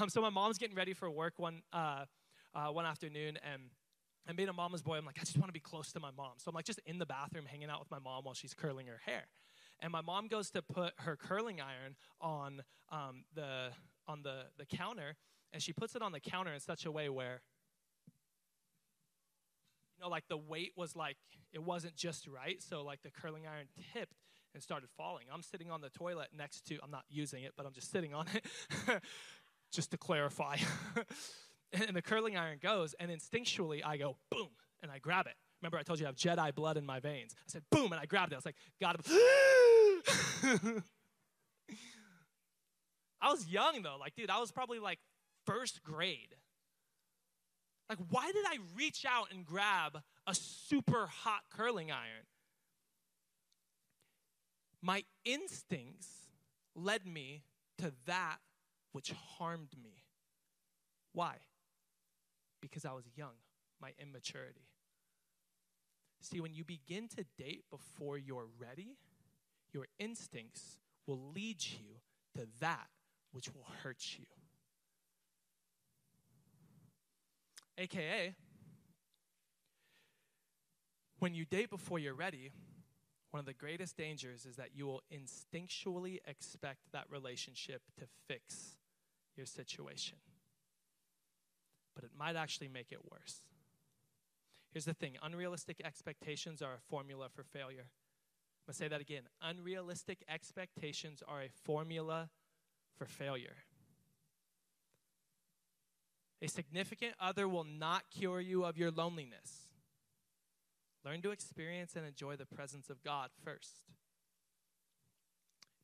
Um, 0.00 0.08
so 0.08 0.20
my 0.20 0.30
mom's 0.30 0.58
getting 0.58 0.76
ready 0.76 0.92
for 0.92 1.10
work 1.10 1.38
one. 1.38 1.62
Uh, 1.72 2.04
uh, 2.54 2.68
one 2.68 2.86
afternoon, 2.86 3.38
and 3.52 3.62
and 4.26 4.36
being 4.36 4.48
a 4.48 4.52
mama's 4.52 4.82
boy, 4.82 4.96
I'm 4.96 5.04
like, 5.04 5.18
I 5.20 5.24
just 5.24 5.36
want 5.36 5.48
to 5.48 5.52
be 5.52 5.60
close 5.60 5.92
to 5.92 6.00
my 6.00 6.10
mom. 6.16 6.32
So 6.38 6.48
I'm 6.48 6.54
like 6.54 6.64
just 6.64 6.80
in 6.86 6.98
the 6.98 7.06
bathroom 7.06 7.44
hanging 7.46 7.70
out 7.70 7.78
with 7.78 7.90
my 7.90 7.98
mom 7.98 8.24
while 8.24 8.34
she's 8.34 8.54
curling 8.54 8.86
her 8.86 9.00
hair. 9.04 9.24
And 9.80 9.92
my 9.92 10.00
mom 10.00 10.26
goes 10.26 10.50
to 10.52 10.62
put 10.62 10.94
her 10.98 11.16
curling 11.16 11.60
iron 11.60 11.96
on 12.20 12.62
um, 12.90 13.24
the 13.34 13.68
on 14.08 14.22
the, 14.22 14.44
the 14.58 14.64
counter, 14.64 15.16
and 15.52 15.62
she 15.62 15.72
puts 15.72 15.94
it 15.94 16.02
on 16.02 16.12
the 16.12 16.20
counter 16.20 16.52
in 16.52 16.60
such 16.60 16.86
a 16.86 16.90
way 16.90 17.08
where 17.08 17.42
you 19.96 20.02
know, 20.02 20.08
like 20.08 20.24
the 20.28 20.36
weight 20.36 20.72
was 20.76 20.96
like 20.96 21.18
it 21.52 21.62
wasn't 21.62 21.94
just 21.94 22.26
right. 22.26 22.60
So 22.62 22.82
like 22.82 23.02
the 23.02 23.10
curling 23.10 23.46
iron 23.46 23.66
tipped 23.92 24.16
and 24.54 24.62
started 24.62 24.88
falling. 24.96 25.26
I'm 25.32 25.42
sitting 25.42 25.70
on 25.70 25.82
the 25.82 25.90
toilet 25.90 26.28
next 26.36 26.66
to. 26.68 26.78
I'm 26.82 26.90
not 26.90 27.04
using 27.10 27.42
it, 27.42 27.52
but 27.56 27.66
I'm 27.66 27.74
just 27.74 27.90
sitting 27.90 28.14
on 28.14 28.26
it, 28.34 28.44
just 29.72 29.90
to 29.92 29.98
clarify. 29.98 30.56
and 31.72 31.96
the 31.96 32.02
curling 32.02 32.36
iron 32.36 32.58
goes, 32.62 32.94
and 32.98 33.10
instinctually 33.10 33.82
I 33.84 33.96
go, 33.96 34.16
boom, 34.30 34.48
and 34.82 34.90
I 34.90 34.98
grab 34.98 35.26
it. 35.26 35.34
Remember, 35.62 35.78
I 35.78 35.82
told 35.82 35.98
you 35.98 36.06
I 36.06 36.08
have 36.08 36.16
Jedi 36.16 36.54
blood 36.54 36.76
in 36.76 36.84
my 36.84 37.00
veins. 37.00 37.34
I 37.36 37.42
said, 37.46 37.62
boom, 37.70 37.92
and 37.92 38.00
I 38.00 38.06
grabbed 38.06 38.32
it. 38.32 38.36
I 38.36 38.38
was 38.38 38.44
like, 38.44 38.56
it. 38.80 40.82
I 43.20 43.30
was 43.30 43.48
young 43.48 43.82
though. 43.82 43.96
Like, 43.98 44.14
dude, 44.14 44.30
I 44.30 44.38
was 44.38 44.52
probably 44.52 44.78
like 44.78 44.98
first 45.46 45.82
grade. 45.82 46.36
Like, 47.88 47.98
why 48.10 48.30
did 48.32 48.44
I 48.46 48.58
reach 48.76 49.04
out 49.08 49.32
and 49.32 49.44
grab 49.44 50.02
a 50.26 50.34
super 50.34 51.06
hot 51.06 51.42
curling 51.50 51.90
iron? 51.90 52.26
My 54.82 55.04
instincts 55.24 56.08
led 56.74 57.06
me 57.06 57.42
to 57.78 57.92
that 58.06 58.38
which 58.96 59.12
harmed 59.12 59.74
me. 59.82 60.04
Why? 61.12 61.36
because 62.60 62.84
I 62.84 62.92
was 62.92 63.04
young, 63.14 63.34
my 63.80 63.92
immaturity. 63.98 64.66
See, 66.20 66.40
when 66.40 66.54
you 66.54 66.64
begin 66.64 67.08
to 67.08 67.24
date 67.38 67.64
before 67.70 68.18
you're 68.18 68.48
ready, 68.58 68.96
your 69.72 69.86
instincts 69.98 70.78
will 71.06 71.20
lead 71.34 71.62
you 71.62 72.00
to 72.36 72.48
that 72.60 72.88
which 73.32 73.54
will 73.54 73.66
hurt 73.82 74.02
you. 74.18 74.24
AKA, 77.78 78.34
when 81.18 81.34
you 81.34 81.44
date 81.44 81.68
before 81.68 81.98
you're 81.98 82.14
ready, 82.14 82.50
one 83.30 83.40
of 83.40 83.46
the 83.46 83.52
greatest 83.52 83.96
dangers 83.96 84.46
is 84.46 84.56
that 84.56 84.70
you 84.74 84.86
will 84.86 85.02
instinctually 85.12 86.20
expect 86.26 86.80
that 86.92 87.04
relationship 87.10 87.82
to 87.98 88.06
fix 88.26 88.75
your 89.36 89.46
situation 89.46 90.18
but 91.96 92.04
it 92.04 92.10
might 92.16 92.36
actually 92.36 92.68
make 92.68 92.92
it 92.92 93.00
worse. 93.10 93.40
Here's 94.70 94.84
the 94.84 94.94
thing 94.94 95.14
unrealistic 95.22 95.80
expectations 95.84 96.62
are 96.62 96.74
a 96.74 96.90
formula 96.90 97.28
for 97.34 97.42
failure. 97.42 97.88
I'm 97.88 98.72
going 98.72 98.72
to 98.72 98.74
say 98.74 98.88
that 98.88 99.00
again. 99.00 99.22
Unrealistic 99.42 100.18
expectations 100.28 101.22
are 101.26 101.40
a 101.40 101.48
formula 101.64 102.28
for 102.98 103.06
failure. 103.06 103.56
A 106.42 106.48
significant 106.48 107.14
other 107.18 107.48
will 107.48 107.64
not 107.64 108.02
cure 108.10 108.40
you 108.40 108.64
of 108.64 108.76
your 108.76 108.90
loneliness. 108.90 109.68
Learn 111.04 111.22
to 111.22 111.30
experience 111.30 111.96
and 111.96 112.04
enjoy 112.04 112.36
the 112.36 112.44
presence 112.44 112.90
of 112.90 113.02
God 113.02 113.30
first. 113.42 113.84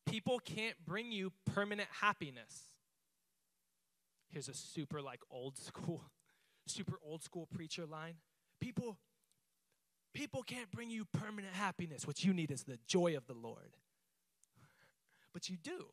People 0.05 0.41
can't 0.41 0.77
bring 0.85 1.11
you 1.13 1.33
permanent 1.47 1.89
happiness. 2.01 2.72
Here's 4.33 4.49
a 4.49 4.55
super 4.55 5.03
like 5.03 5.21
old 5.31 5.59
school, 5.59 6.03
super 6.67 6.99
old 7.05 7.23
school 7.23 7.47
preacher 7.55 7.85
line. 7.85 8.15
People, 8.61 8.99
people 10.15 10.43
can't 10.43 10.71
bring 10.71 10.91
you 10.91 11.05
permanent 11.05 11.55
happiness. 11.55 12.07
What 12.07 12.25
you 12.25 12.33
need 12.33 12.51
is 12.51 12.65
the 12.65 12.79
joy 12.87 13.17
of 13.17 13.27
the 13.27 13.35
Lord. 13.35 13.77
But 15.33 15.49
you 15.49 15.57
do. 15.57 15.87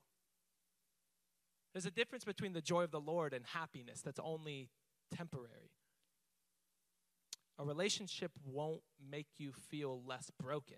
There's 1.73 1.85
a 1.85 1.91
difference 1.91 2.25
between 2.25 2.53
the 2.53 2.61
joy 2.61 2.83
of 2.83 2.91
the 2.91 2.99
Lord 2.99 3.33
and 3.33 3.45
happiness 3.45 4.01
that's 4.01 4.19
only 4.19 4.69
temporary. 5.15 5.71
A 7.57 7.63
relationship 7.63 8.31
won't 8.45 8.81
make 9.11 9.27
you 9.37 9.51
feel 9.51 10.01
less 10.05 10.31
broken. 10.41 10.77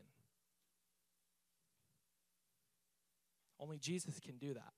Only 3.59 3.77
Jesus 3.77 4.19
can 4.19 4.37
do 4.37 4.53
that. 4.55 4.73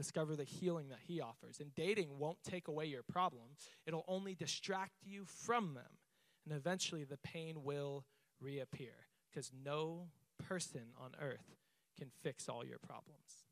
Discover 0.00 0.34
the 0.34 0.44
healing 0.44 0.88
that 0.88 1.00
he 1.06 1.20
offers. 1.20 1.60
And 1.60 1.74
dating 1.74 2.08
won't 2.18 2.42
take 2.42 2.68
away 2.68 2.86
your 2.86 3.02
problems, 3.02 3.68
it'll 3.86 4.06
only 4.08 4.34
distract 4.34 4.94
you 5.04 5.26
from 5.26 5.74
them. 5.74 5.98
And 6.46 6.56
eventually 6.56 7.04
the 7.04 7.18
pain 7.18 7.62
will 7.62 8.06
reappear 8.40 8.94
because 9.28 9.52
no 9.62 10.06
person 10.48 10.94
on 10.98 11.10
earth 11.20 11.44
can 11.98 12.08
fix 12.22 12.48
all 12.48 12.64
your 12.64 12.78
problems. 12.78 13.44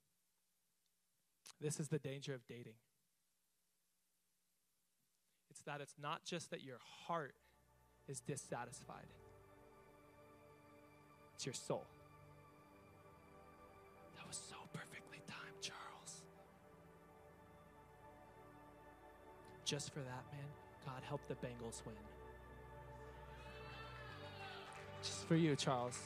This 1.61 1.79
is 1.79 1.89
the 1.89 1.99
danger 1.99 2.33
of 2.33 2.47
dating. 2.47 2.81
It's 5.51 5.61
that 5.67 5.83
it's 5.83 5.97
not 6.01 6.25
just 6.25 6.51
that 6.51 6.63
your 6.63 6.79
heart 7.07 7.35
is 8.09 8.21
dissatisfied, 8.21 9.13
it's 11.35 11.45
your 11.45 11.53
soul. 11.53 11.85
That 14.17 14.27
was 14.27 14.41
so 14.49 14.57
Just 19.69 19.93
for 19.93 19.99
that, 19.99 20.25
man, 20.33 20.47
God 20.87 21.03
help 21.07 21.21
the 21.29 21.35
Bengals 21.35 21.85
win. 21.85 21.95
Just 25.03 25.27
for 25.27 25.37
you, 25.37 25.55
Charles. 25.57 25.99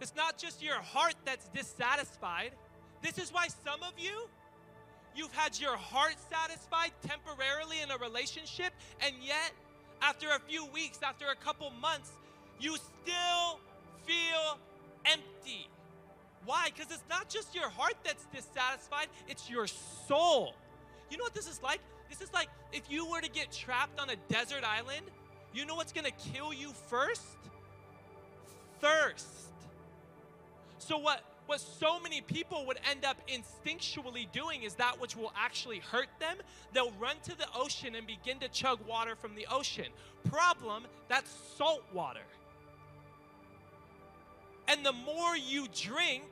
It's 0.00 0.16
not 0.16 0.38
just 0.38 0.60
your 0.60 0.74
heart 0.74 1.14
that's 1.24 1.46
dissatisfied. 1.50 2.50
This 3.00 3.16
is 3.16 3.32
why 3.32 3.46
some 3.64 3.80
of 3.84 3.92
you, 3.96 4.28
you've 5.14 5.32
had 5.32 5.60
your 5.60 5.76
heart 5.76 6.16
satisfied 6.28 6.90
temporarily 7.06 7.76
in 7.80 7.92
a 7.92 7.98
relationship, 7.98 8.72
and 9.00 9.14
yet, 9.22 9.52
after 10.00 10.26
a 10.30 10.40
few 10.40 10.64
weeks, 10.66 10.98
after 11.04 11.26
a 11.28 11.36
couple 11.36 11.70
months, 11.80 12.10
you 12.58 12.74
still 12.76 13.60
feel 14.04 14.58
empty. 15.04 15.68
Why? 16.44 16.70
Because 16.74 16.90
it's 16.92 17.04
not 17.08 17.28
just 17.28 17.54
your 17.54 17.68
heart 17.68 17.94
that's 18.04 18.24
dissatisfied, 18.34 19.06
it's 19.28 19.48
your 19.48 19.66
soul. 19.66 20.54
You 21.10 21.16
know 21.16 21.24
what 21.24 21.34
this 21.34 21.48
is 21.48 21.62
like? 21.62 21.80
This 22.08 22.20
is 22.20 22.32
like 22.32 22.48
if 22.72 22.90
you 22.90 23.08
were 23.08 23.20
to 23.20 23.30
get 23.30 23.52
trapped 23.52 24.00
on 24.00 24.10
a 24.10 24.16
desert 24.28 24.64
island, 24.64 25.06
you 25.54 25.66
know 25.66 25.74
what's 25.74 25.92
gonna 25.92 26.10
kill 26.32 26.52
you 26.52 26.72
first? 26.88 27.22
Thirst. 28.80 29.26
So, 30.78 30.98
what, 30.98 31.22
what 31.46 31.60
so 31.60 32.00
many 32.00 32.22
people 32.22 32.66
would 32.66 32.78
end 32.90 33.04
up 33.04 33.16
instinctually 33.28 34.30
doing 34.32 34.64
is 34.64 34.74
that 34.74 35.00
which 35.00 35.16
will 35.16 35.32
actually 35.36 35.78
hurt 35.78 36.08
them. 36.18 36.36
They'll 36.72 36.92
run 36.92 37.16
to 37.24 37.38
the 37.38 37.46
ocean 37.54 37.94
and 37.94 38.06
begin 38.06 38.40
to 38.40 38.48
chug 38.48 38.80
water 38.86 39.14
from 39.14 39.36
the 39.36 39.46
ocean. 39.50 39.86
Problem, 40.28 40.84
that's 41.08 41.30
salt 41.56 41.84
water. 41.92 42.22
And 44.72 44.86
the 44.86 44.92
more 44.92 45.36
you 45.36 45.66
drink, 45.68 46.24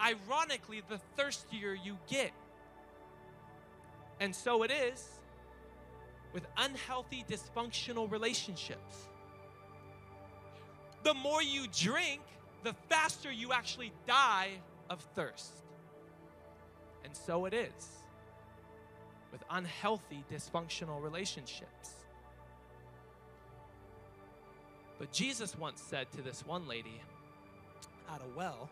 ironically, 0.00 0.82
the 0.88 0.98
thirstier 1.16 1.74
you 1.74 1.96
get. 2.08 2.32
And 4.18 4.34
so 4.34 4.64
it 4.64 4.72
is 4.72 5.06
with 6.32 6.44
unhealthy, 6.56 7.24
dysfunctional 7.30 8.10
relationships. 8.10 9.06
The 11.04 11.14
more 11.14 11.40
you 11.40 11.66
drink, 11.72 12.22
the 12.64 12.74
faster 12.88 13.30
you 13.30 13.52
actually 13.52 13.92
die 14.08 14.54
of 14.90 15.00
thirst. 15.14 15.52
And 17.04 17.14
so 17.14 17.44
it 17.44 17.54
is 17.54 17.86
with 19.30 19.44
unhealthy, 19.52 20.24
dysfunctional 20.32 21.00
relationships. 21.00 21.90
But 24.98 25.12
Jesus 25.12 25.56
once 25.56 25.80
said 25.80 26.10
to 26.16 26.22
this 26.22 26.44
one 26.44 26.66
lady 26.66 27.00
at 28.12 28.20
a 28.20 28.38
well, 28.38 28.70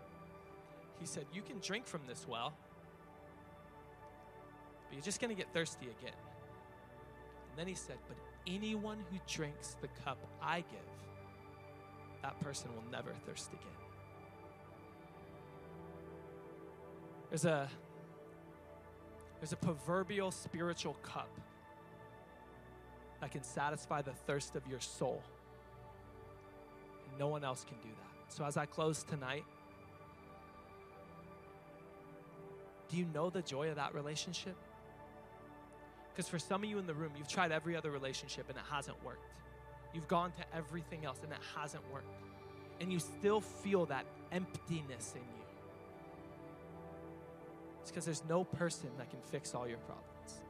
He 0.99 1.07
said, 1.07 1.26
You 1.32 1.43
can 1.43 1.59
drink 1.61 1.87
from 1.87 2.01
this 2.07 2.26
well, 2.28 2.53
but 4.89 4.95
you're 4.95 5.05
just 5.05 5.20
going 5.20 5.34
to 5.34 5.37
get 5.37 5.53
thirsty 5.53 5.87
again. 5.87 6.18
And 7.51 7.59
then 7.59 7.66
He 7.66 7.74
said, 7.74 7.97
But 8.09 8.16
anyone 8.47 8.99
who 9.11 9.18
drinks 9.26 9.76
the 9.80 9.89
cup 10.05 10.18
I 10.43 10.61
give, 10.61 10.78
that 12.22 12.39
person 12.41 12.70
will 12.74 12.91
never 12.91 13.12
thirst 13.26 13.49
again. 13.49 13.61
There's 17.30 17.45
a 17.45 17.68
there's 19.41 19.53
a 19.53 19.57
proverbial 19.57 20.30
spiritual 20.30 20.95
cup 21.03 21.28
that 23.20 23.30
can 23.30 23.43
satisfy 23.43 24.03
the 24.03 24.12
thirst 24.12 24.57
of 24.57 24.66
your 24.66 24.80
soul. 24.80 25.22
And 27.09 27.18
no 27.18 27.28
one 27.28 27.45
else 27.45 27.64
can 27.64 27.76
do 27.78 27.89
that. 27.89 28.15
So 28.28 28.44
as 28.44 28.56
I 28.56 28.66
close 28.66 29.02
tonight, 29.02 29.44
do 32.88 32.96
you 32.96 33.06
know 33.12 33.30
the 33.30 33.42
joy 33.42 33.70
of 33.70 33.76
that 33.76 33.94
relationship? 33.94 34.56
Because 36.12 36.28
for 36.28 36.38
some 36.38 36.62
of 36.62 36.70
you 36.70 36.78
in 36.78 36.86
the 36.86 36.94
room, 36.94 37.12
you've 37.16 37.28
tried 37.28 37.52
every 37.52 37.76
other 37.76 37.90
relationship 37.90 38.48
and 38.48 38.56
it 38.56 38.64
hasn't 38.70 39.02
worked. 39.04 39.28
You've 39.92 40.08
gone 40.08 40.32
to 40.32 40.56
everything 40.56 41.04
else 41.04 41.18
and 41.22 41.32
it 41.32 41.38
hasn't 41.56 41.82
worked. 41.92 42.08
And 42.80 42.92
you 42.92 42.98
still 42.98 43.40
feel 43.40 43.86
that 43.86 44.04
emptiness 44.32 45.12
in 45.14 45.22
you. 45.22 45.44
It's 47.80 47.90
because 47.90 48.04
there's 48.04 48.24
no 48.28 48.44
person 48.44 48.90
that 48.98 49.10
can 49.10 49.20
fix 49.30 49.54
all 49.54 49.68
your 49.68 49.78
problems. 49.78 50.40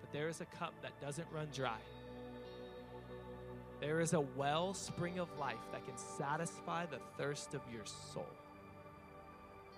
But 0.00 0.12
there 0.12 0.28
is 0.28 0.40
a 0.40 0.46
cup 0.46 0.72
that 0.82 0.92
doesn't 1.00 1.26
run 1.34 1.48
dry. 1.52 1.78
There 3.84 4.00
is 4.00 4.14
a 4.14 4.20
wellspring 4.20 5.18
of 5.18 5.28
life 5.38 5.60
that 5.70 5.84
can 5.84 5.98
satisfy 5.98 6.86
the 6.86 7.00
thirst 7.18 7.52
of 7.52 7.60
your 7.70 7.84
soul. 7.84 8.26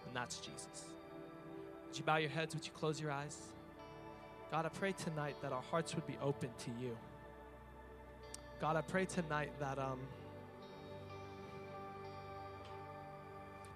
And 0.06 0.14
that's 0.14 0.38
Jesus. 0.38 0.84
Would 1.88 1.98
you 1.98 2.04
bow 2.04 2.18
your 2.18 2.30
heads? 2.30 2.54
Would 2.54 2.64
you 2.64 2.70
close 2.70 3.00
your 3.00 3.10
eyes? 3.10 3.36
God, 4.52 4.64
I 4.64 4.68
pray 4.68 4.92
tonight 4.92 5.34
that 5.42 5.52
our 5.52 5.62
hearts 5.72 5.96
would 5.96 6.06
be 6.06 6.16
open 6.22 6.50
to 6.56 6.70
you. 6.80 6.96
God, 8.60 8.76
I 8.76 8.82
pray 8.82 9.06
tonight 9.06 9.50
that 9.58 9.76
um, 9.76 9.98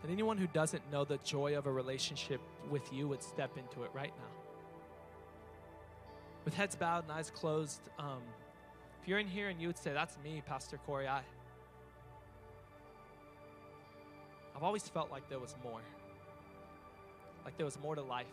that 0.02 0.12
anyone 0.12 0.38
who 0.38 0.46
doesn't 0.46 0.88
know 0.92 1.04
the 1.04 1.18
joy 1.24 1.58
of 1.58 1.66
a 1.66 1.72
relationship 1.72 2.40
with 2.70 2.92
you 2.92 3.08
would 3.08 3.24
step 3.24 3.58
into 3.58 3.82
it 3.82 3.90
right 3.92 4.12
now. 4.16 4.30
With 6.44 6.54
heads 6.54 6.76
bowed 6.76 7.02
and 7.02 7.10
eyes 7.10 7.32
closed, 7.32 7.80
um, 7.98 8.22
if 9.00 9.08
you're 9.08 9.18
in 9.18 9.28
here 9.28 9.48
and 9.48 9.60
you 9.60 9.66
would 9.68 9.78
say, 9.78 9.92
That's 9.92 10.16
me, 10.22 10.42
Pastor 10.46 10.78
Corey, 10.86 11.08
I. 11.08 11.22
I've 14.54 14.62
always 14.62 14.86
felt 14.88 15.10
like 15.10 15.28
there 15.30 15.38
was 15.38 15.54
more, 15.64 15.80
like 17.44 17.56
there 17.56 17.64
was 17.64 17.78
more 17.80 17.94
to 17.94 18.02
life. 18.02 18.26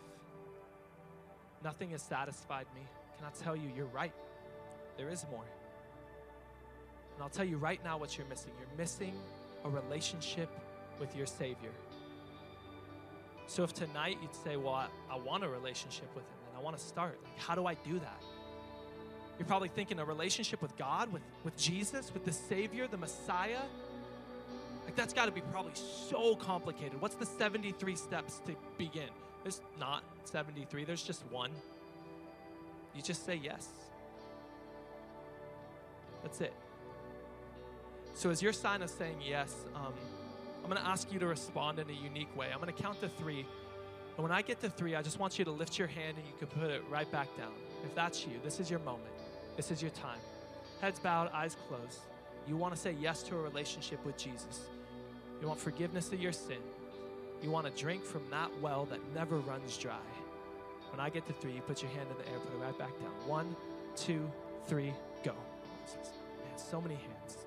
Nothing 1.64 1.90
has 1.90 2.02
satisfied 2.02 2.66
me. 2.74 2.82
Can 3.16 3.26
I 3.26 3.42
tell 3.42 3.56
you, 3.56 3.70
you're 3.74 3.86
right. 3.86 4.12
There 4.98 5.08
is 5.08 5.24
more. 5.30 5.44
And 7.14 7.22
I'll 7.22 7.30
tell 7.30 7.46
you 7.46 7.56
right 7.56 7.82
now 7.82 7.96
what 7.96 8.18
you're 8.18 8.26
missing. 8.26 8.52
You're 8.58 8.76
missing 8.76 9.14
a 9.64 9.70
relationship 9.70 10.50
with 11.00 11.16
your 11.16 11.26
Savior. 11.26 11.72
So 13.46 13.62
if 13.64 13.72
tonight 13.72 14.18
you'd 14.20 14.34
say, 14.34 14.56
Well, 14.56 14.74
I, 14.74 14.88
I 15.10 15.16
want 15.16 15.44
a 15.44 15.48
relationship 15.48 16.14
with 16.14 16.24
Him 16.24 16.38
and 16.48 16.58
I 16.58 16.60
want 16.60 16.76
to 16.76 16.84
start, 16.84 17.18
like, 17.24 17.38
how 17.38 17.54
do 17.54 17.64
I 17.64 17.74
do 17.74 17.98
that? 17.98 18.22
You're 19.38 19.46
probably 19.46 19.68
thinking 19.68 20.00
a 20.00 20.04
relationship 20.04 20.60
with 20.60 20.76
God, 20.76 21.12
with, 21.12 21.22
with 21.44 21.56
Jesus, 21.56 22.12
with 22.12 22.24
the 22.24 22.32
Savior, 22.32 22.86
the 22.88 22.96
Messiah. 22.96 23.62
Like, 24.84 24.96
that's 24.96 25.12
got 25.12 25.26
to 25.26 25.32
be 25.32 25.42
probably 25.52 25.72
so 25.74 26.34
complicated. 26.34 27.00
What's 27.00 27.14
the 27.14 27.26
73 27.26 27.94
steps 27.94 28.40
to 28.46 28.56
begin? 28.76 29.08
There's 29.42 29.60
not 29.78 30.02
73, 30.24 30.84
there's 30.84 31.02
just 31.02 31.22
one. 31.30 31.50
You 32.94 33.02
just 33.02 33.24
say 33.24 33.40
yes. 33.42 33.68
That's 36.22 36.40
it. 36.40 36.52
So, 38.14 38.30
as 38.30 38.42
your 38.42 38.52
sign 38.52 38.82
of 38.82 38.90
saying 38.90 39.18
yes, 39.24 39.54
um, 39.76 39.92
I'm 40.62 40.70
going 40.70 40.82
to 40.82 40.88
ask 40.88 41.12
you 41.12 41.20
to 41.20 41.26
respond 41.26 41.78
in 41.78 41.88
a 41.88 41.92
unique 41.92 42.34
way. 42.36 42.48
I'm 42.52 42.60
going 42.60 42.74
to 42.74 42.82
count 42.82 43.00
to 43.02 43.08
three. 43.08 43.46
And 44.16 44.22
when 44.24 44.32
I 44.32 44.42
get 44.42 44.60
to 44.62 44.70
three, 44.70 44.96
I 44.96 45.02
just 45.02 45.20
want 45.20 45.38
you 45.38 45.44
to 45.44 45.52
lift 45.52 45.78
your 45.78 45.86
hand 45.86 46.16
and 46.16 46.26
you 46.26 46.32
can 46.38 46.48
put 46.48 46.70
it 46.70 46.82
right 46.90 47.10
back 47.12 47.28
down. 47.36 47.52
If 47.84 47.94
that's 47.94 48.26
you, 48.26 48.32
this 48.42 48.58
is 48.58 48.68
your 48.68 48.80
moment. 48.80 49.17
This 49.58 49.72
is 49.72 49.82
your 49.82 49.90
time. 49.90 50.20
Heads 50.80 51.00
bowed, 51.00 51.32
eyes 51.32 51.56
closed. 51.66 51.98
You 52.46 52.56
want 52.56 52.76
to 52.76 52.80
say 52.80 52.94
yes 53.00 53.24
to 53.24 53.34
a 53.34 53.40
relationship 53.40 53.98
with 54.06 54.16
Jesus. 54.16 54.68
You 55.40 55.48
want 55.48 55.58
forgiveness 55.58 56.12
of 56.12 56.22
your 56.22 56.30
sin. 56.30 56.58
You 57.42 57.50
want 57.50 57.66
to 57.66 57.72
drink 57.82 58.04
from 58.04 58.22
that 58.30 58.50
well 58.62 58.84
that 58.84 59.00
never 59.16 59.38
runs 59.38 59.76
dry. 59.76 60.06
When 60.92 61.00
I 61.00 61.10
get 61.10 61.26
to 61.26 61.32
three, 61.32 61.54
you 61.54 61.60
put 61.62 61.82
your 61.82 61.90
hand 61.90 62.06
in 62.08 62.24
the 62.24 62.30
air, 62.30 62.38
put 62.38 62.54
it 62.54 62.64
right 62.64 62.78
back 62.78 62.96
down. 63.00 63.10
One, 63.26 63.56
two, 63.96 64.30
three, 64.68 64.94
go. 65.24 65.32
Man, 65.32 66.56
so 66.56 66.80
many 66.80 66.94
hands. 66.94 67.38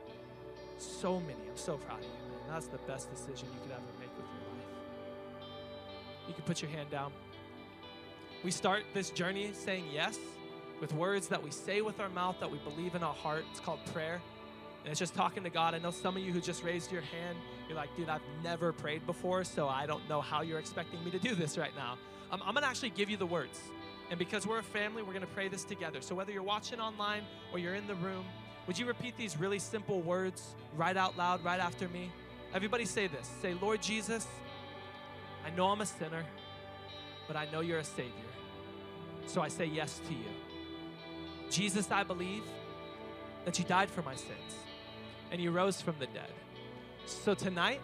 So 0.79 1.17
many. 1.21 1.39
I'm 1.49 1.55
so 1.55 1.77
proud 1.77 1.99
of 1.99 2.03
you, 2.03 2.09
man. 2.09 2.41
That's 2.49 2.67
the 2.67 2.79
best 2.79 3.09
decision 3.09 3.47
you 3.53 3.61
could 3.61 3.71
ever 3.71 3.83
make 4.01 4.11
with 4.17 4.27
your 4.27 4.51
life. 4.51 5.47
You 6.27 6.33
can 6.33 6.43
put 6.43 6.61
your 6.61 6.71
hand 6.71 6.89
down. 6.89 7.13
We 8.43 8.51
start 8.51 8.83
this 8.93 9.11
journey 9.11 9.51
saying 9.53 9.85
yes 9.93 10.19
with 10.81 10.93
words 10.93 11.27
that 11.27 11.41
we 11.41 11.51
say 11.51 11.81
with 11.81 11.99
our 11.99 12.09
mouth 12.09 12.35
that 12.39 12.51
we 12.51 12.57
believe 12.57 12.95
in 12.95 13.03
our 13.03 13.13
heart. 13.13 13.45
It's 13.51 13.59
called 13.59 13.79
prayer. 13.93 14.19
And 14.83 14.89
it's 14.89 14.99
just 14.99 15.13
talking 15.13 15.43
to 15.43 15.49
God. 15.51 15.75
I 15.75 15.77
know 15.77 15.91
some 15.91 16.17
of 16.17 16.23
you 16.23 16.33
who 16.33 16.41
just 16.41 16.63
raised 16.63 16.91
your 16.91 17.03
hand, 17.03 17.37
you're 17.67 17.77
like, 17.77 17.95
dude, 17.95 18.09
I've 18.09 18.21
never 18.43 18.73
prayed 18.73 19.05
before, 19.05 19.43
so 19.43 19.67
I 19.67 19.85
don't 19.85 20.07
know 20.09 20.21
how 20.21 20.41
you're 20.41 20.57
expecting 20.57 21.03
me 21.05 21.11
to 21.11 21.19
do 21.19 21.35
this 21.35 21.55
right 21.55 21.71
now. 21.75 21.97
I'm 22.31 22.39
going 22.39 22.55
to 22.55 22.65
actually 22.65 22.89
give 22.89 23.09
you 23.09 23.17
the 23.17 23.25
words. 23.25 23.59
And 24.09 24.17
because 24.17 24.47
we're 24.47 24.59
a 24.59 24.63
family, 24.63 25.03
we're 25.03 25.13
going 25.13 25.21
to 25.21 25.33
pray 25.33 25.49
this 25.49 25.63
together. 25.63 26.01
So 26.01 26.15
whether 26.15 26.31
you're 26.31 26.41
watching 26.41 26.79
online 26.79 27.23
or 27.53 27.59
you're 27.59 27.75
in 27.75 27.85
the 27.85 27.95
room, 27.95 28.25
would 28.65 28.77
you 28.77 28.85
repeat 28.85 29.15
these 29.17 29.37
really 29.37 29.59
simple 29.59 30.01
words 30.01 30.55
right 30.75 30.97
out 30.97 31.15
loud, 31.17 31.43
right 31.45 31.59
after 31.59 31.87
me? 31.89 32.11
Everybody 32.53 32.85
say 32.85 33.07
this 33.07 33.29
Say, 33.41 33.53
Lord 33.53 33.81
Jesus, 33.81 34.27
I 35.45 35.49
know 35.51 35.67
I'm 35.67 35.81
a 35.81 35.85
sinner, 35.85 36.25
but 37.27 37.35
I 37.35 37.45
know 37.51 37.59
you're 37.61 37.79
a 37.79 37.83
Savior. 37.83 38.11
So 39.27 39.41
I 39.41 39.47
say 39.47 39.65
yes 39.65 40.01
to 40.07 40.13
you. 40.13 40.50
Jesus, 41.51 41.91
I 41.91 42.03
believe 42.03 42.43
that 43.45 43.59
you 43.59 43.65
died 43.65 43.89
for 43.89 44.01
my 44.01 44.15
sins 44.15 44.55
and 45.31 45.41
you 45.41 45.51
rose 45.51 45.81
from 45.81 45.95
the 45.99 46.07
dead. 46.07 46.31
So 47.05 47.33
tonight, 47.33 47.81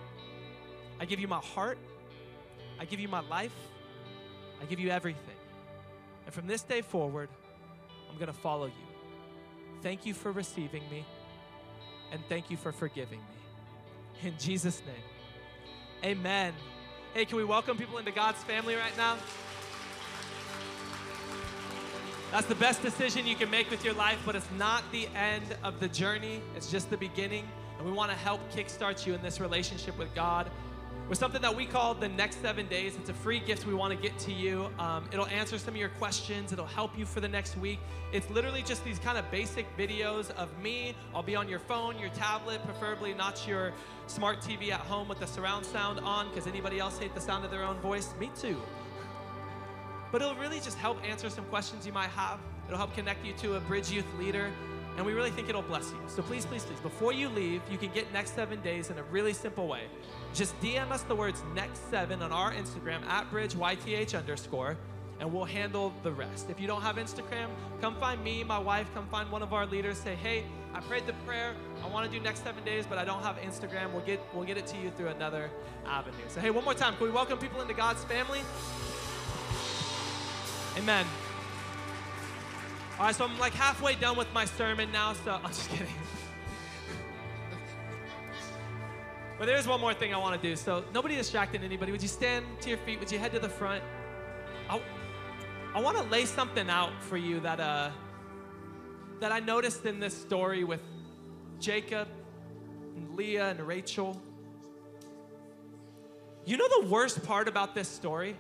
I 0.99 1.05
give 1.05 1.19
you 1.19 1.27
my 1.27 1.39
heart, 1.39 1.77
I 2.79 2.85
give 2.85 2.99
you 2.99 3.07
my 3.07 3.19
life, 3.19 3.53
I 4.61 4.65
give 4.65 4.79
you 4.79 4.89
everything. 4.89 5.35
And 6.25 6.33
from 6.33 6.47
this 6.47 6.63
day 6.63 6.81
forward, 6.81 7.29
I'm 8.09 8.15
going 8.15 8.27
to 8.27 8.33
follow 8.33 8.67
you. 8.67 8.87
Thank 9.83 10.05
you 10.05 10.13
for 10.13 10.31
receiving 10.31 10.83
me, 10.89 11.05
and 12.11 12.21
thank 12.29 12.49
you 12.49 12.57
for 12.57 12.71
forgiving 12.71 13.19
me. 13.19 14.29
In 14.29 14.37
Jesus' 14.39 14.81
name, 14.85 16.11
amen. 16.17 16.53
Hey, 17.13 17.25
can 17.25 17.37
we 17.37 17.43
welcome 17.43 17.77
people 17.77 17.97
into 17.97 18.11
God's 18.11 18.43
family 18.43 18.75
right 18.75 18.95
now? 18.97 19.17
That's 22.37 22.49
the 22.49 22.53
best 22.53 22.83
decision 22.83 23.25
you 23.25 23.35
can 23.35 23.49
make 23.49 23.71
with 23.71 23.83
your 23.83 23.95
life, 23.95 24.19
but 24.23 24.35
it's 24.35 24.47
not 24.59 24.83
the 24.91 25.07
end 25.15 25.57
of 25.63 25.79
the 25.79 25.87
journey. 25.87 26.39
It's 26.55 26.69
just 26.69 26.87
the 26.91 26.97
beginning. 26.97 27.49
And 27.79 27.87
we 27.87 27.91
want 27.91 28.11
to 28.11 28.17
help 28.17 28.39
kickstart 28.51 29.07
you 29.07 29.15
in 29.15 29.23
this 29.23 29.39
relationship 29.39 29.97
with 29.97 30.13
God 30.13 30.47
with 31.09 31.17
something 31.17 31.41
that 31.41 31.55
we 31.55 31.65
call 31.65 31.95
the 31.95 32.09
next 32.09 32.39
seven 32.43 32.67
days. 32.67 32.95
It's 32.95 33.09
a 33.09 33.13
free 33.15 33.39
gift 33.39 33.65
we 33.65 33.73
want 33.73 33.91
to 33.91 33.99
get 33.99 34.19
to 34.19 34.31
you. 34.31 34.69
Um, 34.77 35.05
it'll 35.11 35.25
answer 35.25 35.57
some 35.57 35.73
of 35.73 35.79
your 35.79 35.89
questions, 35.89 36.53
it'll 36.53 36.67
help 36.67 36.95
you 36.95 37.07
for 37.07 37.21
the 37.21 37.27
next 37.27 37.57
week. 37.57 37.79
It's 38.13 38.29
literally 38.29 38.61
just 38.61 38.83
these 38.85 38.99
kind 38.99 39.17
of 39.17 39.31
basic 39.31 39.65
videos 39.75 40.29
of 40.35 40.55
me. 40.61 40.93
I'll 41.15 41.23
be 41.23 41.35
on 41.35 41.49
your 41.49 41.57
phone, 41.57 41.97
your 41.97 42.09
tablet, 42.09 42.63
preferably 42.65 43.15
not 43.15 43.47
your 43.47 43.73
smart 44.05 44.41
TV 44.41 44.71
at 44.71 44.81
home 44.81 45.07
with 45.07 45.19
the 45.19 45.25
surround 45.25 45.65
sound 45.65 46.01
on, 46.01 46.29
because 46.29 46.45
anybody 46.45 46.77
else 46.77 46.99
hate 46.99 47.15
the 47.15 47.21
sound 47.21 47.45
of 47.45 47.49
their 47.49 47.63
own 47.63 47.79
voice? 47.79 48.13
Me 48.19 48.29
too. 48.39 48.61
But 50.11 50.21
it'll 50.21 50.35
really 50.35 50.59
just 50.59 50.77
help 50.77 51.03
answer 51.05 51.29
some 51.29 51.45
questions 51.45 51.85
you 51.85 51.93
might 51.93 52.09
have. 52.09 52.39
It'll 52.67 52.77
help 52.77 52.93
connect 52.93 53.25
you 53.25 53.33
to 53.33 53.55
a 53.55 53.59
Bridge 53.61 53.91
Youth 53.91 54.05
leader, 54.19 54.49
and 54.95 55.05
we 55.05 55.13
really 55.13 55.31
think 55.31 55.49
it'll 55.49 55.61
bless 55.61 55.91
you. 55.91 55.97
So 56.07 56.21
please, 56.21 56.45
please, 56.45 56.63
please, 56.63 56.79
before 56.79 57.13
you 57.13 57.29
leave, 57.29 57.61
you 57.71 57.77
can 57.77 57.91
get 57.91 58.11
next 58.11 58.35
seven 58.35 58.61
days 58.61 58.89
in 58.89 58.97
a 58.97 59.03
really 59.03 59.33
simple 59.33 59.67
way. 59.67 59.83
Just 60.33 60.59
DM 60.59 60.91
us 60.91 61.03
the 61.03 61.15
words 61.15 61.43
next 61.55 61.89
seven 61.89 62.21
on 62.21 62.31
our 62.31 62.51
Instagram 62.53 63.05
at 63.05 63.29
bridgeyth 63.31 64.17
underscore, 64.17 64.77
and 65.19 65.31
we'll 65.31 65.45
handle 65.45 65.93
the 66.03 66.11
rest. 66.11 66.49
If 66.49 66.59
you 66.59 66.67
don't 66.67 66.81
have 66.81 66.97
Instagram, 66.97 67.47
come 67.81 67.95
find 67.95 68.23
me, 68.23 68.43
my 68.43 68.59
wife, 68.59 68.87
come 68.93 69.07
find 69.07 69.31
one 69.31 69.41
of 69.41 69.53
our 69.53 69.65
leaders. 69.65 69.97
Say, 69.97 70.15
hey, 70.15 70.43
I 70.73 70.79
prayed 70.81 71.07
the 71.07 71.13
prayer. 71.25 71.53
I 71.83 71.87
want 71.87 72.09
to 72.09 72.17
do 72.17 72.23
next 72.23 72.43
seven 72.43 72.63
days, 72.63 72.85
but 72.87 72.97
I 72.97 73.05
don't 73.05 73.23
have 73.23 73.37
Instagram. 73.37 73.91
We'll 73.93 74.05
get 74.05 74.19
we'll 74.33 74.45
get 74.45 74.57
it 74.57 74.67
to 74.67 74.77
you 74.77 74.91
through 74.91 75.07
another 75.07 75.49
avenue. 75.85 76.15
So 76.27 76.39
hey, 76.39 76.49
one 76.49 76.63
more 76.63 76.73
time, 76.73 76.95
can 76.97 77.07
we 77.07 77.11
welcome 77.11 77.37
people 77.39 77.61
into 77.61 77.73
God's 77.73 78.03
family? 78.03 78.41
Amen. 80.77 81.07
All 82.99 83.05
right, 83.05 83.15
so 83.15 83.25
I'm 83.25 83.39
like 83.39 83.53
halfway 83.53 83.95
done 83.95 84.15
with 84.15 84.31
my 84.31 84.45
sermon 84.45 84.91
now, 84.91 85.13
so 85.13 85.31
I'm 85.43 85.47
just 85.49 85.69
kidding. 85.71 85.87
but 89.39 89.47
there's 89.47 89.67
one 89.67 89.81
more 89.81 89.95
thing 89.95 90.13
I 90.13 90.17
want 90.17 90.39
to 90.39 90.47
do. 90.47 90.55
So 90.55 90.83
nobody 90.93 91.15
distracting 91.15 91.63
anybody. 91.63 91.91
Would 91.91 92.03
you 92.03 92.07
stand 92.07 92.45
to 92.61 92.69
your 92.69 92.77
feet? 92.77 92.99
Would 92.99 93.11
you 93.11 93.17
head 93.17 93.31
to 93.31 93.39
the 93.39 93.49
front? 93.49 93.83
I, 94.69 94.79
I 95.73 95.81
want 95.81 95.97
to 95.97 96.03
lay 96.03 96.25
something 96.25 96.69
out 96.69 96.91
for 97.01 97.17
you 97.17 97.39
that 97.39 97.59
uh, 97.59 97.89
that 99.19 99.31
I 99.31 99.39
noticed 99.39 99.85
in 99.87 99.99
this 99.99 100.15
story 100.15 100.63
with 100.63 100.81
Jacob 101.59 102.07
and 102.95 103.15
Leah 103.15 103.49
and 103.49 103.61
Rachel. 103.61 104.21
You 106.45 106.57
know 106.57 106.81
the 106.81 106.87
worst 106.87 107.23
part 107.23 107.47
about 107.47 107.73
this 107.73 107.87
story? 107.89 108.35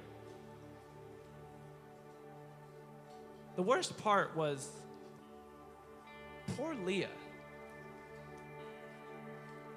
The 3.57 3.63
worst 3.63 3.97
part 3.97 4.35
was 4.37 4.69
poor 6.55 6.75
Leah. 6.85 7.09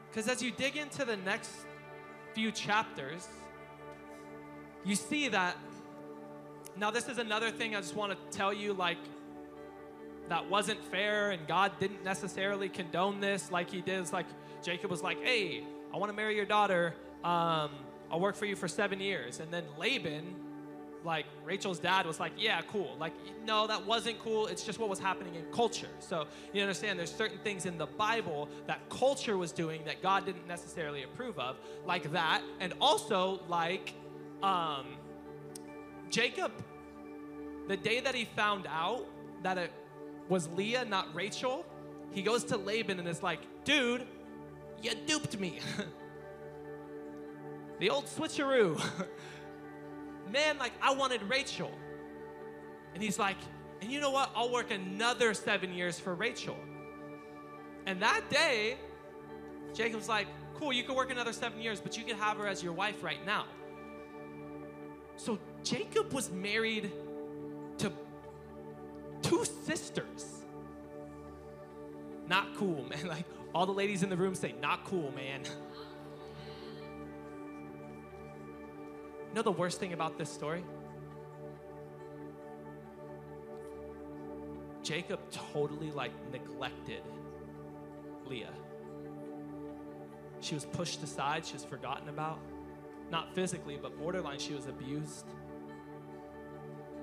Because 0.09 0.29
as 0.29 0.43
you 0.43 0.51
dig 0.51 0.77
into 0.77 1.05
the 1.05 1.17
next 1.17 1.51
few 2.35 2.53
chapters, 2.53 3.27
you 4.85 4.95
see 4.95 5.29
that. 5.29 5.57
Now, 6.77 6.91
this 6.91 7.09
is 7.09 7.19
another 7.19 7.51
thing 7.51 7.75
I 7.75 7.81
just 7.81 7.97
want 7.97 8.13
to 8.13 8.39
tell 8.39 8.53
you 8.53 8.75
like, 8.75 8.99
that 10.29 10.49
wasn't 10.49 10.85
fair, 10.85 11.31
and 11.31 11.47
God 11.49 11.73
didn't 11.81 12.05
necessarily 12.05 12.69
condone 12.69 13.19
this 13.19 13.51
like 13.51 13.71
He 13.71 13.81
did. 13.81 14.01
It's 14.01 14.13
like 14.13 14.27
Jacob 14.63 14.91
was 14.91 15.03
like, 15.03 15.23
hey, 15.25 15.65
I 15.93 15.97
want 15.97 16.11
to 16.13 16.17
marry 16.17 16.37
your 16.37 16.45
daughter. 16.45 16.95
Um, 17.25 17.71
I'll 18.11 18.21
work 18.21 18.37
for 18.37 18.45
you 18.45 18.57
for 18.57 18.69
seven 18.69 19.01
years. 19.01 19.41
And 19.41 19.51
then 19.53 19.65
Laban, 19.79 20.37
like 21.05 21.27
Rachel's 21.45 21.79
dad 21.79 22.07
was 22.07 22.21
like, 22.21 22.33
yeah, 22.37 22.61
cool. 22.63 22.97
Like, 22.99 23.13
no, 23.47 23.67
that 23.67 23.87
wasn't 23.87 24.19
cool. 24.19 24.47
It's 24.47 24.65
just 24.65 24.79
what 24.79 24.89
was 24.89 24.99
happening 24.99 25.35
in 25.35 25.45
culture. 25.53 25.89
So 25.99 26.27
you 26.53 26.61
understand 26.61 26.99
there's 26.99 27.15
certain 27.15 27.39
things 27.39 27.67
in 27.67 27.79
the 27.79 27.87
Bible 27.87 28.49
that 28.67 28.89
culture 28.91 29.39
was 29.39 29.53
doing 29.53 29.83
that 29.85 30.03
God 30.03 30.27
didn't 30.27 30.47
necessarily 30.47 31.03
approve 31.03 31.39
of, 31.39 31.57
like 31.87 32.13
that. 32.13 32.43
And 32.61 32.75
also 32.81 33.41
like 33.49 33.95
um, 34.43 34.87
Jacob, 36.11 36.53
the 37.69 37.77
day 37.77 38.01
that 38.01 38.15
he 38.15 38.25
found 38.25 38.67
out 38.69 39.07
that 39.43 39.57
it 39.57 39.73
was 40.29 40.49
Leah, 40.51 40.85
not 40.85 41.15
Rachel, 41.15 41.65
he 42.13 42.23
goes 42.23 42.45
to 42.45 42.57
Laban 42.57 42.99
and 42.99 43.09
is 43.09 43.23
like, 43.23 43.41
dude, 43.65 44.07
you 44.83 44.93
duped 45.07 45.39
me. 45.39 45.61
the 47.79 47.91
old 47.91 48.07
switcheroo. 48.07 48.81
man, 50.33 50.59
like 50.59 50.73
I 50.83 50.93
wanted 50.95 51.23
Rachel. 51.23 51.71
And 52.95 53.03
he's 53.03 53.19
like, 53.19 53.37
and 53.81 53.91
you 53.91 54.01
know 54.01 54.11
what? 54.11 54.31
I'll 54.35 54.53
work 54.53 54.71
another 54.71 55.35
seven 55.35 55.73
years 55.73 55.99
for 55.99 56.15
Rachel. 56.15 56.57
And 57.87 58.03
that 58.03 58.29
day, 58.29 58.77
Jacob's 59.75 60.09
like, 60.09 60.27
cool, 60.55 60.73
you 60.73 60.85
can 60.85 60.95
work 60.95 61.11
another 61.11 61.33
seven 61.33 61.61
years, 61.61 61.81
but 61.81 61.97
you 61.97 62.05
can 62.05 62.17
have 62.17 62.37
her 62.37 62.47
as 62.47 62.63
your 62.63 62.73
wife 62.73 63.03
right 63.03 63.25
now. 63.25 63.47
So 65.17 65.39
Jacob 65.63 66.13
was 66.13 66.31
married 66.31 66.93
to 67.79 67.93
two 69.23 69.45
sisters. 69.65 70.43
Not 72.29 72.55
cool, 72.57 72.85
man. 72.89 73.07
Like 73.09 73.25
all 73.55 73.67
the 73.67 73.73
ladies 73.73 74.03
in 74.03 74.11
the 74.11 74.17
room 74.17 74.35
say, 74.35 74.55
not 74.61 74.85
cool, 74.85 75.13
man. 75.13 75.43
You 79.31 79.37
know 79.37 79.43
the 79.43 79.53
worst 79.53 79.79
thing 79.79 79.93
about 79.93 80.19
this 80.19 80.29
story? 80.29 80.65
Jacob 84.83 85.21
totally 85.31 85.93
like 85.93 86.11
neglected 86.33 87.03
Leah. 88.27 88.53
She 90.41 90.55
was 90.55 90.65
pushed 90.65 91.01
aside, 91.05 91.47
she 91.47 91.53
was 91.53 91.65
forgotten 91.65 92.09
about. 92.09 92.41
Not 93.09 93.33
physically, 93.33 93.79
but 93.81 93.97
borderline, 93.97 94.41
she 94.41 94.53
was 94.53 94.67
abused. 94.67 95.27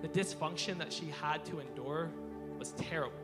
The 0.02 0.10
dysfunction 0.10 0.78
that 0.80 0.92
she 0.92 1.06
had 1.22 1.46
to 1.46 1.62
endure 1.62 2.10
was 2.60 2.72
terrible. 2.72 3.16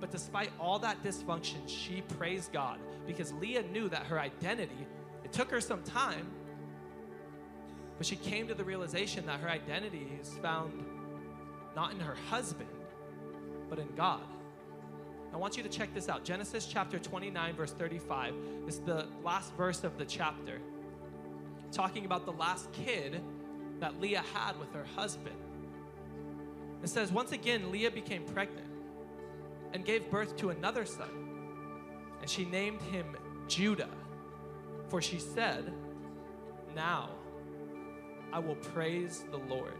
But 0.00 0.10
despite 0.10 0.50
all 0.58 0.80
that 0.80 1.04
dysfunction, 1.04 1.60
she 1.68 2.02
praised 2.18 2.52
God 2.52 2.80
because 3.06 3.32
Leah 3.34 3.62
knew 3.62 3.88
that 3.90 4.06
her 4.06 4.18
identity, 4.18 4.86
it 5.24 5.32
took 5.32 5.52
her 5.52 5.60
some 5.60 5.82
time, 5.82 6.26
but 8.00 8.06
she 8.06 8.16
came 8.16 8.48
to 8.48 8.54
the 8.54 8.64
realization 8.64 9.26
that 9.26 9.40
her 9.40 9.50
identity 9.50 10.10
is 10.22 10.30
found 10.38 10.86
not 11.76 11.92
in 11.92 12.00
her 12.00 12.16
husband, 12.30 12.70
but 13.68 13.78
in 13.78 13.88
God. 13.94 14.22
I 15.34 15.36
want 15.36 15.58
you 15.58 15.62
to 15.62 15.68
check 15.68 15.92
this 15.92 16.08
out 16.08 16.24
Genesis 16.24 16.64
chapter 16.64 16.98
29, 16.98 17.54
verse 17.56 17.72
35. 17.72 18.34
This 18.64 18.76
is 18.76 18.80
the 18.80 19.06
last 19.22 19.54
verse 19.54 19.84
of 19.84 19.98
the 19.98 20.06
chapter, 20.06 20.60
talking 21.72 22.06
about 22.06 22.24
the 22.24 22.32
last 22.32 22.72
kid 22.72 23.20
that 23.80 24.00
Leah 24.00 24.24
had 24.32 24.58
with 24.58 24.72
her 24.72 24.86
husband. 24.96 25.36
It 26.82 26.88
says, 26.88 27.12
Once 27.12 27.32
again, 27.32 27.70
Leah 27.70 27.90
became 27.90 28.24
pregnant 28.24 28.66
and 29.74 29.84
gave 29.84 30.10
birth 30.10 30.38
to 30.38 30.48
another 30.48 30.86
son, 30.86 31.28
and 32.22 32.30
she 32.30 32.46
named 32.46 32.80
him 32.80 33.14
Judah 33.46 33.90
For 34.88 35.02
she 35.02 35.18
said, 35.18 35.70
Now 36.74 37.10
I 38.32 38.38
will 38.38 38.56
praise 38.56 39.24
the 39.30 39.38
Lord. 39.38 39.74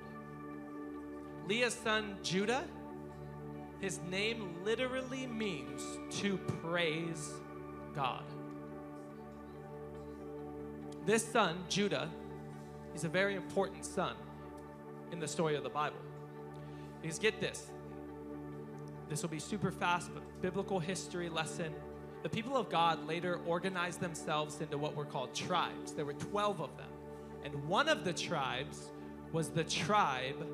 Leah's 1.49 1.75
son 1.75 2.17
Judah, 2.23 2.65
his 3.81 3.99
name 4.11 4.55
literally 4.65 5.27
means 5.27 5.83
to 6.21 6.37
praise 6.37 7.31
God. 7.95 8.25
This 11.07 11.27
son, 11.27 11.65
Judah, 11.69 12.11
is 12.95 13.05
a 13.05 13.09
very 13.09 13.35
important 13.35 13.85
son 13.85 14.15
in 15.13 15.19
the 15.19 15.29
story 15.29 15.57
of 15.57 15.63
the 15.63 15.71
Bible. 15.71 15.97
Because 17.01 17.19
get 17.19 17.41
this, 17.41 17.71
this 19.09 19.23
will 19.23 19.31
be 19.31 19.39
super 19.39 19.73
fast, 19.73 20.13
but 20.13 20.23
biblical 20.43 20.79
history 20.79 21.29
lesson. 21.29 21.75
The 22.23 22.29
people 22.29 22.57
of 22.57 22.69
God 22.69 23.07
later 23.09 23.41
organized 23.47 24.01
themselves 24.01 24.61
into 24.61 24.77
what 24.77 24.95
were 24.95 25.07
called 25.07 25.35
tribes. 25.35 25.93
There 25.93 26.05
were 26.05 26.13
12 26.13 26.61
of 26.61 26.77
them. 26.77 26.90
And 27.45 27.55
one 27.67 27.89
of 27.89 28.05
the 28.05 28.13
tribes 28.13 28.91
was 29.33 29.51
the 29.51 29.65
tribe 29.65 30.47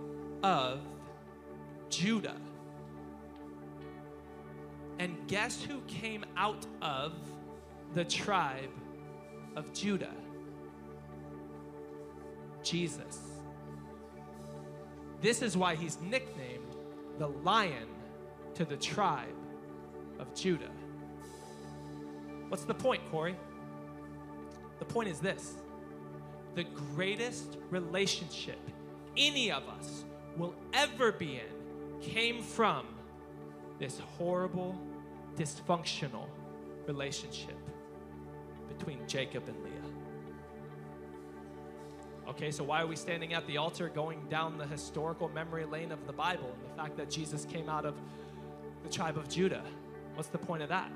of 0.42 0.80
Judah. 1.90 2.36
And 4.98 5.16
guess 5.26 5.62
who 5.62 5.80
came 5.82 6.24
out 6.36 6.66
of 6.80 7.12
the 7.94 8.04
tribe 8.04 8.70
of 9.56 9.72
Judah? 9.72 10.14
Jesus. 12.62 13.20
This 15.20 15.42
is 15.42 15.56
why 15.56 15.74
he's 15.74 15.98
nicknamed 16.00 16.76
the 17.18 17.28
lion 17.28 17.88
to 18.54 18.64
the 18.64 18.76
tribe 18.76 19.34
of 20.18 20.34
Judah. 20.34 20.70
What's 22.48 22.64
the 22.64 22.74
point, 22.74 23.02
Corey? 23.10 23.36
The 24.78 24.84
point 24.84 25.08
is 25.08 25.20
this 25.20 25.54
the 26.56 26.64
greatest 26.94 27.58
relationship 27.70 28.58
any 29.16 29.52
of 29.52 29.62
us 29.68 30.04
will 30.36 30.54
ever 30.72 31.12
be 31.12 31.36
in 31.36 32.00
came 32.00 32.42
from 32.42 32.86
this 33.78 34.00
horrible, 34.16 34.74
dysfunctional 35.36 36.24
relationship 36.86 37.56
between 38.68 39.06
Jacob 39.06 39.46
and 39.48 39.56
Leah. 39.62 39.72
Okay, 42.28 42.50
so 42.50 42.64
why 42.64 42.82
are 42.82 42.86
we 42.86 42.96
standing 42.96 43.34
at 43.34 43.46
the 43.46 43.58
altar 43.58 43.88
going 43.88 44.26
down 44.28 44.56
the 44.56 44.66
historical 44.66 45.28
memory 45.28 45.66
lane 45.66 45.92
of 45.92 46.06
the 46.06 46.12
Bible 46.12 46.50
and 46.52 46.70
the 46.70 46.82
fact 46.82 46.96
that 46.96 47.10
Jesus 47.10 47.44
came 47.44 47.68
out 47.68 47.84
of 47.84 47.94
the 48.82 48.88
tribe 48.88 49.18
of 49.18 49.28
Judah? 49.28 49.62
What's 50.14 50.30
the 50.30 50.38
point 50.38 50.62
of 50.62 50.70
that? 50.70 50.90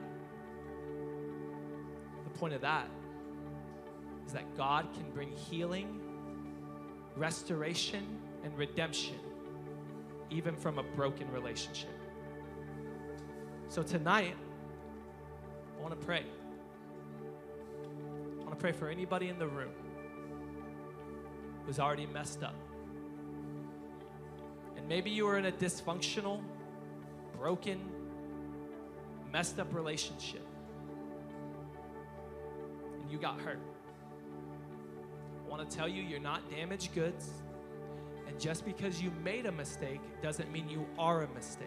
The 2.25 2.39
point 2.39 2.55
of 2.55 2.63
that 2.63 2.89
is 4.31 4.35
that 4.35 4.57
God 4.57 4.87
can 4.95 5.11
bring 5.13 5.33
healing, 5.33 5.99
restoration, 7.17 8.07
and 8.45 8.57
redemption 8.57 9.17
even 10.31 10.55
from 10.55 10.79
a 10.79 10.85
broken 10.85 11.29
relationship. 11.33 11.91
So 13.67 13.83
tonight, 13.83 14.37
I 15.77 15.83
want 15.83 15.99
to 15.99 16.07
pray. 16.07 16.23
I 18.39 18.45
want 18.45 18.51
to 18.51 18.57
pray 18.57 18.71
for 18.71 18.89
anybody 18.89 19.31
in 19.31 19.39
the 19.41 19.49
room 19.49 19.73
who's 21.67 21.81
already 21.81 22.07
messed 22.07 22.45
up. 22.45 22.55
And 24.77 24.89
maybe 24.89 25.11
you 25.11 25.25
were 25.25 25.39
in 25.39 25.47
a 25.47 25.53
dysfunctional, 25.53 26.41
broken, 27.37 27.81
messed 29.33 29.59
up 29.59 29.75
relationship. 29.75 30.47
And 33.01 33.11
you 33.11 33.19
got 33.19 33.41
hurt. 33.41 33.59
Want 35.51 35.69
to 35.69 35.77
tell 35.77 35.89
you, 35.89 36.01
you're 36.01 36.21
not 36.21 36.49
damaged 36.49 36.95
goods. 36.95 37.29
And 38.29 38.39
just 38.39 38.65
because 38.65 39.03
you 39.03 39.11
made 39.25 39.47
a 39.47 39.53
mistake 39.53 40.01
doesn't 40.23 40.51
mean 40.53 40.69
you 40.69 40.87
are 40.97 41.23
a 41.25 41.29
mistake. 41.35 41.67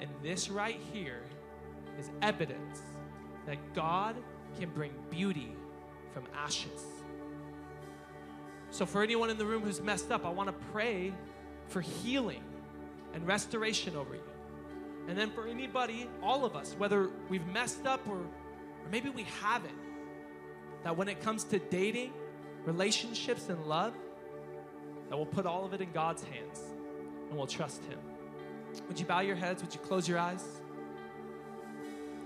And 0.00 0.08
this 0.22 0.48
right 0.48 0.80
here 0.92 1.22
is 1.98 2.08
evidence 2.22 2.82
that 3.46 3.58
God 3.74 4.14
can 4.60 4.70
bring 4.70 4.92
beauty 5.10 5.52
from 6.14 6.22
ashes. 6.36 6.84
So, 8.70 8.86
for 8.86 9.02
anyone 9.02 9.28
in 9.28 9.36
the 9.36 9.44
room 9.44 9.62
who's 9.62 9.80
messed 9.80 10.12
up, 10.12 10.24
I 10.24 10.30
want 10.30 10.48
to 10.48 10.66
pray 10.70 11.12
for 11.66 11.80
healing 11.80 12.44
and 13.12 13.26
restoration 13.26 13.96
over 13.96 14.14
you. 14.14 14.22
And 15.08 15.18
then 15.18 15.30
for 15.30 15.48
anybody, 15.48 16.08
all 16.22 16.44
of 16.44 16.54
us, 16.54 16.76
whether 16.78 17.10
we've 17.28 17.46
messed 17.48 17.86
up 17.86 18.06
or, 18.08 18.18
or 18.18 18.90
maybe 18.92 19.08
we 19.08 19.24
haven't, 19.42 19.74
that 20.84 20.96
when 20.96 21.08
it 21.08 21.20
comes 21.20 21.42
to 21.44 21.58
dating, 21.58 22.12
relationships, 22.64 23.48
and 23.48 23.64
love, 23.66 23.94
that 25.08 25.16
we'll 25.16 25.26
put 25.26 25.46
all 25.46 25.64
of 25.64 25.74
it 25.74 25.80
in 25.80 25.90
God's 25.92 26.22
hands 26.22 26.60
and 27.28 27.36
we'll 27.36 27.46
trust 27.46 27.84
Him. 27.84 27.98
Would 28.88 28.98
you 28.98 29.06
bow 29.06 29.20
your 29.20 29.36
heads? 29.36 29.62
Would 29.62 29.74
you 29.74 29.80
close 29.80 30.08
your 30.08 30.18
eyes? 30.18 30.44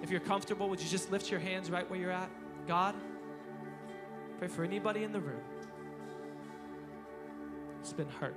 If 0.03 0.11
you're 0.11 0.20
comfortable, 0.20 0.68
would 0.68 0.80
you 0.80 0.89
just 0.89 1.11
lift 1.11 1.30
your 1.30 1.41
hands 1.41 1.70
right 1.70 1.89
where 1.89 1.99
you're 1.99 2.11
at? 2.11 2.30
God, 2.68 2.95
pray 4.39 4.49
for 4.49 4.64
anybody 4.64 5.03
in 5.05 5.12
the 5.12 5.20
room 5.20 5.41
who's 7.80 7.93
been 7.93 8.09
hurt. 8.09 8.37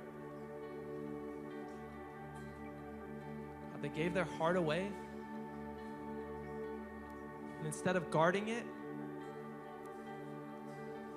God, 3.72 3.82
they 3.82 3.88
gave 3.88 4.14
their 4.14 4.24
heart 4.24 4.56
away. 4.56 4.88
And 7.58 7.66
instead 7.66 7.96
of 7.96 8.10
guarding 8.10 8.48
it, 8.48 8.64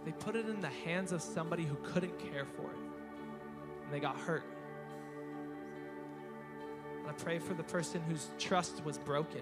they 0.06 0.12
put 0.12 0.36
it 0.36 0.48
in 0.48 0.62
the 0.62 0.70
hands 0.70 1.12
of 1.12 1.22
somebody 1.22 1.64
who 1.64 1.76
couldn't 1.84 2.18
care 2.20 2.46
for 2.46 2.64
it. 2.64 2.78
And 3.84 3.94
they 3.94 4.00
got 4.00 4.18
hurt. 4.18 4.44
And 7.00 7.10
I 7.10 7.14
pray 7.14 7.40
for 7.40 7.54
the 7.54 7.64
person 7.64 8.02
whose 8.08 8.30
trust 8.40 8.84
was 8.84 8.98
broken. 8.98 9.42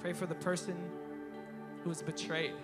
Pray 0.00 0.12
for 0.12 0.26
the 0.26 0.34
person 0.34 0.76
who 1.82 1.88
was 1.88 2.02
betrayed. 2.02 2.54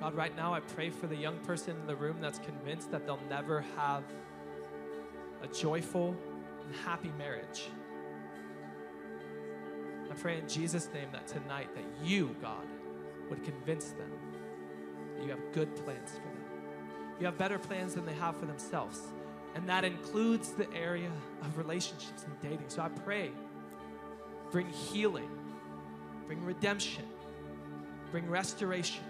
God, 0.00 0.14
right 0.14 0.34
now 0.36 0.54
I 0.54 0.60
pray 0.60 0.90
for 0.90 1.08
the 1.08 1.16
young 1.16 1.38
person 1.40 1.76
in 1.80 1.86
the 1.86 1.96
room 1.96 2.18
that's 2.20 2.38
convinced 2.38 2.90
that 2.92 3.04
they'll 3.04 3.20
never 3.28 3.64
have 3.76 4.04
a 5.42 5.48
joyful 5.48 6.16
and 6.64 6.74
happy 6.84 7.12
marriage. 7.18 7.68
I 10.10 10.14
pray 10.14 10.38
in 10.38 10.48
Jesus' 10.48 10.88
name 10.92 11.08
that 11.12 11.26
tonight 11.26 11.68
that 11.74 11.84
you, 12.02 12.34
God, 12.40 12.66
would 13.30 13.42
convince 13.44 13.90
them 13.90 14.10
that 15.16 15.24
you 15.24 15.30
have 15.30 15.52
good 15.52 15.74
plans 15.84 16.10
for 16.10 16.20
them. 16.20 16.44
You 17.20 17.26
have 17.26 17.36
better 17.36 17.58
plans 17.58 17.94
than 17.94 18.06
they 18.06 18.14
have 18.14 18.36
for 18.36 18.46
themselves. 18.46 19.00
And 19.54 19.68
that 19.68 19.84
includes 19.84 20.50
the 20.52 20.72
area 20.72 21.10
of 21.42 21.58
relationships 21.58 22.24
and 22.24 22.40
dating. 22.40 22.68
So 22.68 22.82
I 22.82 22.88
pray, 22.88 23.30
bring 24.50 24.68
healing, 24.68 25.28
bring 26.26 26.44
redemption, 26.44 27.04
bring 28.10 28.28
restoration. 28.28 29.04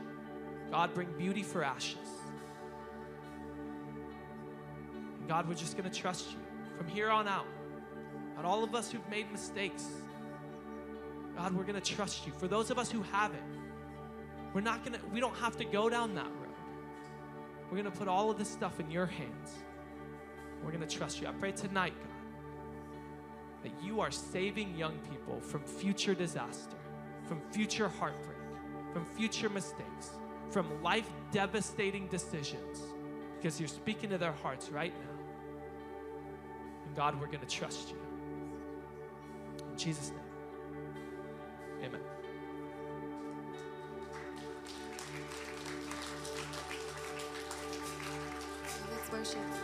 God, 0.70 0.92
bring 0.94 1.08
beauty 1.16 1.42
for 1.42 1.64
ashes. 1.64 2.08
And 5.18 5.28
God, 5.28 5.48
we're 5.48 5.54
just 5.54 5.76
going 5.76 5.90
to 5.90 5.96
trust 5.96 6.32
you 6.32 6.38
from 6.76 6.86
here 6.88 7.10
on 7.10 7.26
out. 7.26 7.46
God, 8.36 8.44
all 8.44 8.62
of 8.62 8.74
us 8.74 8.90
who've 8.90 9.08
made 9.08 9.30
mistakes, 9.32 9.86
God, 11.38 11.54
we're 11.54 11.62
going 11.62 11.80
to 11.80 11.94
trust 11.94 12.26
you. 12.26 12.32
For 12.32 12.48
those 12.48 12.72
of 12.72 12.80
us 12.80 12.90
who 12.90 13.00
haven't, 13.00 13.40
we're 14.52 14.60
not 14.60 14.84
going 14.84 14.98
to, 14.98 15.06
we 15.06 15.20
don't 15.20 15.36
have 15.36 15.56
to 15.58 15.64
go 15.64 15.88
down 15.88 16.16
that 16.16 16.24
road. 16.24 16.56
We're 17.70 17.80
going 17.80 17.92
to 17.92 17.96
put 17.96 18.08
all 18.08 18.28
of 18.28 18.38
this 18.38 18.48
stuff 18.48 18.80
in 18.80 18.90
your 18.90 19.06
hands. 19.06 19.52
We're 20.64 20.72
going 20.72 20.86
to 20.86 20.96
trust 20.96 21.20
you. 21.20 21.28
I 21.28 21.30
pray 21.30 21.52
tonight, 21.52 21.94
God, 21.96 22.10
that 23.62 23.84
you 23.84 24.00
are 24.00 24.10
saving 24.10 24.74
young 24.74 24.98
people 25.10 25.38
from 25.38 25.62
future 25.62 26.12
disaster, 26.12 26.76
from 27.28 27.40
future 27.52 27.88
heartbreak, 27.88 28.36
from 28.92 29.04
future 29.04 29.48
mistakes, 29.48 30.10
from 30.50 30.82
life 30.82 31.08
devastating 31.30 32.08
decisions, 32.08 32.82
because 33.36 33.60
you're 33.60 33.68
speaking 33.68 34.10
to 34.10 34.18
their 34.18 34.32
hearts 34.32 34.70
right 34.70 34.92
now. 34.92 35.14
And 36.84 36.96
God, 36.96 37.20
we're 37.20 37.26
going 37.26 37.46
to 37.46 37.46
trust 37.46 37.90
you. 37.90 37.96
In 39.70 39.78
Jesus' 39.78 40.10
name, 40.10 40.27
Let's 49.34 49.57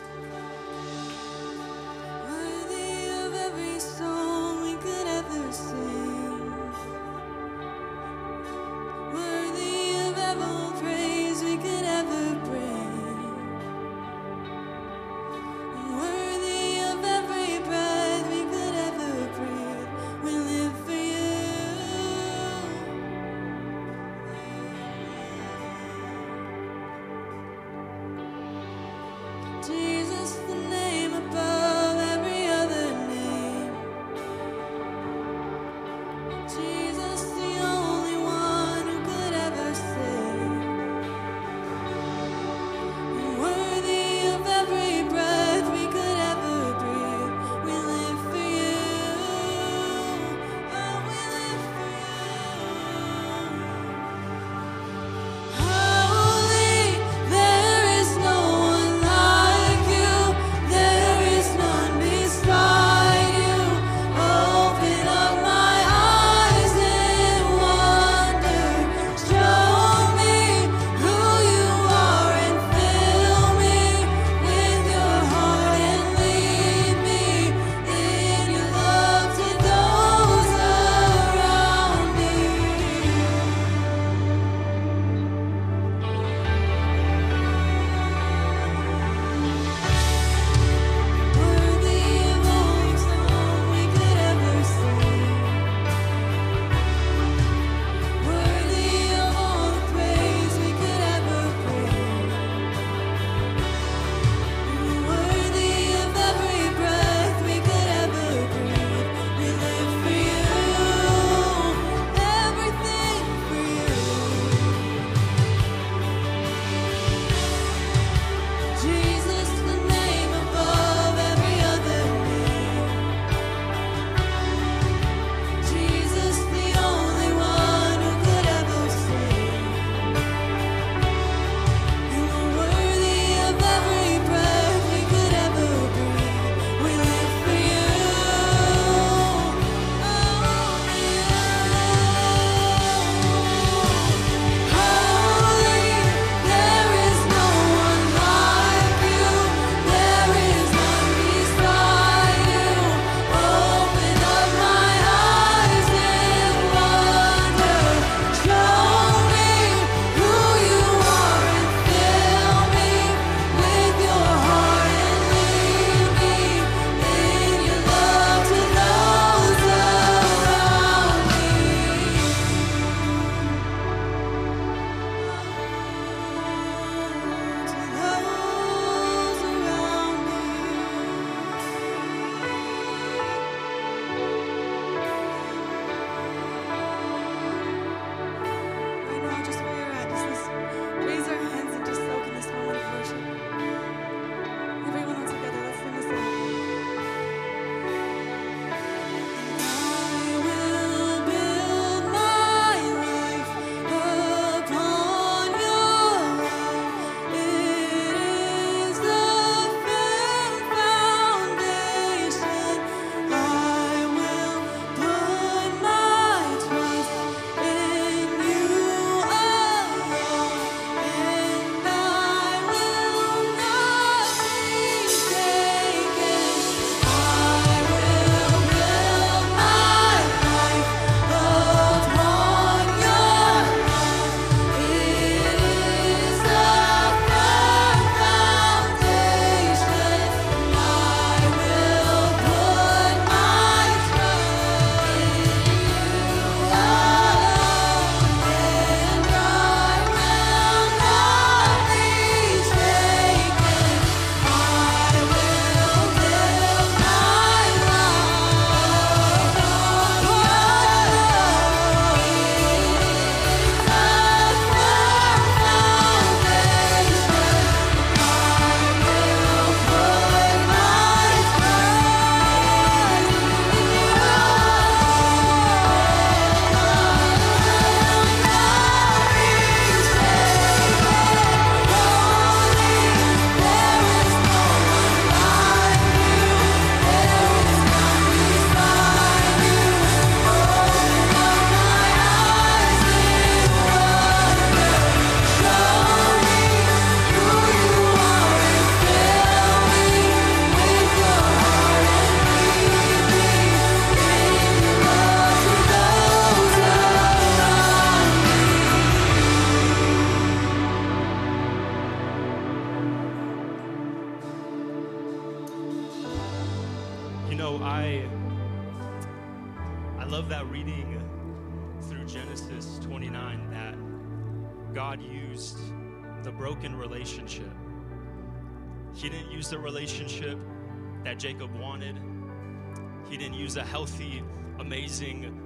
a 333.85 333.87
healthy, 333.87 334.43
amazing, 334.79 335.61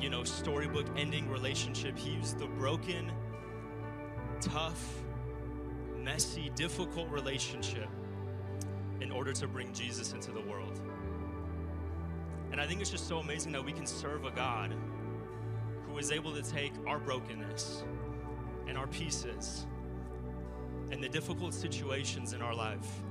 you 0.00 0.08
know, 0.08 0.22
storybook 0.22 0.86
ending 0.96 1.28
relationship. 1.28 1.98
He 1.98 2.10
used 2.10 2.38
the 2.38 2.46
broken, 2.46 3.10
tough, 4.40 5.02
messy, 5.98 6.50
difficult 6.54 7.08
relationship 7.10 7.88
in 9.00 9.10
order 9.10 9.32
to 9.32 9.48
bring 9.48 9.72
Jesus 9.72 10.12
into 10.12 10.30
the 10.30 10.40
world. 10.42 10.80
And 12.52 12.60
I 12.60 12.66
think 12.66 12.80
it's 12.80 12.90
just 12.90 13.08
so 13.08 13.18
amazing 13.18 13.52
that 13.52 13.64
we 13.64 13.72
can 13.72 13.86
serve 13.86 14.24
a 14.24 14.30
God 14.30 14.72
who 15.88 15.98
is 15.98 16.12
able 16.12 16.32
to 16.34 16.42
take 16.42 16.72
our 16.86 17.00
brokenness 17.00 17.82
and 18.68 18.78
our 18.78 18.86
pieces 18.86 19.66
and 20.92 21.02
the 21.02 21.08
difficult 21.08 21.52
situations 21.52 22.32
in 22.32 22.42
our 22.42 22.54
life, 22.54 23.02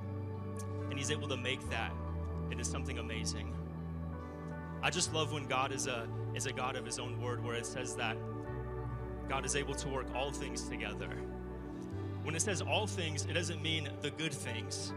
and 0.89 0.97
He's 0.97 1.11
able 1.11 1.27
to 1.27 1.37
make 1.37 1.69
that 1.69 1.91
into 2.51 2.63
something 2.63 2.99
amazing. 2.99 3.53
I 4.86 4.91
just 4.91 5.11
love 5.15 5.33
when 5.33 5.47
God 5.47 5.71
is 5.71 5.88
a 5.88 6.07
is 6.36 6.45
a 6.45 6.53
God 6.53 6.75
of 6.75 6.86
His 6.86 6.99
own 6.99 7.19
word, 7.19 7.43
where 7.43 7.55
it 7.55 7.65
says 7.65 7.95
that 7.95 8.15
God 9.27 9.43
is 9.43 9.55
able 9.55 9.73
to 9.73 9.89
work 9.89 10.05
all 10.13 10.29
things 10.29 10.69
together. 10.69 11.09
When 12.21 12.36
it 12.36 12.41
says 12.43 12.61
all 12.61 12.86
things, 12.86 13.25
it 13.25 13.33
doesn't 13.33 13.63
mean 13.63 13.89
the 14.03 14.11
good 14.11 14.31
things. 14.31 14.93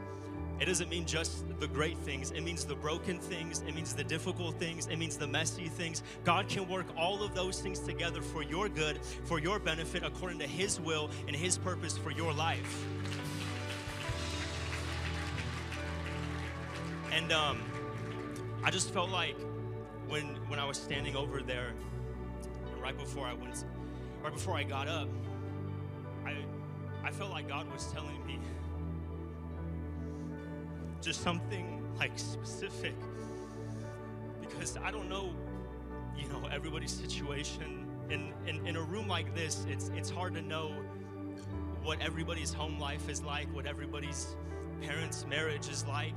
It 0.60 0.66
doesn't 0.66 0.90
mean 0.90 1.06
just 1.06 1.42
the 1.58 1.68
great 1.68 1.96
things. 1.96 2.32
It 2.32 2.42
means 2.42 2.66
the 2.66 2.74
broken 2.74 3.18
things. 3.18 3.64
It 3.66 3.74
means 3.74 3.94
the 3.94 4.04
difficult 4.04 4.58
things. 4.58 4.88
It 4.88 4.96
means 4.96 5.16
the 5.16 5.26
messy 5.26 5.68
things. 5.68 6.02
God 6.22 6.50
can 6.50 6.68
work 6.68 6.88
all 6.94 7.22
of 7.22 7.34
those 7.34 7.62
things 7.62 7.78
together 7.78 8.20
for 8.20 8.42
your 8.42 8.68
good, 8.68 9.00
for 9.24 9.38
your 9.38 9.58
benefit, 9.58 10.02
according 10.02 10.38
to 10.40 10.46
His 10.46 10.78
will 10.78 11.08
and 11.26 11.34
His 11.34 11.56
purpose 11.56 11.96
for 11.96 12.10
your 12.10 12.34
life. 12.34 12.84
And 17.10 17.32
um, 17.32 17.62
I 18.62 18.70
just 18.70 18.92
felt 18.92 19.08
like 19.08 19.34
when 20.08 20.24
when 20.48 20.58
I 20.58 20.64
was 20.64 20.78
standing 20.78 21.16
over 21.16 21.40
there, 21.40 21.72
right 22.80 22.96
before 22.96 23.26
I 23.26 23.34
went, 23.34 23.64
right 24.22 24.32
before 24.32 24.56
I 24.56 24.64
got 24.64 24.88
up, 24.88 25.08
I 26.24 26.36
I 27.04 27.10
felt 27.10 27.30
like 27.30 27.48
God 27.48 27.70
was 27.72 27.86
telling 27.92 28.24
me 28.26 28.38
just 31.00 31.22
something 31.22 31.82
like 31.98 32.18
specific 32.18 32.94
because 34.40 34.76
I 34.76 34.90
don't 34.90 35.08
know, 35.08 35.30
you 36.16 36.28
know, 36.28 36.48
everybody's 36.50 36.90
situation. 36.90 37.86
In, 38.10 38.32
in, 38.46 38.66
in 38.66 38.76
a 38.76 38.82
room 38.82 39.06
like 39.06 39.34
this, 39.34 39.66
it's, 39.68 39.90
it's 39.94 40.10
hard 40.10 40.34
to 40.34 40.42
know 40.42 40.72
what 41.82 42.00
everybody's 42.00 42.52
home 42.52 42.78
life 42.78 43.08
is 43.08 43.22
like, 43.22 43.54
what 43.54 43.66
everybody's 43.66 44.34
parents' 44.80 45.26
marriage 45.28 45.68
is 45.68 45.86
like. 45.86 46.14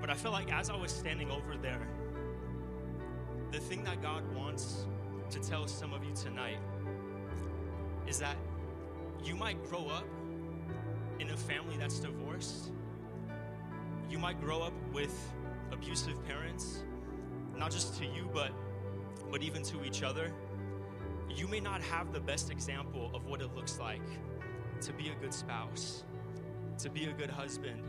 But 0.00 0.10
I 0.10 0.14
felt 0.14 0.34
like 0.34 0.52
as 0.52 0.70
I 0.70 0.76
was 0.76 0.92
standing 0.92 1.30
over 1.30 1.56
there, 1.60 1.86
the 3.54 3.60
thing 3.60 3.84
that 3.84 4.02
God 4.02 4.24
wants 4.34 4.84
to 5.30 5.38
tell 5.38 5.68
some 5.68 5.92
of 5.92 6.02
you 6.02 6.12
tonight 6.12 6.58
is 8.04 8.18
that 8.18 8.36
you 9.24 9.36
might 9.36 9.62
grow 9.70 9.86
up 9.86 10.04
in 11.20 11.30
a 11.30 11.36
family 11.36 11.76
that's 11.78 12.00
divorced. 12.00 12.72
You 14.10 14.18
might 14.18 14.40
grow 14.40 14.60
up 14.60 14.72
with 14.92 15.16
abusive 15.70 16.16
parents, 16.26 16.82
not 17.56 17.70
just 17.70 17.96
to 17.98 18.04
you, 18.04 18.28
but, 18.34 18.50
but 19.30 19.40
even 19.40 19.62
to 19.62 19.84
each 19.84 20.02
other. 20.02 20.32
You 21.32 21.46
may 21.46 21.60
not 21.60 21.80
have 21.82 22.12
the 22.12 22.20
best 22.20 22.50
example 22.50 23.12
of 23.14 23.24
what 23.26 23.40
it 23.40 23.54
looks 23.54 23.78
like 23.78 24.02
to 24.80 24.92
be 24.92 25.10
a 25.10 25.14
good 25.22 25.32
spouse, 25.32 26.02
to 26.78 26.90
be 26.90 27.04
a 27.04 27.12
good 27.12 27.30
husband, 27.30 27.84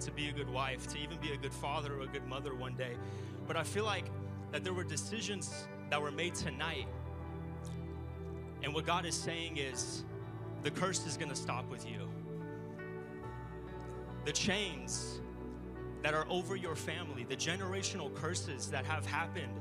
to 0.00 0.10
be 0.12 0.30
a 0.30 0.32
good 0.32 0.48
wife, 0.48 0.86
to 0.88 0.98
even 0.98 1.18
be 1.18 1.32
a 1.32 1.36
good 1.36 1.52
father 1.52 1.98
or 1.98 2.04
a 2.04 2.06
good 2.06 2.26
mother 2.26 2.54
one 2.54 2.74
day. 2.74 2.96
But 3.46 3.58
I 3.58 3.64
feel 3.64 3.84
like 3.84 4.06
that 4.52 4.64
there 4.64 4.72
were 4.72 4.84
decisions 4.84 5.66
that 5.90 6.00
were 6.00 6.10
made 6.10 6.34
tonight. 6.34 6.86
And 8.62 8.74
what 8.74 8.86
God 8.86 9.06
is 9.06 9.14
saying 9.14 9.56
is 9.56 10.04
the 10.62 10.70
curse 10.70 11.06
is 11.06 11.16
going 11.16 11.30
to 11.30 11.36
stop 11.36 11.68
with 11.70 11.88
you. 11.88 12.08
The 14.24 14.32
chains 14.32 15.20
that 16.02 16.14
are 16.14 16.26
over 16.28 16.56
your 16.56 16.76
family, 16.76 17.24
the 17.28 17.36
generational 17.36 18.14
curses 18.14 18.70
that 18.70 18.84
have 18.84 19.06
happened 19.06 19.52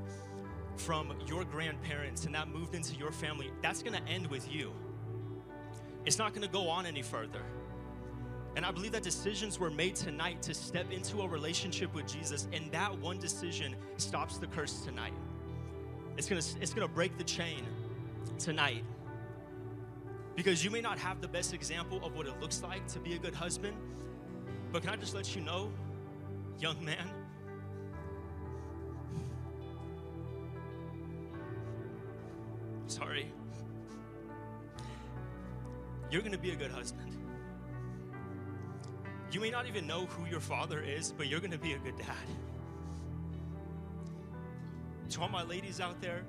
from 0.76 1.14
your 1.28 1.44
grandparents 1.44 2.26
and 2.26 2.36
that 2.36 2.48
moved 2.48 2.76
into 2.76 2.96
your 2.96 3.12
family, 3.12 3.52
that's 3.62 3.84
going 3.84 4.02
to 4.02 4.10
end 4.10 4.28
with 4.28 4.52
you. 4.52 4.72
It's 6.06 6.18
not 6.18 6.34
going 6.34 6.46
to 6.46 6.52
go 6.52 6.70
on 6.70 6.86
any 6.86 7.02
further. 7.02 7.42
And 8.56 8.66
I 8.66 8.72
believe 8.72 8.92
that 8.92 9.04
decisions 9.04 9.60
were 9.60 9.70
made 9.70 9.96
tonight 9.96 10.42
to 10.44 10.54
step 10.54 10.92
into 10.92 11.22
a 11.22 11.28
relationship 11.28 11.94
with 11.94 12.08
Jesus, 12.08 12.48
and 12.52 12.72
that 12.72 12.98
one 13.00 13.20
decision 13.20 13.76
stops 13.98 14.38
the 14.38 14.48
curse 14.48 14.82
tonight. 14.82 15.14
It's 16.18 16.28
gonna, 16.28 16.42
it's 16.60 16.74
gonna 16.74 16.88
break 16.88 17.18
the 17.18 17.24
chain 17.24 17.66
tonight. 18.38 18.84
Because 20.36 20.64
you 20.64 20.72
may 20.72 20.82
not 20.82 20.98
have 21.00 21.22
the 21.22 21.28
best 21.28 21.54
example 21.54 22.04
of 22.04 22.16
what 22.16 22.26
it 22.26 22.40
looks 22.42 22.64
like 22.64 22.88
to 22.88 23.00
be 23.00 23.14
a 23.14 23.20
good 23.20 23.36
husband, 23.36 23.76
but 24.72 24.82
can 24.82 24.92
I 24.92 24.96
just 24.96 25.14
let 25.14 25.36
you 25.36 25.42
know, 25.42 25.72
young 26.60 26.84
man, 26.84 27.10
sorry, 32.88 33.32
you're 36.12 36.22
gonna 36.22 36.38
be 36.38 36.52
a 36.52 36.56
good 36.56 36.72
husband. 36.72 37.16
You 39.32 39.40
may 39.40 39.52
not 39.52 39.68
even 39.68 39.86
know 39.86 40.06
who 40.08 40.26
your 40.26 40.40
father 40.40 40.82
is, 40.82 41.14
but 41.16 41.28
you're 41.28 41.40
going 41.40 41.52
to 41.52 41.60
be 41.60 41.74
a 41.74 41.78
good 41.78 41.98
dad. 41.98 42.16
To 45.10 45.22
all 45.22 45.30
my 45.30 45.44
ladies 45.44 45.80
out 45.80 46.02
there, 46.02 46.24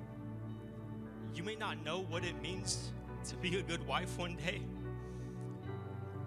you 1.33 1.43
may 1.43 1.55
not 1.55 1.83
know 1.83 2.01
what 2.01 2.23
it 2.23 2.39
means 2.41 2.91
to 3.29 3.35
be 3.37 3.57
a 3.57 3.63
good 3.63 3.85
wife 3.87 4.17
one 4.17 4.35
day, 4.35 4.61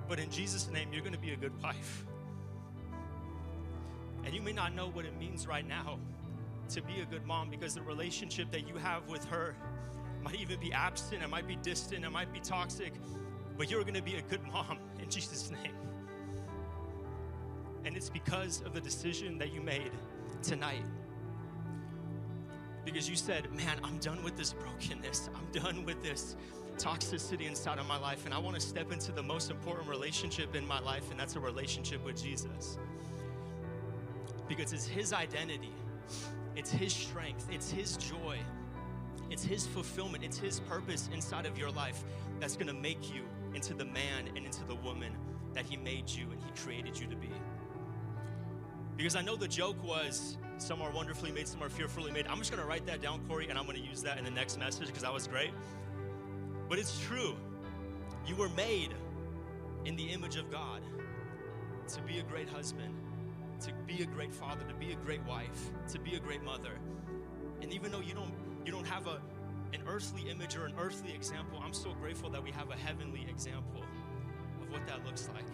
but 0.09 0.19
in 0.19 0.31
Jesus' 0.31 0.69
name, 0.69 0.89
you're 0.93 1.03
going 1.03 1.15
to 1.15 1.19
be 1.19 1.33
a 1.33 1.37
good 1.37 1.53
wife. 1.63 2.05
And 4.25 4.35
you 4.35 4.43
may 4.43 4.53
not 4.53 4.75
know 4.75 4.89
what 4.89 5.05
it 5.05 5.17
means 5.19 5.47
right 5.47 5.67
now 5.67 5.99
to 6.71 6.83
be 6.83 7.01
a 7.01 7.05
good 7.05 7.25
mom 7.25 7.51
because 7.51 7.75
the 7.75 7.83
relationship 7.83 8.51
that 8.51 8.67
you 8.67 8.77
have 8.77 9.09
with 9.09 9.25
her 9.27 9.55
might 10.23 10.37
even 10.37 10.59
be 10.59 10.73
absent, 10.73 11.23
it 11.23 11.29
might 11.29 11.47
be 11.47 11.57
distant, 11.57 12.05
it 12.05 12.11
might 12.11 12.33
be 12.33 12.41
toxic, 12.41 12.95
but 13.57 13.71
you're 13.71 13.83
going 13.83 13.95
to 13.95 14.03
be 14.03 14.17
a 14.17 14.23
good 14.23 14.43
mom 14.45 14.79
in 14.99 15.09
Jesus' 15.11 15.51
name. 15.51 15.75
And 17.85 17.97
it's 17.97 18.09
because 18.09 18.63
of 18.63 18.73
the 18.73 18.81
decision 18.81 19.39
that 19.39 19.53
you 19.53 19.61
made 19.61 19.93
tonight. 20.43 20.85
Because 22.85 23.09
you 23.09 23.17
said, 23.17 23.53
Man, 23.55 23.79
I'm 23.83 23.99
done 23.99 24.23
with 24.23 24.37
this 24.37 24.53
brokenness. 24.53 25.31
I'm 25.35 25.63
done 25.63 25.85
with 25.85 26.03
this 26.03 26.37
toxicity 26.77 27.47
inside 27.47 27.79
of 27.79 27.87
my 27.87 27.99
life. 27.99 28.25
And 28.25 28.35
I 28.35 28.39
want 28.39 28.57
to 28.57 28.61
step 28.61 28.93
into 28.93 29.13
the 29.13 29.23
most 29.23 29.51
important 29.51 29.89
relationship 29.89 30.55
in 30.55 30.67
my 30.67 30.81
life, 30.81 31.11
and 31.11 31.19
that's 31.19 31.37
a 31.37 31.41
relationship 31.41 32.05
with 32.05 32.21
Jesus. 32.21 32.79
Because 34.49 34.73
it's 34.73 34.87
His 34.87 35.13
identity, 35.13 35.73
it's 36.57 36.71
His 36.71 36.93
strength, 36.93 37.47
it's 37.51 37.71
His 37.71 37.97
joy, 37.97 38.39
it's 39.31 39.45
His 39.45 39.67
fulfillment, 39.67 40.25
it's 40.25 40.39
His 40.39 40.61
purpose 40.61 41.09
inside 41.13 41.47
of 41.47 41.59
your 41.59 41.71
life 41.71 42.05
that's 42.41 42.57
going 42.57 42.67
to 42.67 42.75
make 42.75 43.15
you 43.15 43.23
into 43.55 43.73
the 43.73 43.85
man 43.85 44.29
and 44.37 44.45
into 44.45 44.65
the 44.65 44.75
woman 44.77 45.13
that 45.55 45.65
He 45.65 45.77
made 45.77 46.11
you 46.11 46.27
and 46.31 46.41
He 46.41 46.63
created 46.63 46.99
you 46.99 47.07
to 47.07 47.17
be. 47.17 47.31
Because 48.97 49.17
I 49.17 49.23
know 49.23 49.37
the 49.37 49.49
joke 49.49 49.83
was 49.85 50.37
some 50.59 50.81
are 50.81 50.91
wonderfully 50.91 51.33
made, 51.33 51.49
some 51.49 51.63
are 51.63 51.69
fearfully 51.69 52.13
made. 52.13 52.27
I'm 52.29 52.39
just 52.39 52.51
gonna 52.51 52.67
write 52.67 52.87
that 52.87 53.03
down, 53.03 53.21
Corey, 53.29 53.49
and 53.49 53.59
I'm 53.59 53.67
gonna 53.67 53.79
use 53.79 54.03
that 54.03 54.19
in 54.19 54.25
the 54.25 54.31
next 54.31 54.59
message 54.59 54.87
because 54.87 55.03
that 55.03 55.13
was 55.13 55.27
great. 55.27 55.51
But 56.69 56.79
it's 56.79 57.01
true. 57.01 57.37
You 58.27 58.37
were 58.37 58.49
made 58.51 58.95
in 59.85 59.97
the 59.97 60.05
image 60.05 60.37
of 60.37 60.51
God 60.51 60.81
to 61.89 62.01
be 62.03 62.21
a 62.21 62.23
great 62.23 62.49
husband, 62.49 62.95
to 63.61 63.73
be 63.87 64.03
a 64.03 64.07
great 64.07 64.33
father, 64.33 64.65
to 64.67 64.75
be 64.75 64.93
a 64.93 64.97
great 64.97 65.23
wife, 65.25 65.71
to 65.89 65.99
be 65.99 66.15
a 66.15 66.21
great 66.21 66.43
mother. 66.43 66.73
And 67.61 67.73
even 67.73 67.93
though 67.93 68.01
you 68.01 68.15
don't 68.15 68.33
you 68.65 68.73
don't 68.73 68.87
have 68.87 69.07
a 69.07 69.21
an 69.75 69.81
earthly 69.89 70.31
image 70.31 70.57
or 70.57 70.67
an 70.67 70.75
earthly 70.79 71.13
example, 71.13 71.61
I'm 71.63 71.75
so 71.75 71.93
grateful 71.95 72.31
that 72.31 72.43
we 72.43 72.53
have 72.53 72.71
a 72.71 72.77
heavenly 72.77 73.27
example 73.29 73.83
of 74.63 74.71
what 74.71 74.87
that 74.87 75.05
looks 75.05 75.29
like. 75.35 75.45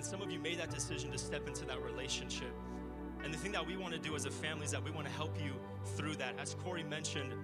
And 0.00 0.06
some 0.06 0.22
of 0.22 0.30
you 0.30 0.38
made 0.38 0.58
that 0.58 0.70
decision 0.70 1.12
to 1.12 1.18
step 1.18 1.46
into 1.46 1.66
that 1.66 1.82
relationship. 1.82 2.54
And 3.22 3.34
the 3.34 3.36
thing 3.36 3.52
that 3.52 3.66
we 3.66 3.76
want 3.76 3.92
to 3.92 3.98
do 3.98 4.16
as 4.16 4.24
a 4.24 4.30
family 4.30 4.64
is 4.64 4.70
that 4.70 4.82
we 4.82 4.90
want 4.90 5.06
to 5.06 5.12
help 5.12 5.36
you 5.38 5.52
through 5.94 6.16
that. 6.16 6.36
As 6.40 6.54
Corey 6.54 6.82
mentioned, 6.82 7.34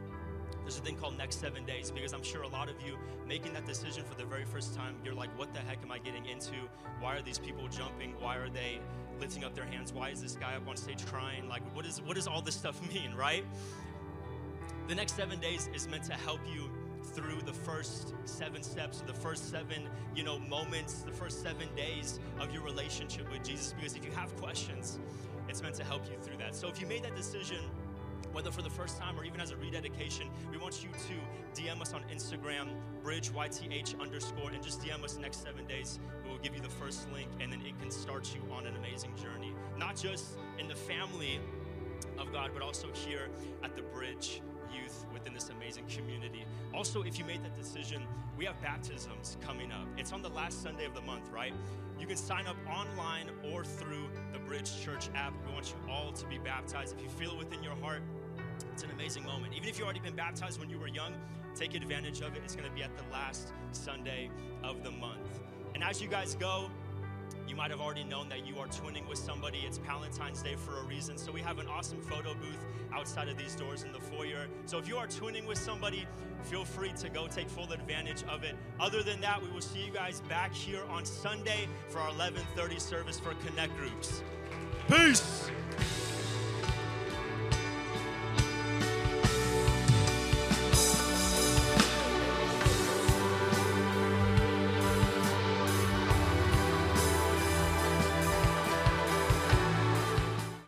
there's 0.62 0.78
a 0.78 0.80
thing 0.80 0.96
called 0.96 1.18
next 1.18 1.38
seven 1.38 1.66
days 1.66 1.90
because 1.90 2.14
I'm 2.14 2.22
sure 2.22 2.44
a 2.44 2.48
lot 2.48 2.70
of 2.70 2.80
you 2.80 2.96
making 3.28 3.52
that 3.52 3.66
decision 3.66 4.04
for 4.04 4.14
the 4.14 4.24
very 4.24 4.46
first 4.46 4.74
time, 4.74 4.96
you're 5.04 5.12
like, 5.12 5.28
what 5.38 5.52
the 5.52 5.61
heck 5.61 5.82
am 5.82 5.92
I 5.92 5.98
getting 5.98 6.24
into? 6.24 6.54
Why 6.98 7.16
are 7.16 7.20
these 7.20 7.38
people 7.38 7.68
jumping? 7.68 8.14
Why 8.20 8.36
are 8.36 8.48
they 8.48 8.80
lifting 9.20 9.44
up 9.44 9.54
their 9.54 9.66
hands? 9.66 9.92
Why 9.92 10.09
is 10.09 10.22
this 10.22 10.36
guy 10.36 10.57
up 10.57 10.66
on 10.66 10.78
stage 10.78 11.04
crying? 11.04 11.50
Like, 11.50 11.62
what, 11.76 11.84
is, 11.84 12.00
what 12.00 12.14
does 12.16 12.26
all 12.26 12.40
this 12.40 12.54
stuff 12.54 12.80
mean, 12.94 13.12
right? 13.12 13.44
The 14.88 14.94
next 14.94 15.14
seven 15.14 15.40
days 15.40 15.68
is 15.74 15.88
meant 15.88 16.04
to 16.04 16.14
help 16.14 16.40
you 16.50 16.70
through 17.16 17.40
the 17.46 17.52
first 17.52 18.12
seven 18.26 18.62
steps, 18.62 19.02
the 19.06 19.14
first 19.14 19.50
seven, 19.50 19.88
you 20.14 20.22
know, 20.22 20.38
moments, 20.38 21.00
the 21.00 21.10
first 21.10 21.42
seven 21.42 21.66
days 21.74 22.20
of 22.38 22.52
your 22.52 22.62
relationship 22.62 23.30
with 23.32 23.42
Jesus. 23.42 23.72
Because 23.72 23.96
if 23.96 24.04
you 24.04 24.10
have 24.12 24.36
questions, 24.36 24.98
it's 25.48 25.62
meant 25.62 25.76
to 25.76 25.84
help 25.84 26.04
you 26.10 26.18
through 26.20 26.36
that. 26.36 26.54
So 26.54 26.68
if 26.68 26.78
you 26.78 26.86
made 26.86 27.02
that 27.04 27.16
decision, 27.16 27.56
whether 28.34 28.50
for 28.50 28.60
the 28.60 28.68
first 28.68 28.98
time 28.98 29.18
or 29.18 29.24
even 29.24 29.40
as 29.40 29.50
a 29.50 29.56
rededication, 29.56 30.28
we 30.52 30.58
want 30.58 30.84
you 30.84 30.90
to 30.90 31.60
DM 31.62 31.80
us 31.80 31.94
on 31.94 32.02
Instagram, 32.14 32.68
bridgeyth 33.02 33.98
underscore, 33.98 34.50
and 34.50 34.62
just 34.62 34.82
DM 34.82 35.02
us 35.02 35.16
next 35.16 35.42
seven 35.42 35.66
days. 35.66 35.98
We 36.22 36.32
will 36.32 36.38
give 36.38 36.54
you 36.54 36.60
the 36.60 36.68
first 36.68 37.10
link, 37.14 37.28
and 37.40 37.50
then 37.50 37.62
it 37.62 37.80
can 37.80 37.90
start 37.90 38.34
you 38.34 38.42
on 38.52 38.66
an 38.66 38.76
amazing 38.76 39.14
journey. 39.16 39.54
Not 39.78 39.96
just 39.96 40.36
in 40.58 40.68
the 40.68 40.74
family 40.74 41.40
of 42.18 42.30
God, 42.30 42.50
but 42.52 42.62
also 42.62 42.88
here 42.92 43.28
at 43.64 43.74
the 43.74 43.82
Bridge 43.82 44.42
Youth 44.70 45.05
within 45.16 45.32
this 45.32 45.48
amazing 45.48 45.86
community. 45.88 46.44
Also, 46.74 47.02
if 47.02 47.18
you 47.18 47.24
made 47.24 47.42
that 47.42 47.56
decision, 47.56 48.02
we 48.36 48.44
have 48.44 48.60
baptisms 48.60 49.38
coming 49.40 49.72
up. 49.72 49.86
It's 49.96 50.12
on 50.12 50.20
the 50.20 50.28
last 50.28 50.62
Sunday 50.62 50.84
of 50.84 50.94
the 50.94 51.00
month, 51.00 51.30
right? 51.32 51.54
You 51.98 52.06
can 52.06 52.18
sign 52.18 52.46
up 52.46 52.56
online 52.68 53.30
or 53.50 53.64
through 53.64 54.10
the 54.34 54.38
Bridge 54.40 54.70
Church 54.84 55.08
app. 55.14 55.32
We 55.46 55.54
want 55.54 55.70
you 55.70 55.90
all 55.90 56.12
to 56.12 56.26
be 56.26 56.36
baptized. 56.36 56.94
If 56.94 57.02
you 57.02 57.08
feel 57.08 57.30
it 57.30 57.38
within 57.38 57.62
your 57.62 57.76
heart, 57.76 58.02
it's 58.74 58.82
an 58.82 58.90
amazing 58.90 59.24
moment. 59.24 59.54
Even 59.54 59.70
if 59.70 59.78
you've 59.78 59.86
already 59.86 60.00
been 60.00 60.14
baptized 60.14 60.60
when 60.60 60.68
you 60.68 60.78
were 60.78 60.88
young, 60.88 61.14
take 61.54 61.74
advantage 61.74 62.20
of 62.20 62.36
it. 62.36 62.42
It's 62.44 62.54
going 62.54 62.68
to 62.68 62.74
be 62.74 62.82
at 62.82 62.94
the 62.98 63.04
last 63.10 63.54
Sunday 63.72 64.28
of 64.62 64.84
the 64.84 64.90
month. 64.90 65.40
And 65.74 65.82
as 65.82 66.02
you 66.02 66.08
guys 66.08 66.34
go, 66.34 66.70
you 67.49 67.57
might 67.57 67.70
have 67.70 67.81
already 67.81 68.05
known 68.05 68.29
that 68.29 68.47
you 68.47 68.59
are 68.59 68.66
twinning 68.66 69.09
with 69.09 69.18
somebody. 69.18 69.59
It's 69.66 69.79
Valentine's 69.79 70.43
Day 70.43 70.57
for 70.57 70.79
a 70.79 70.85
reason. 70.85 71.16
So 71.16 71.33
we 71.33 71.41
have 71.41 71.59
an 71.59 71.66
awesome 71.66 72.01
photo 72.01 72.35
booth 72.35 72.64
outside 72.93 73.29
of 73.29 73.37
these 73.39 73.55
doors 73.55 73.83
in 73.83 73.93
the 73.93 74.01
foyer. 74.01 74.47
So 74.66 74.79
if 74.79 74.89
you 74.89 74.97
are 74.97 75.07
twinning 75.07 75.47
with 75.47 75.59
somebody, 75.59 76.07
feel 76.43 76.64
free 76.64 76.93
to 77.01 77.09
go 77.09 77.27
take 77.27 77.49
full 77.49 77.72
advantage 77.72 78.24
of 78.24 78.45
it. 78.45 78.57
Other 78.79 79.03
than 79.03 79.20
that, 79.20 79.43
we 79.43 79.49
will 79.51 79.61
see 79.61 79.85
you 79.85 79.93
guys 79.93 80.20
back 80.29 80.53
here 80.53 80.83
on 80.91 81.05
Sunday 81.05 81.68
for 81.89 81.99
our 81.99 82.11
11:30 82.11 82.79
service 82.79 83.18
for 83.18 83.35
Connect 83.47 83.77
groups. 83.77 84.22
Peace. 84.89 85.51